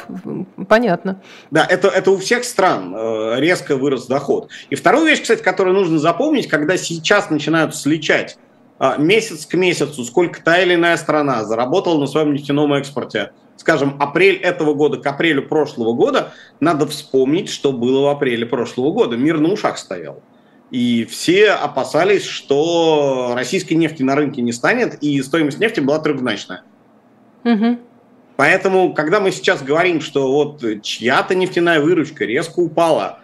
понятно. 0.68 1.20
Да, 1.50 1.66
это, 1.68 1.88
это 1.88 2.10
у 2.10 2.16
всех 2.16 2.44
стран 2.44 2.94
резко 3.36 3.76
вырос 3.76 4.06
доход. 4.06 4.48
И 4.70 4.74
вторую 4.74 5.04
вещь, 5.04 5.20
кстати, 5.20 5.42
которую 5.42 5.74
нужно 5.74 5.98
запомнить, 5.98 6.48
когда 6.48 6.78
сейчас 6.78 7.28
начинают 7.28 7.76
сличать 7.76 8.38
а, 8.38 8.51
месяц 8.98 9.46
к 9.46 9.54
месяцу, 9.54 10.04
сколько 10.04 10.42
та 10.42 10.60
или 10.60 10.74
иная 10.74 10.96
страна 10.96 11.44
заработала 11.44 11.98
на 12.00 12.06
своем 12.06 12.32
нефтяном 12.32 12.74
экспорте, 12.74 13.30
скажем, 13.56 13.96
апрель 14.00 14.36
этого 14.36 14.74
года 14.74 14.98
к 14.98 15.06
апрелю 15.06 15.46
прошлого 15.46 15.92
года, 15.92 16.32
надо 16.58 16.86
вспомнить, 16.86 17.48
что 17.48 17.72
было 17.72 18.02
в 18.02 18.08
апреле 18.08 18.44
прошлого 18.44 18.92
года. 18.92 19.16
Мир 19.16 19.38
на 19.38 19.52
ушах 19.52 19.78
стоял. 19.78 20.22
И 20.72 21.04
все 21.04 21.50
опасались, 21.50 22.24
что 22.24 23.32
российской 23.36 23.74
нефти 23.74 24.02
на 24.02 24.16
рынке 24.16 24.42
не 24.42 24.52
станет, 24.52 24.94
и 25.02 25.22
стоимость 25.22 25.60
нефти 25.60 25.80
была 25.80 25.98
трехзначная. 25.98 26.62
Угу. 27.44 27.78
Поэтому, 28.36 28.94
когда 28.94 29.20
мы 29.20 29.30
сейчас 29.30 29.62
говорим, 29.62 30.00
что 30.00 30.32
вот 30.32 30.64
чья-то 30.82 31.34
нефтяная 31.34 31.80
выручка 31.80 32.24
резко 32.24 32.60
упала, 32.60 33.20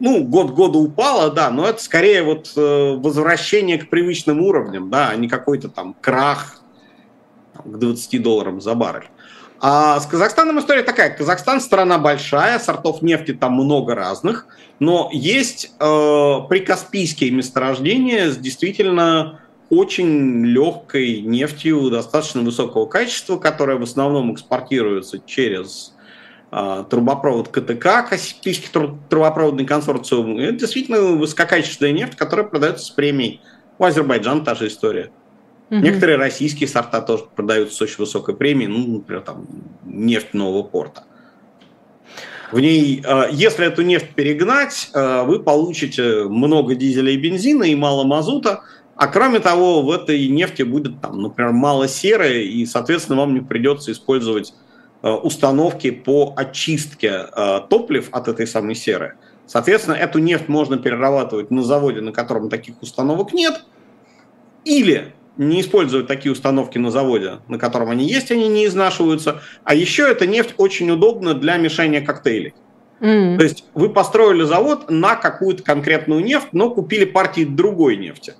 ну, 0.00 0.24
год 0.24 0.50
года 0.50 0.78
упала, 0.78 1.30
да, 1.30 1.50
но 1.50 1.66
это 1.66 1.82
скорее 1.82 2.22
вот 2.22 2.52
э, 2.56 2.96
возвращение 2.96 3.78
к 3.78 3.88
привычным 3.88 4.40
уровням, 4.40 4.90
да, 4.90 5.10
а 5.10 5.16
не 5.16 5.28
какой-то 5.28 5.68
там 5.68 5.94
крах 6.00 6.60
к 7.64 7.78
20 7.78 8.22
долларам 8.22 8.60
за 8.60 8.74
баррель. 8.74 9.08
А 9.60 10.00
с 10.00 10.06
Казахстаном 10.06 10.58
история 10.58 10.82
такая. 10.82 11.16
Казахстан 11.16 11.60
страна 11.60 11.98
большая, 11.98 12.58
сортов 12.58 13.00
нефти 13.00 13.32
там 13.32 13.52
много 13.52 13.94
разных, 13.94 14.46
но 14.80 15.08
есть 15.12 15.72
э, 15.78 16.38
прикаспийские 16.48 17.30
месторождения 17.30 18.30
с 18.30 18.36
действительно 18.36 19.38
очень 19.70 20.44
легкой 20.44 21.20
нефтью 21.20 21.90
достаточно 21.90 22.42
высокого 22.42 22.86
качества, 22.86 23.38
которая 23.38 23.78
в 23.78 23.84
основном 23.84 24.34
экспортируется 24.34 25.20
через 25.24 25.94
трубопровод 26.90 27.48
КТК, 27.48 28.02
Каспийский 28.02 28.68
трубопроводный 29.08 29.64
консорциум. 29.64 30.38
Это 30.38 30.52
действительно 30.52 31.00
высококачественная 31.00 31.92
нефть, 31.92 32.16
которая 32.16 32.46
продается 32.46 32.84
с 32.84 32.90
премией. 32.90 33.40
У 33.78 33.84
Азербайджана 33.84 34.44
та 34.44 34.54
же 34.54 34.68
история. 34.68 35.10
Угу. 35.70 35.80
Некоторые 35.80 36.18
российские 36.18 36.68
сорта 36.68 37.00
тоже 37.00 37.24
продаются 37.34 37.76
с 37.76 37.80
очень 37.80 37.96
высокой 37.98 38.36
премией, 38.36 38.68
ну, 38.68 38.98
например, 38.98 39.22
там, 39.22 39.46
нефть 39.86 40.34
нового 40.34 40.62
порта. 40.62 41.04
В 42.52 42.60
ней, 42.60 43.02
а, 43.06 43.28
если 43.32 43.66
эту 43.66 43.80
нефть 43.80 44.10
перегнать, 44.14 44.90
а, 44.92 45.24
вы 45.24 45.40
получите 45.40 46.24
много 46.24 46.74
дизеля 46.74 47.12
и 47.12 47.16
бензина 47.16 47.62
и 47.62 47.74
мало 47.74 48.04
мазута, 48.04 48.60
а 48.94 49.06
кроме 49.06 49.40
того, 49.40 49.80
в 49.80 49.90
этой 49.90 50.28
нефти 50.28 50.62
будет, 50.62 51.00
там, 51.00 51.22
например, 51.22 51.52
мало 51.52 51.88
серы, 51.88 52.44
и, 52.44 52.66
соответственно, 52.66 53.20
вам 53.20 53.32
не 53.32 53.40
придется 53.40 53.90
использовать 53.90 54.52
установки 55.08 55.90
по 55.90 56.32
очистке 56.36 57.26
э, 57.34 57.60
топлив 57.68 58.08
от 58.12 58.28
этой 58.28 58.46
самой 58.46 58.74
серы. 58.74 59.14
Соответственно, 59.46 59.94
эту 59.94 60.18
нефть 60.18 60.48
можно 60.48 60.78
перерабатывать 60.78 61.50
на 61.50 61.62
заводе, 61.62 62.00
на 62.00 62.12
котором 62.12 62.48
таких 62.48 62.80
установок 62.80 63.32
нет, 63.32 63.64
или 64.64 65.12
не 65.36 65.60
использовать 65.60 66.06
такие 66.06 66.32
установки 66.32 66.78
на 66.78 66.90
заводе, 66.90 67.38
на 67.48 67.58
котором 67.58 67.90
они 67.90 68.06
есть, 68.06 68.30
они 68.30 68.48
не 68.48 68.66
изнашиваются. 68.66 69.40
А 69.64 69.74
еще 69.74 70.10
эта 70.10 70.26
нефть 70.26 70.54
очень 70.58 70.90
удобна 70.90 71.34
для 71.34 71.56
мешания 71.56 72.04
коктейлей. 72.04 72.54
Mm. 73.00 73.36
То 73.38 73.44
есть 73.44 73.64
вы 73.74 73.88
построили 73.88 74.44
завод 74.44 74.90
на 74.90 75.16
какую-то 75.16 75.62
конкретную 75.62 76.22
нефть, 76.22 76.48
но 76.52 76.70
купили 76.70 77.04
партии 77.04 77.44
другой 77.44 77.96
нефти. 77.96 78.34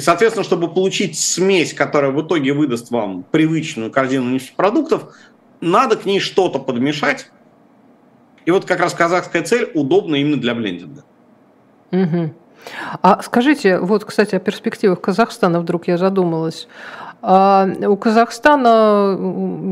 И, 0.00 0.02
соответственно, 0.02 0.44
чтобы 0.44 0.72
получить 0.72 1.18
смесь, 1.18 1.74
которая 1.74 2.10
в 2.10 2.22
итоге 2.22 2.54
выдаст 2.54 2.90
вам 2.90 3.22
привычную 3.22 3.90
корзину 3.90 4.30
нефтепродуктов, 4.30 5.14
надо 5.60 5.96
к 5.96 6.06
ней 6.06 6.20
что-то 6.20 6.58
подмешать. 6.58 7.30
И 8.46 8.50
вот 8.50 8.64
как 8.64 8.80
раз 8.80 8.94
казахская 8.94 9.42
цель 9.42 9.70
удобна 9.74 10.16
именно 10.16 10.40
для 10.40 10.54
блендинга. 10.54 11.04
Угу. 11.92 12.32
А 13.02 13.22
скажите, 13.22 13.78
вот, 13.78 14.06
кстати, 14.06 14.34
о 14.36 14.38
перспективах 14.38 15.02
Казахстана 15.02 15.60
вдруг 15.60 15.86
я 15.86 15.98
задумалась. 15.98 16.66
А 17.20 17.68
у 17.86 17.98
Казахстана 17.98 19.18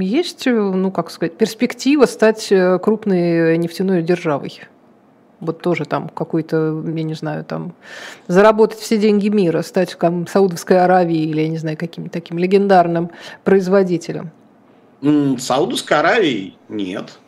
есть, 0.02 0.44
ну, 0.44 0.92
как 0.92 1.10
сказать, 1.10 1.38
перспектива 1.38 2.04
стать 2.04 2.52
э, 2.52 2.78
крупной 2.78 3.56
нефтяной 3.56 4.02
державой? 4.02 4.60
Вот 5.40 5.62
тоже 5.62 5.84
там 5.84 6.08
какой-то, 6.08 6.82
я 6.84 7.02
не 7.02 7.14
знаю, 7.14 7.44
там 7.44 7.74
заработать 8.26 8.78
все 8.78 8.98
деньги 8.98 9.28
мира, 9.28 9.62
стать 9.62 9.96
там, 9.98 10.26
Саудовской 10.26 10.80
Аравией 10.80 11.30
или, 11.30 11.42
я 11.42 11.48
не 11.48 11.58
знаю, 11.58 11.76
каким-то 11.76 12.10
таким 12.10 12.38
легендарным 12.38 13.10
производителем? 13.44 14.30
Саудовской 15.38 15.98
Аравии 15.98 16.56
нет. 16.68 17.18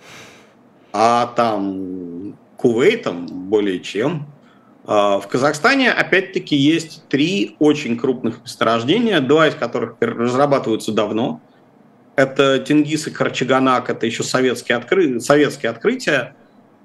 А 0.92 1.32
там 1.36 2.34
Кувейтом 2.56 3.26
более 3.26 3.80
чем. 3.80 4.26
А 4.84 5.20
в 5.20 5.28
Казахстане, 5.28 5.92
опять-таки, 5.92 6.56
есть 6.56 7.04
три 7.08 7.54
очень 7.60 7.96
крупных 7.96 8.42
месторождения, 8.42 9.20
два 9.20 9.46
из 9.46 9.54
которых 9.54 9.94
разрабатываются 10.00 10.90
давно. 10.90 11.40
Это 12.16 12.58
Тенгиз 12.58 13.06
и 13.06 13.10
Карчаганак, 13.10 13.88
это 13.88 14.04
еще 14.04 14.24
советские, 14.24 14.78
откры... 14.78 15.20
советские 15.20 15.70
открытия. 15.70 16.34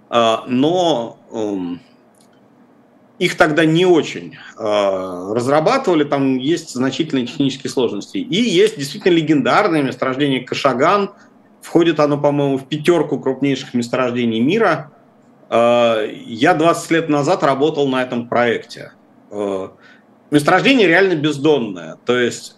А, 0.09 0.43
но 0.47 1.17
эм, 1.31 1.81
их 3.17 3.37
тогда 3.37 3.65
не 3.65 3.85
очень 3.85 4.37
а, 4.57 5.33
разрабатывали, 5.33 6.03
там 6.03 6.37
есть 6.37 6.73
значительные 6.73 7.25
технические 7.25 7.71
сложности. 7.71 8.17
И 8.17 8.35
есть 8.35 8.77
действительно 8.77 9.13
легендарное 9.13 9.81
месторождение 9.81 10.41
Кашаган, 10.41 11.11
входит 11.61 11.99
оно, 11.99 12.19
по-моему, 12.19 12.57
в 12.57 12.67
пятерку 12.67 13.19
крупнейших 13.19 13.73
месторождений 13.73 14.41
мира. 14.41 14.91
А, 15.49 16.05
я 16.05 16.53
20 16.53 16.91
лет 16.91 17.09
назад 17.09 17.43
работал 17.43 17.87
на 17.87 18.03
этом 18.03 18.27
проекте. 18.27 18.91
Месторождение 20.31 20.87
реально 20.87 21.15
бездонное, 21.15 21.97
то 22.05 22.17
есть 22.17 22.57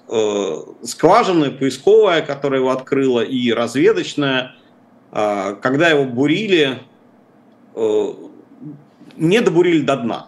скважина 0.84 1.50
поисковая, 1.52 2.22
которая 2.22 2.60
его 2.60 2.72
открыла, 2.72 3.22
и 3.22 3.52
разведочная. 3.52 4.56
Когда 5.12 5.90
его 5.90 6.06
бурили, 6.06 6.80
Э, 6.80 6.97
не 9.18 9.42
добурили 9.42 9.82
до 9.82 9.98
дна. 9.98 10.28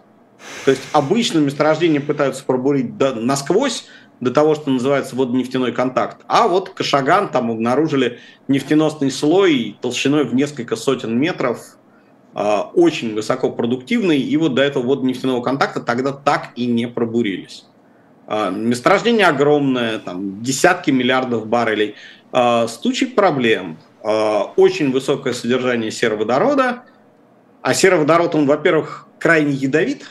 То 0.64 0.70
есть 0.70 0.82
обычно 0.92 1.38
месторождение 1.38 2.00
пытаются 2.00 2.44
пробурить 2.44 2.96
до, 2.96 3.14
насквозь, 3.14 3.86
до 4.20 4.30
того, 4.30 4.54
что 4.54 4.70
называется 4.70 5.16
водонефтяной 5.16 5.72
контакт. 5.72 6.18
А 6.28 6.48
вот 6.48 6.70
Кашаган 6.70 7.30
там 7.30 7.50
обнаружили 7.50 8.18
нефтеносный 8.48 9.10
слой 9.10 9.76
толщиной 9.80 10.24
в 10.24 10.34
несколько 10.34 10.76
сотен 10.76 11.18
метров, 11.18 11.78
э, 12.34 12.58
очень 12.74 13.14
высокопродуктивный, 13.14 14.20
и 14.20 14.36
вот 14.36 14.54
до 14.54 14.62
этого 14.62 14.86
водонефтяного 14.86 15.42
контакта 15.42 15.80
тогда 15.80 16.12
так 16.12 16.50
и 16.56 16.66
не 16.66 16.86
пробурились. 16.86 17.64
Э, 18.26 18.50
месторождение 18.50 19.26
огромное, 19.26 19.98
там 19.98 20.42
десятки 20.42 20.90
миллиардов 20.90 21.46
баррелей, 21.46 21.94
э, 22.32 22.66
с 22.68 22.76
тучей 22.76 23.06
проблем, 23.06 23.78
э, 24.02 24.08
очень 24.56 24.92
высокое 24.92 25.32
содержание 25.32 25.90
сероводорода– 25.90 26.84
а 27.62 27.74
сероводород, 27.74 28.34
он, 28.34 28.46
во-первых, 28.46 29.06
крайне 29.18 29.52
ядовит, 29.52 30.04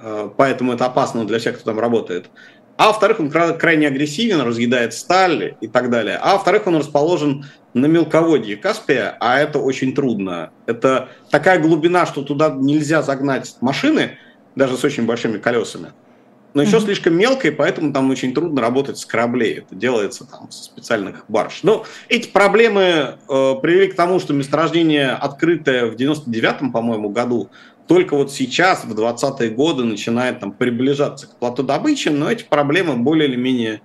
э, 0.00 0.30
поэтому 0.36 0.72
это 0.72 0.86
опасно 0.86 1.26
для 1.26 1.38
всех, 1.38 1.56
кто 1.56 1.70
там 1.70 1.80
работает. 1.80 2.30
А 2.76 2.88
во-вторых, 2.88 3.20
он 3.20 3.30
крайне 3.30 3.86
агрессивен, 3.86 4.42
разъедает 4.42 4.92
сталь 4.92 5.56
и 5.60 5.68
так 5.68 5.88
далее. 5.88 6.18
А 6.20 6.34
во-вторых, 6.34 6.66
он 6.66 6.76
расположен 6.76 7.46
на 7.72 7.86
мелководье 7.86 8.56
Каспия, 8.56 9.16
а 9.18 9.38
это 9.38 9.58
очень 9.58 9.94
трудно. 9.94 10.50
Это 10.66 11.08
такая 11.30 11.58
глубина, 11.58 12.04
что 12.04 12.22
туда 12.22 12.50
нельзя 12.50 13.02
загнать 13.02 13.56
машины, 13.60 14.18
даже 14.56 14.76
с 14.76 14.84
очень 14.84 15.06
большими 15.06 15.38
колесами. 15.38 15.92
Но 16.56 16.62
еще 16.62 16.78
mm-hmm. 16.78 16.84
слишком 16.84 17.14
мелко, 17.14 17.48
и 17.48 17.50
поэтому 17.50 17.92
там 17.92 18.08
очень 18.08 18.32
трудно 18.32 18.62
работать 18.62 18.96
с 18.96 19.04
кораблей. 19.04 19.58
Это 19.58 19.74
делается 19.74 20.26
там 20.26 20.50
со 20.50 20.64
специальных 20.64 21.26
барж. 21.28 21.60
Но 21.64 21.84
эти 22.08 22.28
проблемы 22.28 22.80
э, 22.82 23.54
привели 23.60 23.88
к 23.88 23.94
тому, 23.94 24.18
что 24.20 24.32
месторождение, 24.32 25.10
открытое 25.10 25.84
в 25.84 25.96
99-м, 25.96 26.72
по-моему, 26.72 27.10
году, 27.10 27.50
только 27.86 28.16
вот 28.16 28.32
сейчас, 28.32 28.86
в 28.86 28.98
20-е 28.98 29.50
годы, 29.50 29.84
начинает 29.84 30.40
там 30.40 30.50
приближаться 30.50 31.26
к 31.26 31.36
плато 31.36 31.62
добычи, 31.62 32.08
но 32.08 32.30
эти 32.30 32.44
проблемы 32.44 32.96
более 32.96 33.28
или 33.28 33.36
менее 33.36 33.82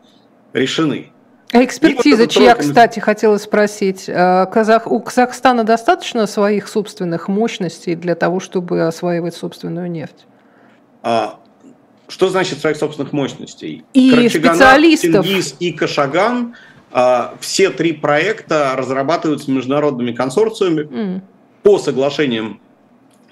решены. 0.53 1.11
А 1.51 1.65
экспертиза, 1.65 2.22
вот 2.22 2.32
чья, 2.32 2.55
кстати, 2.55 3.01
хотела 3.01 3.36
спросить, 3.36 4.05
э, 4.07 4.45
Казах, 4.45 4.89
у 4.89 4.97
Казахстана 5.01 5.65
достаточно 5.65 6.26
своих 6.26 6.69
собственных 6.69 7.28
мощностей 7.28 7.95
для 7.95 8.15
того, 8.15 8.39
чтобы 8.39 8.84
осваивать 8.84 9.36
собственную 9.36 9.91
нефть? 9.91 10.26
А, 11.03 11.40
что 12.12 12.30
значит 12.30 12.59
своих 12.59 12.78
собственных 12.78 13.14
мощностей? 13.14 13.84
И 13.93 14.12
Крачаганат, 14.12 14.57
специалистов. 14.57 15.26
Тенгиз 15.26 15.55
и 15.59 15.72
Кашаган, 15.72 16.55
а, 16.91 17.36
все 17.39 17.70
три 17.70 17.93
проекта 17.93 18.74
разрабатываются 18.76 19.49
международными 19.49 20.12
консорциумами 20.12 20.88
mm. 20.88 21.22
по 21.64 21.80
соглашениям 21.80 22.59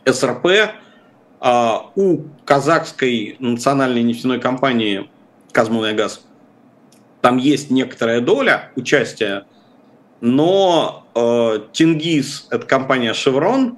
СРП, 0.06 0.72
а, 1.42 1.92
у 1.96 2.24
казахской 2.46 3.36
национальной 3.40 4.02
нефтяной 4.02 4.40
компании 4.40 5.10
«Казмунайгаз» 5.52 6.22
там 7.22 7.38
есть 7.38 7.70
некоторая 7.70 8.22
доля 8.22 8.72
участия, 8.76 9.46
но 10.22 11.06
э, 11.16 11.60
Тенгиз– 11.74 12.48
это 12.50 12.66
компания 12.66 13.14
«Шеврон», 13.14 13.78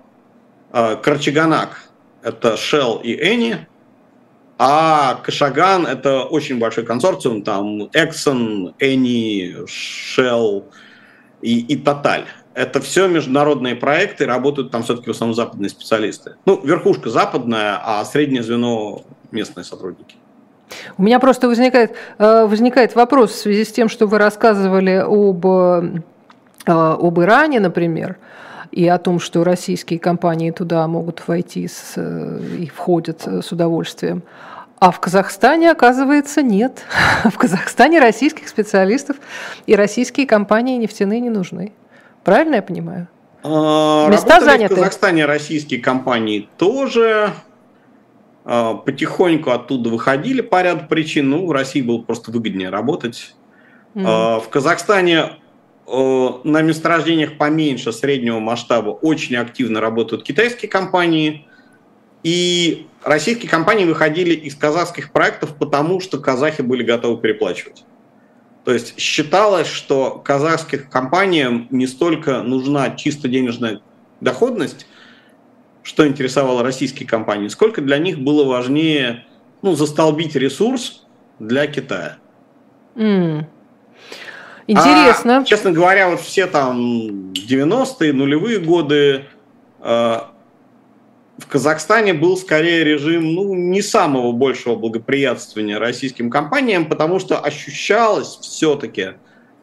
э, 0.71 0.95
Карчаганак– 0.97 1.89
это 2.23 2.53
Shell 2.53 3.01
и 3.01 3.15
Eni, 3.15 3.65
а 4.63 5.15
Кашаган– 5.23 5.87
это 5.87 6.21
очень 6.23 6.59
большой 6.59 6.85
консорциум, 6.85 7.41
там 7.41 7.83
Exxon, 7.93 8.75
Eni, 8.79 9.65
Shell 9.65 10.65
и, 11.41 11.61
и 11.61 11.83
Total– 11.83 12.25
это 12.53 12.81
все 12.81 13.07
международные 13.07 13.75
проекты, 13.75 14.25
работают 14.25 14.71
там 14.71 14.83
все-таки 14.83 15.07
в 15.07 15.13
основном 15.15 15.35
западные 15.35 15.69
специалисты. 15.69 16.35
Ну, 16.45 16.61
верхушка 16.63 17.09
западная, 17.09 17.79
а 17.83 18.03
среднее 18.05 18.43
звено 18.43 19.01
местные 19.31 19.63
сотрудники. 19.63 20.15
У 20.97 21.03
меня 21.03 21.19
просто 21.19 21.47
возникает, 21.47 21.95
э, 22.17 22.45
возникает 22.45 22.95
вопрос 22.95 23.31
в 23.31 23.35
связи 23.37 23.65
с 23.65 23.71
тем, 23.71 23.89
что 23.89 24.05
вы 24.05 24.17
рассказывали 24.17 25.03
об, 25.05 25.45
э, 25.45 26.01
об 26.65 27.19
Иране, 27.19 27.59
например, 27.59 28.17
и 28.71 28.87
о 28.87 28.97
том, 28.97 29.19
что 29.19 29.43
российские 29.43 29.99
компании 29.99 30.51
туда 30.51 30.87
могут 30.87 31.27
войти 31.27 31.67
с, 31.67 31.97
и 31.97 32.67
входят 32.67 33.27
с 33.27 33.51
удовольствием. 33.51 34.23
А 34.81 34.89
в 34.89 34.99
Казахстане, 34.99 35.69
оказывается, 35.69 36.41
нет. 36.41 36.87
В 37.23 37.37
Казахстане 37.37 37.99
российских 37.99 38.49
специалистов 38.49 39.17
и 39.67 39.75
российские 39.75 40.25
компании 40.25 40.75
нефтяные 40.77 41.19
не 41.19 41.29
нужны. 41.29 41.71
Правильно 42.23 42.55
я 42.55 42.61
понимаю? 42.63 43.07
А, 43.43 44.09
Места 44.09 44.41
заняты. 44.41 44.73
В 44.73 44.77
Казахстане 44.79 45.25
российские 45.25 45.81
компании 45.81 46.49
тоже 46.57 47.31
а, 48.43 48.73
потихоньку 48.73 49.51
оттуда 49.51 49.91
выходили 49.91 50.41
по 50.41 50.63
ряду 50.63 50.87
причин. 50.89 51.29
Ну, 51.29 51.45
в 51.45 51.51
России 51.51 51.83
было 51.83 51.99
просто 51.99 52.31
выгоднее 52.31 52.69
работать. 52.69 53.35
Mm. 53.93 54.39
В 54.39 54.49
Казахстане 54.49 55.33
на 55.85 56.61
месторождениях 56.63 57.37
поменьше 57.37 57.91
среднего 57.91 58.39
масштаба 58.39 58.89
очень 58.89 59.35
активно 59.35 59.79
работают 59.79 60.23
китайские 60.23 60.71
компании. 60.71 61.45
И 62.23 62.87
российские 63.03 63.49
компании 63.49 63.85
выходили 63.85 64.33
из 64.33 64.55
казахских 64.55 65.11
проектов, 65.11 65.55
потому 65.57 65.99
что 65.99 66.19
казахи 66.19 66.61
были 66.61 66.83
готовы 66.83 67.19
переплачивать. 67.19 67.83
То 68.63 68.73
есть 68.73 68.99
считалось, 68.99 69.67
что 69.67 70.21
казахских 70.23 70.89
компаниям 70.89 71.67
не 71.71 71.87
столько 71.87 72.43
нужна 72.43 72.91
чисто 72.91 73.27
денежная 73.27 73.81
доходность, 74.19 74.85
что 75.81 76.07
интересовало 76.07 76.61
российские 76.61 77.09
компании, 77.09 77.47
сколько 77.47 77.81
для 77.81 77.97
них 77.97 78.19
было 78.19 78.45
важнее 78.45 79.25
ну, 79.63 79.73
застолбить 79.73 80.35
ресурс 80.35 81.07
для 81.39 81.65
Китая. 81.65 82.17
Mm. 82.95 83.45
Интересно. 84.67 85.39
А, 85.39 85.43
честно 85.43 85.71
говоря, 85.71 86.09
вот 86.09 86.21
все 86.21 86.45
там 86.45 87.31
90-е, 87.31 88.13
нулевые 88.13 88.59
годы 88.59 89.25
э, 89.79 90.19
в 91.41 91.47
Казахстане 91.47 92.13
был 92.13 92.37
скорее 92.37 92.83
режим 92.83 93.33
ну, 93.33 93.55
не 93.55 93.81
самого 93.81 94.31
большего 94.31 94.75
благоприятствования 94.75 95.79
российским 95.79 96.29
компаниям, 96.29 96.87
потому 96.87 97.19
что 97.19 97.39
ощущалось 97.39 98.37
все-таки, 98.41 99.13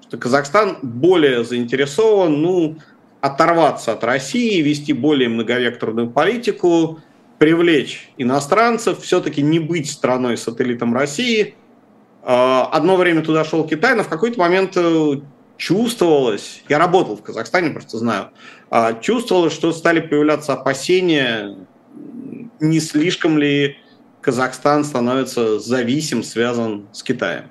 что 0.03 0.19
Казахстан 0.19 0.79
более 0.83 1.45
заинтересован 1.45 2.43
ну, 2.43 2.79
оторваться 3.21 3.93
от 3.93 4.03
России, 4.03 4.61
вести 4.61 4.93
более 4.93 5.29
многовекторную 5.29 6.11
политику, 6.11 7.01
привлечь 7.39 8.11
иностранцев, 8.17 9.01
все-таки 9.01 9.41
не 9.41 9.61
быть 9.61 9.89
страной-сателлитом 9.89 10.93
России. 10.93 11.55
А, 12.23 12.69
одно 12.73 12.97
время 12.97 13.23
туда 13.23 13.45
шел 13.45 13.65
Китай, 13.65 13.95
но 13.95 14.03
в 14.03 14.09
какой-то 14.09 14.41
момент 14.41 14.73
э, 14.75 15.21
чувствовалось, 15.59 16.63
я 16.69 16.79
работал 16.79 17.17
в 17.17 17.23
Казахстане, 17.23 17.71
просто 17.71 17.99
знаю, 17.99 18.31
а, 18.71 18.95
чувствовалось, 18.95 19.53
что 19.53 19.73
стали 19.73 20.01
появляться 20.01 20.55
опасения, 20.55 21.57
не 22.61 22.81
слишком 22.81 23.37
ли 23.37 23.77
Казахстан 24.23 24.85
становится 24.85 25.59
зависим, 25.59 26.23
связан 26.23 26.87
с 26.93 27.03
Китаем. 27.03 27.45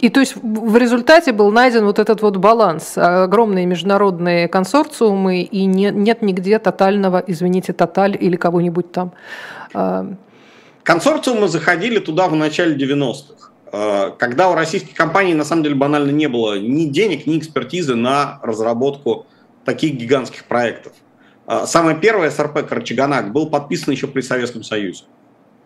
И 0.00 0.10
то 0.10 0.20
есть 0.20 0.34
в 0.36 0.76
результате 0.76 1.32
был 1.32 1.50
найден 1.52 1.84
вот 1.84 1.98
этот 1.98 2.20
вот 2.20 2.36
баланс. 2.36 2.94
Огромные 2.96 3.64
международные 3.64 4.48
консорциумы, 4.48 5.42
и 5.42 5.64
не, 5.66 5.90
нет 5.90 6.20
нигде 6.20 6.58
тотального, 6.58 7.22
извините, 7.24 7.72
тоталь 7.72 8.16
или 8.18 8.36
кого-нибудь 8.36 8.90
там. 8.90 9.12
А, 9.72 10.06
консорциумы 10.82 11.48
заходили 11.48 12.00
туда 12.00 12.26
в 12.26 12.34
начале 12.34 12.76
90-х. 12.76 13.33
Э, 13.76 14.12
когда 14.16 14.50
у 14.50 14.54
российских 14.54 14.94
компаний 14.94 15.34
на 15.34 15.44
самом 15.44 15.64
деле 15.64 15.74
банально 15.74 16.12
не 16.12 16.28
было 16.28 16.60
ни 16.60 16.84
денег, 16.84 17.26
ни 17.26 17.38
экспертизы 17.38 17.96
на 17.96 18.38
разработку 18.42 19.26
таких 19.64 19.94
гигантских 19.94 20.44
проектов. 20.44 20.92
Э, 21.48 21.64
самое 21.66 21.96
первое 21.96 22.30
СРП 22.30 22.68
Карчаганак 22.68 23.32
был 23.32 23.50
подписан 23.50 23.92
еще 23.92 24.06
при 24.06 24.20
Советском 24.20 24.62
Союзе. 24.62 25.04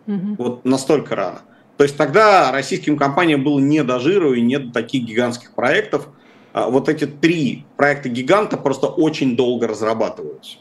Угу. 0.07 0.35
Вот 0.39 0.65
настолько 0.65 1.15
рано. 1.15 1.41
То 1.77 1.83
есть 1.83 1.97
тогда 1.97 2.51
российским 2.51 2.97
компаниям 2.97 3.43
было 3.43 3.59
не 3.59 3.83
до 3.83 3.99
жира 3.99 4.35
и 4.35 4.41
нет 4.41 4.73
таких 4.73 5.03
гигантских 5.03 5.53
проектов. 5.53 6.07
Э, 6.55 6.65
вот 6.67 6.89
эти 6.89 7.05
три 7.05 7.65
проекта 7.77 8.09
гиганта 8.09 8.57
просто 8.57 8.87
очень 8.87 9.35
долго 9.35 9.67
разрабатываются. 9.67 10.57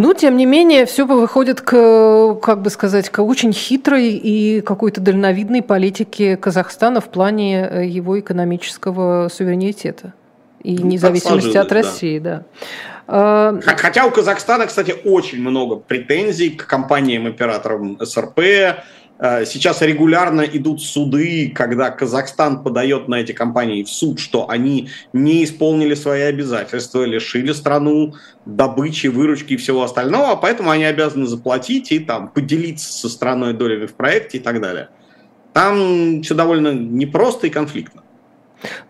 Ну, 0.00 0.14
тем 0.14 0.36
не 0.36 0.46
менее, 0.46 0.86
все 0.86 1.04
выходит 1.04 1.60
к, 1.60 2.36
как 2.40 2.62
бы 2.62 2.70
сказать, 2.70 3.10
к 3.10 3.20
очень 3.20 3.52
хитрой 3.52 4.10
и 4.10 4.60
какой-то 4.60 5.00
дальновидной 5.00 5.60
политике 5.60 6.36
Казахстана 6.36 7.00
в 7.00 7.08
плане 7.08 7.68
э, 7.68 7.84
его 7.84 8.20
экономического 8.20 9.28
суверенитета 9.28 10.14
и 10.62 10.78
ну, 10.78 10.86
независимости 10.86 11.56
от 11.56 11.72
России, 11.72 12.20
да. 12.20 12.44
да. 13.08 13.58
Хотя 13.60 14.06
у 14.06 14.12
Казахстана, 14.12 14.66
кстати, 14.66 14.94
очень 15.04 15.40
много 15.40 15.74
претензий 15.74 16.50
к 16.50 16.64
компаниям-операторам 16.64 17.98
СРП, 18.00 18.38
сейчас 19.20 19.82
регулярно 19.82 20.42
идут 20.42 20.80
суды, 20.80 21.52
когда 21.54 21.90
Казахстан 21.90 22.62
подает 22.62 23.08
на 23.08 23.16
эти 23.16 23.32
компании 23.32 23.82
в 23.82 23.88
суд, 23.88 24.20
что 24.20 24.48
они 24.48 24.90
не 25.12 25.42
исполнили 25.44 25.94
свои 25.94 26.22
обязательства, 26.22 27.04
лишили 27.04 27.52
страну 27.52 28.14
добычи, 28.46 29.08
выручки 29.08 29.54
и 29.54 29.56
всего 29.56 29.82
остального, 29.82 30.36
поэтому 30.36 30.70
они 30.70 30.84
обязаны 30.84 31.26
заплатить 31.26 31.90
и 31.90 31.98
там 31.98 32.28
поделиться 32.28 32.92
со 32.92 33.08
страной 33.08 33.54
долями 33.54 33.86
в 33.86 33.94
проекте 33.94 34.38
и 34.38 34.40
так 34.40 34.60
далее. 34.60 34.88
Там 35.52 36.22
все 36.22 36.34
довольно 36.34 36.72
непросто 36.72 37.48
и 37.48 37.50
конфликтно. 37.50 38.02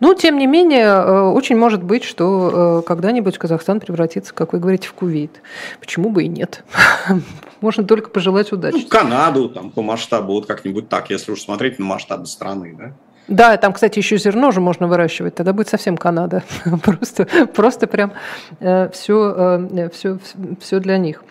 Ну, 0.00 0.14
тем 0.14 0.38
не 0.38 0.46
менее, 0.46 0.86
э, 0.86 1.20
очень 1.30 1.56
может 1.56 1.82
быть, 1.82 2.04
что 2.04 2.80
э, 2.80 2.86
когда-нибудь 2.86 3.38
Казахстан 3.38 3.80
превратится, 3.80 4.32
как 4.32 4.52
вы 4.52 4.60
говорите, 4.60 4.88
в 4.88 4.94
Кувейт. 4.94 5.42
Почему 5.80 6.10
бы 6.10 6.24
и 6.24 6.28
нет? 6.28 6.64
Можно 7.60 7.84
только 7.84 8.10
пожелать 8.10 8.52
удачи. 8.52 8.76
Ну, 8.82 8.88
Канаду 8.88 9.48
там 9.48 9.70
по 9.70 9.82
масштабу, 9.82 10.34
вот 10.34 10.46
как-нибудь 10.46 10.88
так, 10.88 11.10
если 11.10 11.32
уж 11.32 11.42
смотреть 11.42 11.78
на 11.78 11.84
масштабы 11.84 12.26
страны, 12.26 12.74
да? 12.78 12.92
Да, 13.28 13.58
там, 13.58 13.74
кстати, 13.74 13.98
еще 13.98 14.16
зерно 14.16 14.50
же 14.52 14.62
можно 14.62 14.88
выращивать, 14.88 15.34
тогда 15.34 15.52
будет 15.52 15.68
совсем 15.68 15.98
Канада. 15.98 16.42
просто, 16.82 17.26
просто 17.54 17.86
прям 17.86 18.14
э, 18.58 18.88
все, 18.88 19.68
э, 19.70 19.90
все, 19.92 20.18
все 20.60 20.80
для 20.80 20.96
них. 20.96 21.22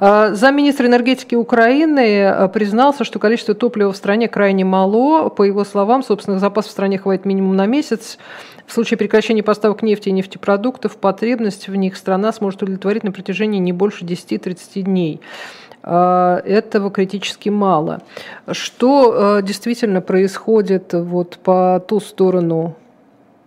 Э, 0.00 0.30
замминистра 0.32 0.86
энергетики 0.86 1.34
Украины 1.34 2.22
э, 2.22 2.48
признался, 2.48 3.04
что 3.04 3.18
количество 3.18 3.54
топлива 3.54 3.92
в 3.92 3.96
стране 3.98 4.28
крайне 4.28 4.64
мало. 4.64 5.28
По 5.28 5.42
его 5.42 5.64
словам, 5.64 6.02
собственных 6.02 6.40
запасов 6.40 6.70
в 6.70 6.72
стране 6.72 6.96
хватит 6.96 7.26
минимум 7.26 7.54
на 7.54 7.66
месяц. 7.66 8.16
В 8.66 8.72
случае 8.72 8.96
прекращения 8.96 9.42
поставок 9.42 9.82
нефти 9.82 10.08
и 10.08 10.12
нефтепродуктов 10.12 10.96
потребность 10.96 11.68
в 11.68 11.76
них 11.76 11.98
страна 11.98 12.32
сможет 12.32 12.62
удовлетворить 12.62 13.04
на 13.04 13.12
протяжении 13.12 13.58
не 13.58 13.74
больше 13.74 14.06
10-30 14.06 14.82
дней. 14.82 15.20
А, 15.82 16.40
этого 16.44 16.90
критически 16.90 17.48
мало. 17.48 18.02
Что 18.50 19.14
а, 19.14 19.42
действительно 19.42 20.00
происходит 20.00 20.92
вот 20.92 21.38
по 21.42 21.82
ту 21.86 22.00
сторону 22.00 22.76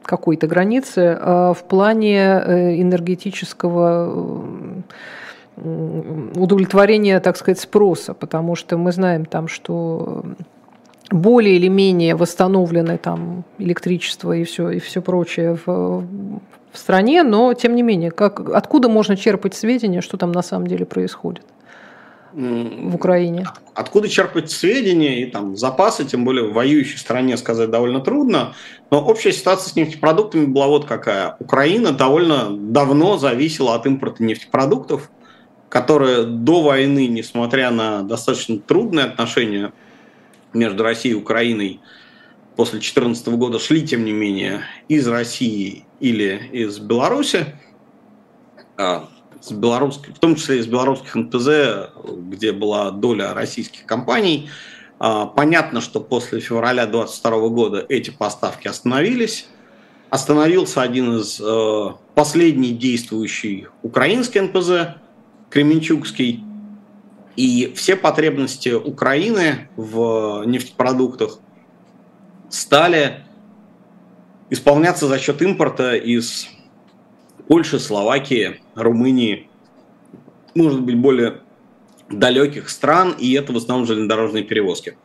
какой-то 0.04 0.48
границы 0.48 1.18
а, 1.20 1.54
в 1.54 1.64
плане 1.64 2.18
э, 2.18 2.82
энергетического 2.82 4.44
удовлетворения, 5.58 7.22
так 7.22 7.38
сказать, 7.38 7.60
спроса, 7.60 8.14
потому 8.14 8.56
что 8.56 8.78
мы 8.78 8.92
знаем 8.92 9.24
там, 9.24 9.48
что 9.48 10.26
более 11.12 11.56
или 11.56 11.70
менее 11.70 12.16
восстановлены 12.16 12.98
там 12.98 13.46
электричество 13.58 14.34
и 14.34 14.44
все, 14.44 14.70
и 14.72 14.80
все 14.80 15.02
прочее 15.02 15.58
в, 15.66 16.04
в 16.74 16.78
стране, 16.78 17.24
но 17.24 17.54
тем 17.54 17.74
не 17.76 17.84
менее, 17.84 18.12
как, 18.12 18.42
откуда 18.50 18.90
можно 18.90 19.16
черпать 19.16 19.54
сведения, 19.54 20.02
что 20.02 20.18
там 20.18 20.34
на 20.34 20.42
самом 20.42 20.68
деле 20.68 20.86
происходит? 20.86 21.46
В 22.36 22.96
Украине? 22.96 23.48
Откуда 23.74 24.10
черпать 24.10 24.52
сведения 24.52 25.22
и 25.22 25.26
там 25.26 25.56
запасы, 25.56 26.06
тем 26.06 26.26
более 26.26 26.50
в 26.50 26.54
воюющей 26.54 26.98
стране 26.98 27.38
сказать 27.38 27.70
довольно 27.70 28.02
трудно. 28.02 28.54
Но 28.92 29.02
общая 29.02 29.32
ситуация 29.32 29.72
с 29.72 29.76
нефтепродуктами 29.76 30.46
была 30.46 30.68
вот 30.68 30.86
какая. 30.86 31.38
Украина 31.40 31.92
довольно 31.92 32.50
давно 32.50 33.18
зависела 33.18 33.76
от 33.76 33.86
импорта 33.86 34.22
нефтепродуктов, 34.24 35.10
которые 35.70 36.24
до 36.24 36.62
войны, 36.62 37.08
несмотря 37.08 37.72
на 37.72 38.04
достаточно 38.04 38.60
трудные 38.60 39.06
отношения 39.06 39.72
между 40.54 40.84
Россией 40.84 41.16
и 41.16 41.18
Украиной, 41.18 41.80
после 42.58 42.80
2014 42.80 43.28
года 43.30 43.60
шли, 43.60 43.88
тем 43.88 44.04
не 44.04 44.12
менее, 44.12 44.62
из 44.90 45.08
России 45.08 45.86
или 46.02 46.50
из 46.52 46.80
Беларуси. 46.80 47.46
С 49.46 49.52
белорусской, 49.52 50.12
в 50.12 50.18
том 50.18 50.36
числе 50.36 50.58
из 50.58 50.66
белорусских 50.66 51.14
НПЗ, 51.14 51.92
где 52.04 52.52
была 52.52 52.90
доля 52.90 53.32
российских 53.36 53.86
компаний. 53.86 54.50
А, 54.98 55.28
понятно, 55.28 55.82
что 55.82 56.00
после 56.00 56.40
февраля 56.40 56.88
2022 56.88 57.50
года 57.50 57.86
эти 57.88 58.10
поставки 58.10 58.68
остановились. 58.68 59.48
Остановился 60.10 60.82
один 60.82 61.18
из 61.18 61.40
э, 61.40 61.90
последний 62.16 62.72
действующий 62.72 63.68
украинский 63.84 64.42
НПЗ, 64.42 64.96
Кременчугский. 65.52 66.44
И 67.36 67.72
все 67.76 67.96
потребности 67.96 68.70
Украины 68.70 69.70
в 69.76 70.44
нефтепродуктах 70.48 71.38
стали 72.50 73.26
исполняться 74.50 75.08
за 75.08 75.20
счет 75.20 75.40
импорта 75.44 75.96
из 75.96 76.48
Польши, 77.48 77.80
Словакии, 77.80 78.62
Румынии, 78.76 79.50
может 80.56 80.82
быть, 80.82 80.98
более 80.98 81.42
далеких 82.10 82.70
стран, 82.70 83.16
и 83.18 83.34
это 83.34 83.54
в 83.54 83.58
основном 83.58 83.88
железнодорожные 83.88 84.44
перевозки. 84.44 84.98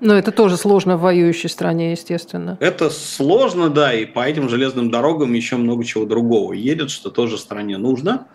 Но 0.00 0.14
это 0.14 0.32
тоже 0.32 0.56
сложно 0.56 0.96
в 0.96 1.02
воюющей 1.02 1.50
стране, 1.50 1.92
естественно. 1.92 2.56
Это 2.60 2.88
сложно, 2.88 3.68
да, 3.68 3.92
и 3.92 4.06
по 4.06 4.20
этим 4.20 4.48
железным 4.48 4.90
дорогам 4.90 5.34
еще 5.34 5.56
много 5.56 5.84
чего 5.84 6.06
другого 6.06 6.54
едет, 6.54 6.90
что 6.90 7.10
тоже 7.10 7.36
стране 7.36 7.76
нужно. 7.76 8.26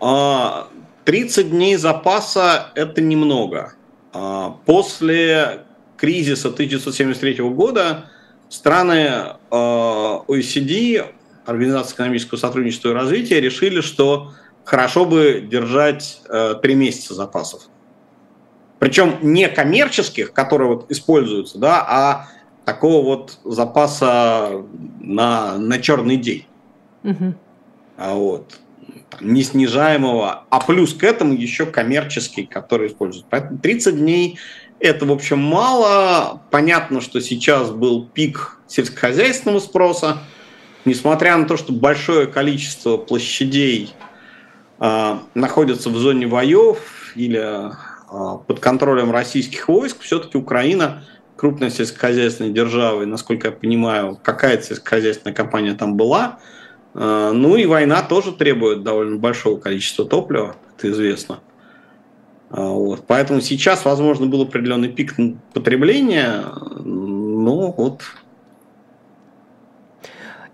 а, 0.00 1.42
дней 1.42 1.76
запаса– 1.76 2.72
это 2.74 3.02
немного. 3.02 3.74
А, 4.14 4.56
после 4.64 5.64
кризиса 5.98 6.48
1973 6.48 7.44
года 7.50 8.06
страны 8.48 9.34
а, 9.50 10.22
Организации 11.46 11.94
экономического 11.94 12.38
сотрудничества 12.38 12.90
и 12.90 12.92
развития 12.92 13.40
решили, 13.40 13.80
что 13.80 14.32
хорошо 14.64 15.04
бы 15.04 15.46
держать 15.48 16.20
э, 16.28 16.54
три 16.60 16.74
месяца 16.74 17.14
запасов. 17.14 17.62
Причем 18.78 19.16
не 19.22 19.48
коммерческих, 19.48 20.32
которые 20.32 20.68
вот 20.68 20.90
используются, 20.90 21.58
да, 21.58 21.84
а 21.88 22.28
такого 22.64 23.04
вот 23.04 23.38
запаса 23.44 24.64
на, 25.00 25.56
на 25.56 25.78
черный 25.78 26.16
день. 26.16 26.46
Угу. 27.04 27.34
А 27.96 28.14
вот 28.14 28.58
не 29.20 29.42
снижаемого, 29.42 30.44
а 30.50 30.60
плюс 30.60 30.92
к 30.92 31.04
этому 31.04 31.32
еще 31.32 31.64
коммерческий, 31.66 32.44
который 32.44 32.88
используют. 32.88 33.26
Поэтому 33.30 33.58
30 33.58 33.96
дней 33.96 34.38
это, 34.78 35.06
в 35.06 35.12
общем, 35.12 35.38
мало. 35.38 36.42
Понятно, 36.50 37.00
что 37.00 37.20
сейчас 37.20 37.70
был 37.70 38.06
пик 38.06 38.58
сельскохозяйственного 38.66 39.60
спроса, 39.60 40.18
несмотря 40.86 41.36
на 41.36 41.46
то, 41.46 41.56
что 41.56 41.72
большое 41.72 42.26
количество 42.26 42.96
площадей 42.96 43.92
э, 44.80 45.18
находятся 45.34 45.90
в 45.90 45.96
зоне 45.96 46.26
боев 46.26 47.12
или 47.14 47.70
э, 47.70 48.38
под 48.46 48.60
контролем 48.60 49.10
российских 49.10 49.68
войск, 49.68 50.00
все-таки 50.00 50.38
Украина 50.38 51.04
крупная 51.36 51.70
сельскохозяйственная 51.70 52.52
держава, 52.52 53.02
и, 53.02 53.06
насколько 53.06 53.48
я 53.48 53.52
понимаю, 53.52 54.18
какая-то 54.22 54.62
сельскохозяйственная 54.62 55.34
компания 55.34 55.74
там 55.74 55.96
была. 55.96 56.38
Э, 56.94 57.32
ну 57.34 57.56
и 57.56 57.66
война 57.66 58.02
тоже 58.02 58.32
требует 58.32 58.82
довольно 58.82 59.16
большого 59.18 59.58
количества 59.58 60.06
топлива, 60.06 60.56
это 60.76 60.90
известно. 60.90 61.40
Вот. 62.48 63.04
Поэтому 63.08 63.40
сейчас, 63.40 63.84
возможно, 63.84 64.26
был 64.26 64.42
определенный 64.42 64.88
пик 64.88 65.16
потребления, 65.52 66.44
но 66.78 67.72
вот 67.72 68.02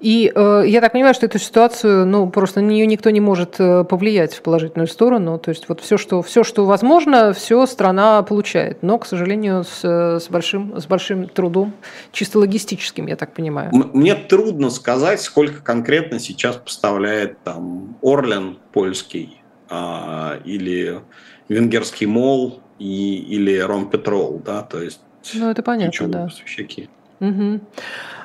и 0.03 0.33
э, 0.35 0.65
я 0.67 0.81
так 0.81 0.93
понимаю, 0.93 1.15
что 1.15 1.27
эту 1.27 1.39
ситуацию, 1.39 2.05
ну, 2.07 2.29
просто 2.29 2.61
на 2.61 2.67
нее 2.67 2.87
никто 2.87 3.09
не 3.11 3.21
может 3.21 3.55
э, 3.61 3.85
повлиять 3.85 4.35
в 4.35 4.43
положительную 4.43 4.89
сторону. 4.89 5.39
То 5.39 5.51
есть 5.51 5.69
вот 5.69 5.81
все, 5.81 5.97
что, 5.97 6.23
все, 6.23 6.43
что 6.43 6.67
возможно, 6.67 7.33
все 7.33 7.65
страна 7.67 8.21
получает. 8.25 8.83
Но, 8.83 8.99
к 8.99 9.07
сожалению, 9.07 9.63
с, 9.63 9.85
с, 9.85 10.29
большим, 10.29 10.77
с 10.81 10.87
большим 10.87 11.29
трудом, 11.29 11.73
чисто 12.11 12.41
логистическим, 12.41 13.07
я 13.07 13.15
так 13.15 13.33
понимаю. 13.33 13.71
Мне 13.73 14.17
трудно 14.17 14.71
сказать, 14.71 15.21
сколько 15.21 15.63
конкретно 15.63 16.19
сейчас 16.19 16.57
поставляет 16.57 17.39
там 17.45 17.97
Орлен 18.03 18.59
польский 18.73 19.41
а, 19.71 20.41
или 20.45 21.01
венгерский 21.49 22.07
МОЛ 22.07 22.61
и, 22.81 23.19
или 23.19 23.57
Ромпетрол, 23.57 24.43
да, 24.45 24.63
то 24.63 24.83
есть... 24.83 25.01
Ну, 25.35 25.49
это 25.49 25.63
понятно, 25.63 26.09
да. 26.09 26.29
Свящаки. 26.29 26.91
Угу. 27.21 27.61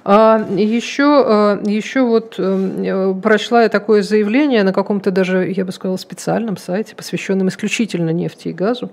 А 0.10 0.40
еще, 0.56 1.04
а, 1.04 1.62
еще 1.66 2.04
вот 2.04 2.36
э, 2.38 3.14
прочла 3.22 3.64
я 3.64 3.70
такое 3.70 4.02
заявление 4.04 4.64
на 4.64 4.72
каком-то 4.72 5.12
даже, 5.12 5.52
я 5.52 5.66
бы 5.66 5.74
сказала, 5.74 5.98
специальном 5.98 6.56
сайте, 6.56 6.96
посвященном 6.96 7.50
исключительно 7.50 8.12
нефти 8.12 8.48
и 8.48 8.54
газу, 8.54 8.90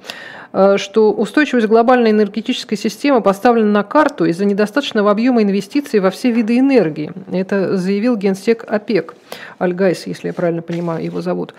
а, 0.53 0.77
что 0.77 1.13
устойчивость 1.13 1.69
глобальной 1.69 2.11
энергетической 2.11 2.75
системы 2.75 3.21
поставлена 3.21 3.71
на 3.71 3.85
карту 3.85 4.25
из-за 4.25 4.45
недостаточного 4.45 5.13
объема 5.13 5.45
инвестиций 5.45 6.01
во 6.01 6.11
все 6.11 6.33
виды 6.33 6.59
энергии. 6.59 7.13
Это 7.31 7.77
заявил 7.77 8.17
генсек 8.17 8.65
ОПЕК, 8.67 9.15
Альгайс, 9.59 10.09
если 10.09 10.27
я 10.27 10.35
правильно 10.35 10.63
понимаю, 10.63 11.05
его 11.05 11.21
зовут. 11.21 11.55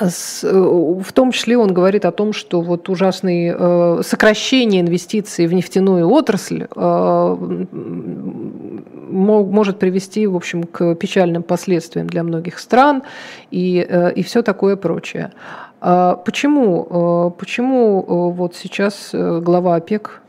Э, 0.00 0.08
в 0.08 1.12
том 1.12 1.32
числе 1.32 1.58
он 1.58 1.72
говорит 1.74 2.04
о 2.04 2.12
том, 2.12 2.32
что 2.32 2.60
вот 2.60 2.88
ужасные 2.88 3.54
э, 3.58 4.00
сокращение 4.04 4.80
инвестиций 4.80 5.46
в 5.46 5.52
нефтяную 5.52 6.08
отрасль 6.08 6.66
э, 6.74 7.36
может 9.10 9.78
привести, 9.78 10.26
в 10.26 10.36
общем, 10.36 10.62
к 10.64 10.94
печальным 10.94 11.42
последствиям 11.42 12.06
для 12.06 12.22
многих 12.22 12.58
стран 12.58 13.02
и, 13.50 13.86
и 14.16 14.22
все 14.22 14.42
такое 14.42 14.76
прочее. 14.76 15.32
А 15.82 16.16
почему, 16.16 17.34
почему 17.38 18.32
вот 18.32 18.56
сейчас 18.56 19.10
глава 19.12 19.74
ОПЕК 19.76 20.22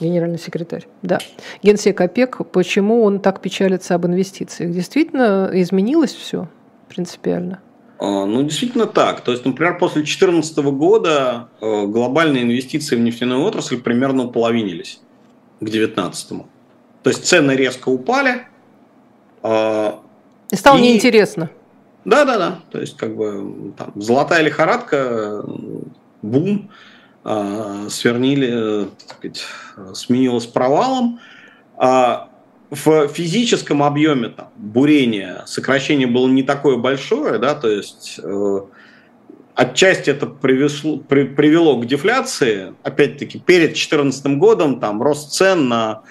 генеральный 0.00 0.38
секретарь, 0.38 0.86
да, 1.02 1.18
генсек 1.62 2.00
ОПЕК, 2.00 2.46
почему 2.50 3.02
он 3.02 3.20
так 3.20 3.40
печалится 3.40 3.94
об 3.94 4.06
инвестициях? 4.06 4.72
Действительно 4.72 5.50
изменилось 5.52 6.14
все 6.14 6.48
принципиально? 6.88 7.60
А, 8.00 8.24
ну, 8.24 8.42
действительно 8.42 8.86
так. 8.86 9.20
То 9.20 9.30
есть, 9.30 9.44
например, 9.44 9.78
после 9.78 10.00
2014 10.00 10.56
года 10.58 11.48
э, 11.60 11.86
глобальные 11.86 12.44
инвестиции 12.44 12.96
в 12.96 13.00
нефтяную 13.00 13.42
отрасль 13.42 13.78
примерно 13.78 14.24
уполовинились 14.24 15.00
к 15.60 15.64
2019. 15.64 16.28
То 17.02 17.10
есть 17.10 17.26
цены 17.26 17.52
резко 17.52 17.90
упали. 17.90 18.46
А, 19.42 20.00
и 20.50 20.56
стало 20.56 20.78
и... 20.78 20.80
неинтересно. 20.80 21.50
Да, 22.06 22.24
да, 22.24 22.38
да. 22.38 22.58
То 22.70 22.80
есть, 22.80 22.96
как 22.96 23.14
бы 23.14 23.74
там, 23.76 23.92
золотая 23.96 24.42
лихорадка, 24.42 25.44
бум, 26.22 26.70
а, 27.22 27.86
свернили, 27.90 28.88
так 29.06 29.18
сказать, 29.18 29.44
сменилась 29.94 30.46
провалом. 30.46 31.20
В 32.70 33.08
физическом 33.08 33.82
объеме 33.82 34.28
там, 34.28 34.48
бурения 34.56 35.42
сокращение 35.46 36.06
было 36.06 36.28
не 36.28 36.42
такое 36.42 36.76
большое, 36.76 37.38
да, 37.38 37.54
то 37.54 37.68
есть 37.68 38.20
э, 38.22 38.60
отчасти 39.56 40.10
это 40.10 40.26
привесло, 40.26 40.98
при, 40.98 41.24
привело 41.24 41.76
к 41.80 41.86
дефляции. 41.86 42.74
Опять-таки, 42.84 43.40
перед 43.40 43.70
2014 43.70 44.38
годом 44.38 44.78
там 44.78 45.02
рост 45.02 45.32
цен 45.32 45.68
на 45.68 46.02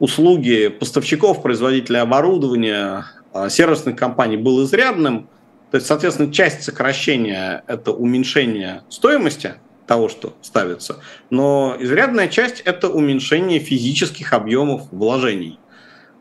услуги 0.00 0.68
поставщиков, 0.68 1.42
производителей 1.42 2.00
оборудования, 2.00 3.04
э, 3.32 3.48
сервисных 3.48 3.94
компаний 3.94 4.36
был 4.36 4.64
изрядным. 4.64 5.28
То 5.70 5.76
есть, 5.76 5.86
соответственно, 5.86 6.32
часть 6.32 6.64
сокращения– 6.64 7.62
это 7.68 7.92
уменьшение 7.92 8.82
стоимости 8.88 9.54
того, 9.86 10.08
что 10.08 10.34
ставится, 10.42 10.98
но 11.30 11.76
изрядная 11.78 12.26
часть– 12.26 12.60
это 12.64 12.88
уменьшение 12.88 13.60
физических 13.60 14.32
объемов 14.32 14.82
вложений. 14.90 15.59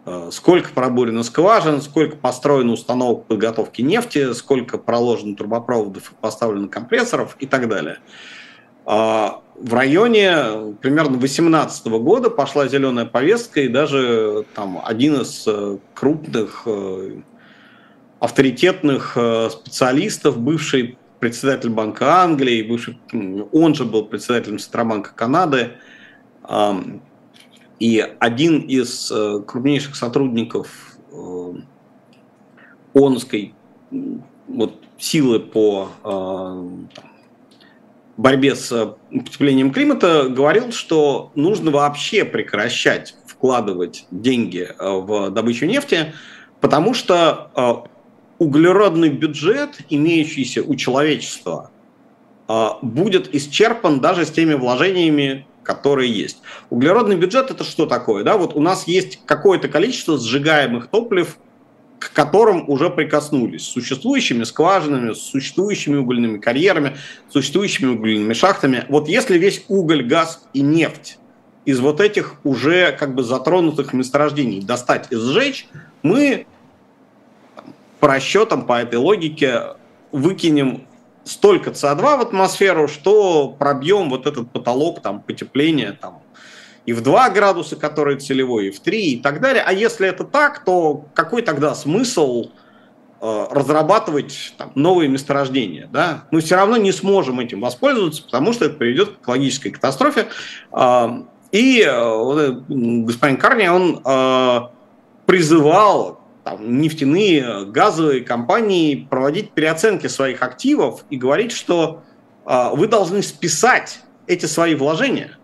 Э, 0.05 0.29
сколько 0.31 0.71
пробурено 0.71 1.23
скважин, 1.23 1.81
сколько 1.81 2.15
построено 2.15 2.71
установок 2.71 3.25
подготовки 3.25 3.81
нефти, 3.81 4.33
сколько 4.33 4.77
проложено 4.77 5.35
трубопроводов 5.35 6.13
поставлено 6.21 6.67
компрессоров 6.69 7.35
и 7.39 7.45
так 7.45 7.67
далее. 7.67 7.97
А, 8.85 9.41
в 9.55 9.73
районе 9.73 10.73
примерно 10.81 11.17
2018 11.17 11.87
года 11.87 12.29
пошла 12.29 12.67
зеленая 12.67 13.05
повестка, 13.05 13.61
и 13.61 13.67
даже 13.67 14.45
там 14.55 14.81
один 14.83 15.21
из 15.21 15.43
э, 15.45 15.77
крупных 15.93 16.63
э, 16.65 17.19
авторитетных 18.21 19.17
специалистов, 19.51 20.37
бывший 20.39 20.97
председатель 21.19 21.69
Банка 21.69 22.21
Англии, 22.21 22.63
бывший, 22.63 22.97
он 23.51 23.75
же 23.75 23.85
был 23.85 24.05
председателем 24.05 24.59
Центробанка 24.59 25.13
Канады, 25.13 25.77
и 27.79 28.05
один 28.19 28.59
из 28.59 29.11
э, 29.11 29.41
крупнейших 29.45 29.95
сотрудников 29.95 30.97
э, 31.11 31.53
ООНской 32.93 33.53
вот, 34.47 34.75
силы 34.97 35.39
по 35.39 35.89
э, 36.03 36.67
борьбе 38.17 38.55
с 38.55 38.95
потеплением 39.09 39.71
климата 39.71 40.27
говорил, 40.29 40.73
что 40.73 41.31
нужно 41.35 41.71
вообще 41.71 42.25
прекращать 42.25 43.15
вкладывать 43.25 44.05
деньги 44.11 44.69
в 44.77 45.29
добычу 45.29 45.65
нефти, 45.65 46.13
потому 46.59 46.93
что 46.93 47.87
углеродный 48.37 49.07
бюджет, 49.07 49.79
имеющийся 49.89 50.61
у 50.61 50.75
человечества, 50.75 51.71
будет 52.81 53.33
исчерпан 53.33 54.01
даже 54.01 54.25
с 54.25 54.31
теми 54.31 54.55
вложениями, 54.55 55.47
которые 55.69 56.11
есть. 56.11 56.41
Углеродный 56.71 57.15
бюджет 57.15 57.51
это 57.51 57.63
что 57.63 57.85
такое? 57.85 58.23
Да, 58.23 58.37
вот 58.37 58.55
у 58.55 58.59
нас 58.59 58.87
есть 58.87 59.19
какое-то 59.27 59.67
количество 59.67 60.17
сжигаемых 60.17 60.87
топлив, 60.87 61.37
к 61.99 62.11
которым 62.11 62.67
уже 62.67 62.89
прикоснулись, 62.89 63.61
с 63.61 63.67
существующими 63.67 64.45
скважинами, 64.45 65.13
с 65.13 65.19
существующими 65.19 65.97
угольными 65.97 66.39
карьерами, 66.39 66.97
с 67.29 67.33
существующими 67.33 67.91
угольными 67.91 68.33
шахтами. 68.33 68.85
Вот 68.89 69.07
если 69.07 69.37
весь 69.37 69.63
уголь, 69.67 70.03
газ 70.03 70.43
и 70.53 70.61
нефть 70.61 71.19
из 71.65 71.79
вот 71.79 72.01
этих 72.01 72.37
уже 72.43 72.91
как 72.93 73.13
бы 73.13 73.21
затронутых 73.21 73.93
месторождений 73.93 74.61
достать 74.61 75.05
и 75.11 75.15
сжечь, 75.15 75.67
мы 76.01 76.47
по 77.99 78.07
расчетам, 78.07 78.65
по 78.65 78.81
этой 78.81 78.95
логике 78.95 79.75
выкинем 80.11 80.87
столько 81.29 81.71
СО2 81.71 82.17
в 82.17 82.21
атмосферу, 82.21 82.87
что 82.87 83.55
пробьем 83.57 84.09
вот 84.09 84.25
этот 84.25 84.51
потолок 84.51 85.01
там, 85.01 85.21
потепления 85.21 85.97
там, 85.99 86.21
и 86.85 86.93
в 86.93 87.01
2 87.01 87.29
градуса, 87.29 87.75
который 87.75 88.17
целевой, 88.17 88.67
и 88.67 88.71
в 88.71 88.79
3, 88.79 89.11
и 89.11 89.17
так 89.21 89.41
далее. 89.41 89.63
А 89.65 89.71
если 89.71 90.07
это 90.07 90.23
так, 90.23 90.63
то 90.65 91.05
какой 91.13 91.43
тогда 91.43 91.75
смысл 91.75 92.49
э, 93.21 93.45
разрабатывать 93.51 94.55
там, 94.57 94.71
новые 94.73 95.07
месторождения? 95.07 95.87
Да? 95.91 96.25
Мы 96.31 96.41
все 96.41 96.55
равно 96.55 96.77
не 96.77 96.91
сможем 96.91 97.39
этим 97.39 97.61
воспользоваться, 97.61 98.23
потому 98.23 98.53
что 98.53 98.65
это 98.65 98.75
приведет 98.75 99.09
к 99.09 99.21
экологической 99.21 99.69
катастрофе. 99.69 100.29
Э, 100.71 101.09
и 101.51 101.83
э, 101.87 102.51
господин 102.67 103.37
Карни, 103.37 103.67
он 103.67 104.01
э, 104.03 104.59
призывал 105.27 106.18
там, 106.43 106.79
нефтяные, 106.79 107.65
газовые 107.65 108.21
компании 108.21 109.07
проводить 109.09 109.51
переоценки 109.51 110.07
своих 110.07 110.41
активов 110.41 111.05
и 111.09 111.17
говорить, 111.17 111.51
что 111.51 112.03
э, 112.45 112.69
вы 112.73 112.87
должны 112.87 113.21
списать 113.21 114.01
эти 114.27 114.45
свои 114.45 114.75
вложения, 114.75 115.37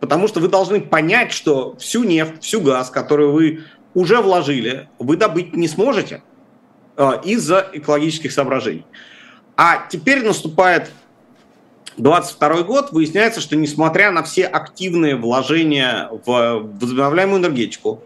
потому 0.00 0.28
что 0.28 0.40
вы 0.40 0.48
должны 0.48 0.80
понять, 0.80 1.32
что 1.32 1.76
всю 1.76 2.04
нефть, 2.04 2.42
всю 2.42 2.60
газ, 2.60 2.90
которую 2.90 3.32
вы 3.32 3.64
уже 3.94 4.20
вложили, 4.20 4.88
вы 4.98 5.16
добыть 5.16 5.54
не 5.54 5.68
сможете 5.68 6.22
э, 6.96 7.10
из-за 7.24 7.68
экологических 7.72 8.32
соображений. 8.32 8.86
А 9.56 9.86
теперь 9.90 10.24
наступает 10.24 10.90
22 11.96 12.62
год, 12.62 12.92
выясняется, 12.92 13.40
что 13.40 13.56
несмотря 13.56 14.10
на 14.12 14.22
все 14.22 14.44
активные 14.44 15.16
вложения 15.16 16.08
в 16.24 16.70
возобновляемую 16.80 17.40
энергетику, 17.40 18.02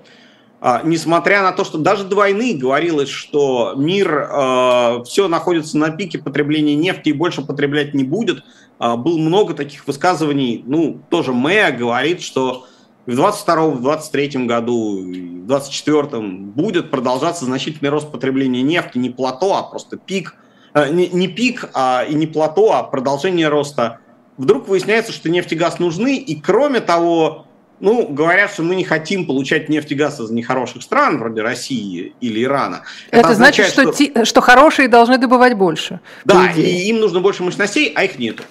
несмотря 0.85 1.43
на 1.43 1.51
то, 1.51 1.65
что 1.65 1.77
даже 1.77 2.05
до 2.05 2.15
войны 2.17 2.55
говорилось, 2.55 3.09
что 3.09 3.75
мир 3.77 4.29
э, 4.31 5.03
все 5.05 5.27
находится 5.27 5.77
на 5.77 5.91
пике 5.91 6.19
потребления 6.19 6.77
нефти 6.77 7.09
и 7.09 7.13
больше 7.13 7.43
потреблять 7.43 7.95
не 7.95 8.05
будет, 8.05 8.45
э, 8.79 8.97
было 8.97 9.19
много 9.19 9.55
таких 9.55 9.87
высказываний. 9.89 10.63
Ну, 10.65 11.01
тоже 11.11 11.33
Мэя 11.33 11.73
говорит, 11.73 12.23
что 12.23 12.67
в 13.07 13.11
22-23 13.11 14.47
году, 14.47 15.01
в 15.01 15.47
24 15.47 16.21
будет 16.21 16.93
продолжаться 16.93 17.45
значительный 17.45 17.91
рост 17.91 18.13
потребления 18.13 18.63
нефти, 18.63 18.99
не 18.99 19.11
плато, 19.11 19.57
а 19.57 19.65
просто 19.65 19.97
пик, 19.97 20.37
э, 20.75 20.93
не, 20.93 21.09
не 21.09 21.27
пик 21.27 21.71
а, 21.75 22.05
и 22.09 22.15
не 22.15 22.29
плато, 22.29 22.73
а 22.73 22.85
продолжение 22.85 23.49
роста. 23.49 23.99
Вдруг 24.37 24.69
выясняется, 24.69 25.11
что 25.11 25.29
нефть 25.29 25.53
и 25.53 25.57
газ 25.57 25.81
нужны, 25.81 26.17
и 26.17 26.41
кроме 26.41 26.81
того, 26.81 27.47
ну, 27.83 28.07
говорят, 28.07 28.53
что 28.53 28.63
мы 28.63 28.77
не 28.77 28.85
хотим 28.85 29.27
получать 29.27 29.69
нефть 29.69 29.91
и 29.91 29.97
газ 29.97 30.21
из 30.21 30.31
нехороших 30.31 30.83
стран, 30.83 31.19
вроде 31.19 31.43
России 31.43 32.13
или 32.21 32.45
Ирана. 32.45 32.83
Это, 33.11 33.29
Это 33.29 33.35
значит, 33.35 33.67
что, 33.67 33.83
что... 33.83 33.93
Ти, 33.93 34.25
что 34.25 34.41
хорошие 34.41 34.87
должны 34.87 35.19
добывать 35.19 35.55
больше. 35.55 35.99
Да, 36.25 36.53
и 36.53 36.89
им 36.89 37.01
нужно 37.01 37.21
больше 37.21 37.43
мощностей, 37.43 37.93
а 37.95 38.05
их 38.05 38.21
нет. 38.21 38.43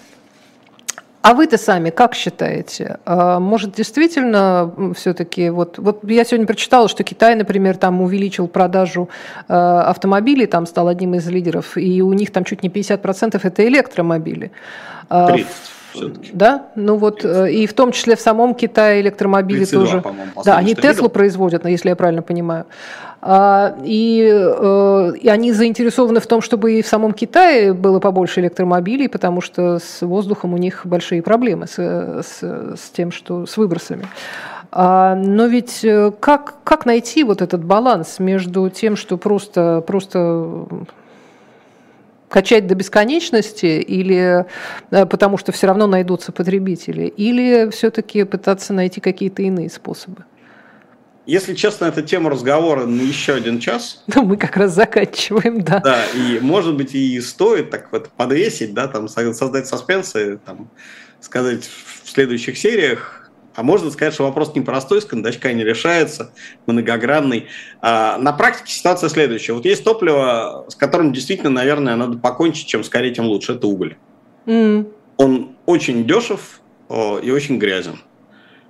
А 1.21 1.33
вы-то 1.33 1.57
сами 1.57 1.91
как 1.91 2.13
считаете? 2.13 2.97
А, 3.05 3.39
может, 3.39 3.73
действительно 3.73 4.93
все-таки, 4.97 5.49
вот, 5.49 5.77
вот 5.77 5.99
я 6.03 6.25
сегодня 6.25 6.45
прочитала, 6.45 6.89
что 6.89 7.03
Китай, 7.03 7.35
например, 7.35 7.77
там 7.77 8.01
увеличил 8.01 8.49
продажу 8.49 9.07
э, 9.47 9.53
автомобилей, 9.53 10.45
там 10.45 10.65
стал 10.65 10.89
одним 10.89 11.13
из 11.13 11.25
лидеров, 11.29 11.77
и 11.77 12.01
у 12.01 12.11
них 12.11 12.31
там 12.31 12.43
чуть 12.43 12.63
не 12.63 12.69
50% 12.69 13.39
это 13.41 13.67
электромобили. 13.67 14.51
30 15.09 15.47
все-таки. 15.93 16.31
Да, 16.33 16.67
ну 16.75 16.95
вот 16.95 17.25
э, 17.25 17.51
и 17.51 17.67
в 17.67 17.73
том 17.73 17.91
числе 17.91 18.15
в 18.15 18.21
самом 18.21 18.55
Китае 18.55 19.01
электромобили 19.01 19.65
тоже. 19.65 20.03
Да, 20.45 20.57
они 20.57 20.75
Теслу 20.75 21.09
производят, 21.09 21.65
если 21.65 21.89
я 21.89 21.95
правильно 21.95 22.21
понимаю. 22.21 22.65
А, 23.23 23.75
и, 23.83 24.27
э, 24.33 25.13
и 25.21 25.27
они 25.27 25.51
заинтересованы 25.51 26.19
в 26.19 26.27
том, 26.27 26.41
чтобы 26.41 26.73
и 26.73 26.81
в 26.81 26.87
самом 26.87 27.13
Китае 27.13 27.73
было 27.73 27.99
побольше 27.99 28.41
электромобилей, 28.41 29.09
потому 29.09 29.41
что 29.41 29.77
с 29.77 30.01
воздухом 30.01 30.53
у 30.53 30.57
них 30.57 30.81
большие 30.85 31.21
проблемы 31.21 31.67
с, 31.67 31.75
с, 31.75 32.41
с 32.41 32.89
тем, 32.91 33.11
что 33.11 33.45
с 33.45 33.57
выбросами. 33.57 34.07
А, 34.71 35.15
но 35.15 35.45
ведь 35.45 35.83
э, 35.83 36.11
как, 36.19 36.55
как 36.63 36.85
найти 36.85 37.23
вот 37.23 37.41
этот 37.41 37.63
баланс 37.63 38.19
между 38.19 38.69
тем, 38.69 38.95
что 38.95 39.17
просто, 39.17 39.83
просто 39.85 40.65
качать 42.31 42.65
до 42.65 42.75
бесконечности, 42.75 43.65
или 43.65 44.45
э, 44.89 45.05
потому 45.05 45.37
что 45.37 45.51
все 45.51 45.67
равно 45.67 45.85
найдутся 45.85 46.31
потребители, 46.31 47.05
или 47.05 47.69
все-таки 47.71 48.23
пытаться 48.23 48.73
найти 48.73 49.01
какие-то 49.01 49.41
иные 49.43 49.69
способы? 49.69 50.23
Если 51.27 51.53
честно, 51.53 51.85
это 51.85 52.01
тема 52.01 52.31
разговора 52.31 52.85
на 52.85 53.01
еще 53.01 53.33
один 53.33 53.59
час. 53.59 54.03
Ну, 54.15 54.23
мы 54.23 54.37
как 54.37 54.57
раз 54.57 54.73
заканчиваем, 54.73 55.61
да. 55.61 55.79
Да, 55.79 56.03
и 56.15 56.39
может 56.39 56.75
быть 56.75 56.95
и 56.95 57.19
стоит 57.21 57.69
так 57.69 57.91
вот 57.91 58.09
подвесить, 58.09 58.73
да, 58.73 58.87
там 58.87 59.07
создать 59.07 59.67
саспенсы, 59.67 60.39
там 60.45 60.71
сказать 61.19 61.69
в 62.03 62.09
следующих 62.09 62.57
сериях, 62.57 63.20
а 63.55 63.63
можно 63.63 63.91
сказать, 63.91 64.13
что 64.13 64.23
вопрос 64.23 64.55
непростой, 64.55 65.01
с 65.01 65.05
кондачка 65.05 65.51
не 65.53 65.63
решается, 65.63 66.33
многогранный. 66.65 67.47
А 67.81 68.17
на 68.17 68.31
практике 68.33 68.73
ситуация 68.73 69.09
следующая. 69.09 69.53
Вот 69.53 69.65
есть 69.65 69.83
топливо, 69.83 70.65
с 70.69 70.75
которым 70.75 71.13
действительно, 71.13 71.49
наверное, 71.49 71.95
надо 71.95 72.17
покончить, 72.17 72.67
чем 72.67 72.83
скорее, 72.83 73.13
тем 73.13 73.25
лучше. 73.25 73.53
Это 73.53 73.67
уголь. 73.67 73.97
Mm. 74.45 74.91
Он 75.17 75.55
очень 75.65 76.05
дешев 76.07 76.61
и 76.89 77.31
очень 77.31 77.57
грязен. 77.57 77.99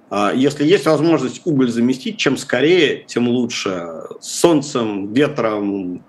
А 0.10 0.34
если 0.34 0.66
есть 0.66 0.86
возможность 0.86 1.42
уголь 1.46 1.72
заместить, 1.72 2.18
чем 2.18 2.36
скорее, 2.36 3.04
тем 3.08 3.28
лучше. 3.30 3.88
Солнцем, 4.20 5.14
ветром, 5.14 6.04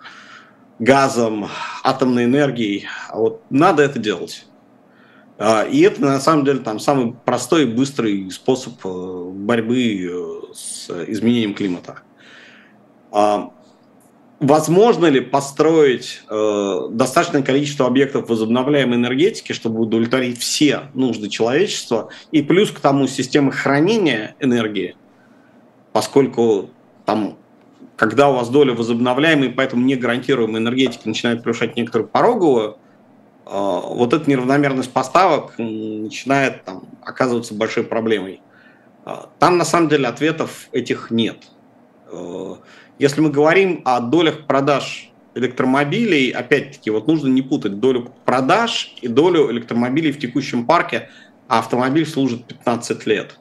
газом, 0.78 1.48
атомной 1.84 2.24
энергией. 2.24 2.86
А 3.08 3.18
вот 3.18 3.42
надо 3.50 3.82
это 3.84 3.98
делать. 3.98 4.46
А, 5.44 5.64
и 5.64 5.80
это 5.80 6.00
на 6.00 6.20
самом 6.20 6.44
деле 6.44 6.60
там 6.60 6.78
самый 6.78 7.14
простой 7.24 7.64
и 7.64 7.66
быстрый 7.66 8.30
способ 8.30 8.74
э, 8.84 9.30
борьбы 9.34 10.08
э, 10.08 10.54
с 10.54 10.88
изменением 11.08 11.54
климата. 11.54 11.98
А, 13.10 13.50
возможно 14.38 15.06
ли 15.06 15.18
построить 15.18 16.22
э, 16.30 16.80
достаточное 16.92 17.42
количество 17.42 17.88
объектов 17.88 18.28
возобновляемой 18.28 18.98
энергетики, 18.98 19.52
чтобы 19.52 19.80
удовлетворить 19.80 20.38
все 20.38 20.82
нужды 20.94 21.28
человечества, 21.28 22.10
и 22.30 22.40
плюс 22.40 22.70
к 22.70 22.78
тому 22.78 23.08
системы 23.08 23.50
хранения 23.50 24.36
энергии, 24.38 24.94
поскольку 25.92 26.70
там, 27.04 27.36
когда 27.96 28.30
у 28.30 28.34
вас 28.34 28.48
доля 28.48 28.74
возобновляемой, 28.74 29.50
поэтому 29.50 29.84
не 29.84 29.96
гарантируемой 29.96 30.60
энергетики 30.60 31.08
начинает 31.08 31.42
превышать 31.42 31.74
некоторую 31.74 32.08
пороговую, 32.08 32.76
вот 33.44 34.12
эта 34.12 34.28
неравномерность 34.30 34.92
поставок 34.92 35.54
начинает 35.58 36.64
там, 36.64 36.84
оказываться 37.02 37.54
большой 37.54 37.84
проблемой. 37.84 38.40
Э, 39.04 39.24
там 39.38 39.58
на 39.58 39.64
самом 39.64 39.88
деле 39.88 40.06
ответов 40.08 40.68
этих 40.72 41.10
нет. 41.10 41.38
Э, 42.10 42.56
если 42.98 43.20
мы 43.20 43.30
говорим 43.30 43.82
о 43.84 44.00
долях 44.00 44.46
продаж 44.46 45.10
электромобилей, 45.34 46.30
опять-таки, 46.30 46.90
вот 46.90 47.06
нужно 47.06 47.28
не 47.28 47.42
путать 47.42 47.80
долю 47.80 48.12
продаж 48.24 48.94
и 49.00 49.08
долю 49.08 49.50
электромобилей 49.50 50.12
в 50.12 50.18
текущем 50.18 50.66
парке, 50.66 51.08
а 51.48 51.58
автомобиль 51.58 52.06
служит 52.06 52.44
15 52.44 53.06
лет. 53.06 53.38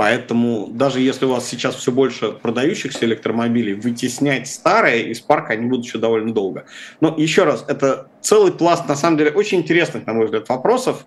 Поэтому 0.00 0.68
даже 0.70 0.98
если 0.98 1.26
у 1.26 1.28
вас 1.28 1.46
сейчас 1.46 1.74
все 1.74 1.92
больше 1.92 2.32
продающихся 2.32 3.04
электромобилей, 3.04 3.74
вытеснять 3.74 4.48
старые 4.48 5.10
из 5.10 5.20
парка 5.20 5.52
они 5.52 5.66
будут 5.66 5.84
еще 5.84 5.98
довольно 5.98 6.32
долго. 6.32 6.64
Но 7.02 7.14
еще 7.18 7.44
раз, 7.44 7.66
это 7.68 8.08
целый 8.22 8.50
пласт, 8.50 8.88
на 8.88 8.96
самом 8.96 9.18
деле, 9.18 9.30
очень 9.30 9.58
интересных, 9.58 10.06
на 10.06 10.14
мой 10.14 10.24
взгляд, 10.24 10.48
вопросов, 10.48 11.04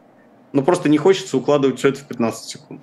но 0.51 0.61
просто 0.61 0.89
не 0.89 0.99
хочется 0.99 1.35
укладывать 1.37 1.79
все 1.79 1.89
это 1.89 2.01
в 2.01 2.03
15 2.03 2.45
секунд. 2.47 2.81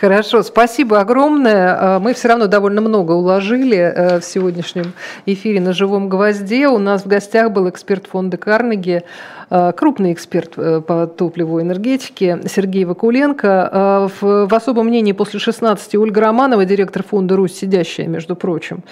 Хорошо, 0.00 0.44
спасибо 0.44 1.00
огромное. 1.00 1.76
А, 1.96 1.98
мы 1.98 2.14
все 2.14 2.28
равно 2.28 2.46
довольно 2.46 2.80
много 2.80 3.10
уложили 3.10 3.78
э, 3.78 4.20
в 4.20 4.24
сегодняшнем 4.24 4.92
эфире 5.26 5.60
на 5.60 5.72
живом 5.72 6.08
гвозде. 6.08 6.68
У 6.68 6.78
нас 6.78 7.02
в 7.02 7.08
гостях 7.08 7.50
был 7.50 7.68
эксперт 7.68 8.06
фонда 8.06 8.36
Карнеги, 8.36 9.02
крупный 9.76 10.12
эксперт 10.12 10.52
э, 10.56 10.80
по 10.80 11.06
топливу 11.06 11.60
энергетике 11.60 12.40
Сергей 12.46 12.84
Вакуленко. 12.84 14.10
В, 14.20 14.46
в 14.46 14.54
особом 14.54 14.86
мнении 14.86 15.12
после 15.12 15.38
16 15.40 15.94
Ольга 15.96 16.20
Романова, 16.20 16.64
директор 16.64 17.02
фонда 17.02 17.36
«Русь», 17.36 17.54
сидящая, 17.54 18.06
между 18.06 18.36
прочим. 18.36 18.82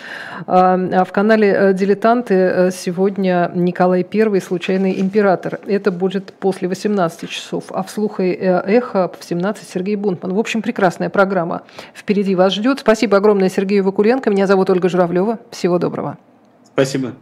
А 0.46 1.04
в 1.04 1.12
канале 1.12 1.72
«Дилетанты» 1.74 2.70
сегодня 2.72 3.50
Николай 3.54 4.06
I, 4.12 4.40
случайный 4.40 5.00
император. 5.00 5.60
Это 5.66 5.90
будет 5.90 6.32
после 6.34 6.68
18 6.68 7.28
часов. 7.28 7.64
А 7.70 7.82
вслух 7.82 8.20
и 8.20 8.30
эхо 8.30 9.10
в 9.18 9.24
17 9.24 9.68
Сергей 9.68 9.96
Бунтман. 9.96 10.34
В 10.34 10.38
общем, 10.38 10.62
прекрасная 10.62 11.08
программа 11.10 11.62
впереди 11.94 12.34
вас 12.34 12.54
ждет. 12.54 12.80
Спасибо 12.80 13.16
огромное 13.16 13.48
Сергею 13.48 13.84
Вакуленко. 13.84 14.30
Меня 14.30 14.46
зовут 14.46 14.70
Ольга 14.70 14.88
Журавлева. 14.88 15.38
Всего 15.50 15.78
доброго. 15.78 16.18
Спасибо. 16.74 17.12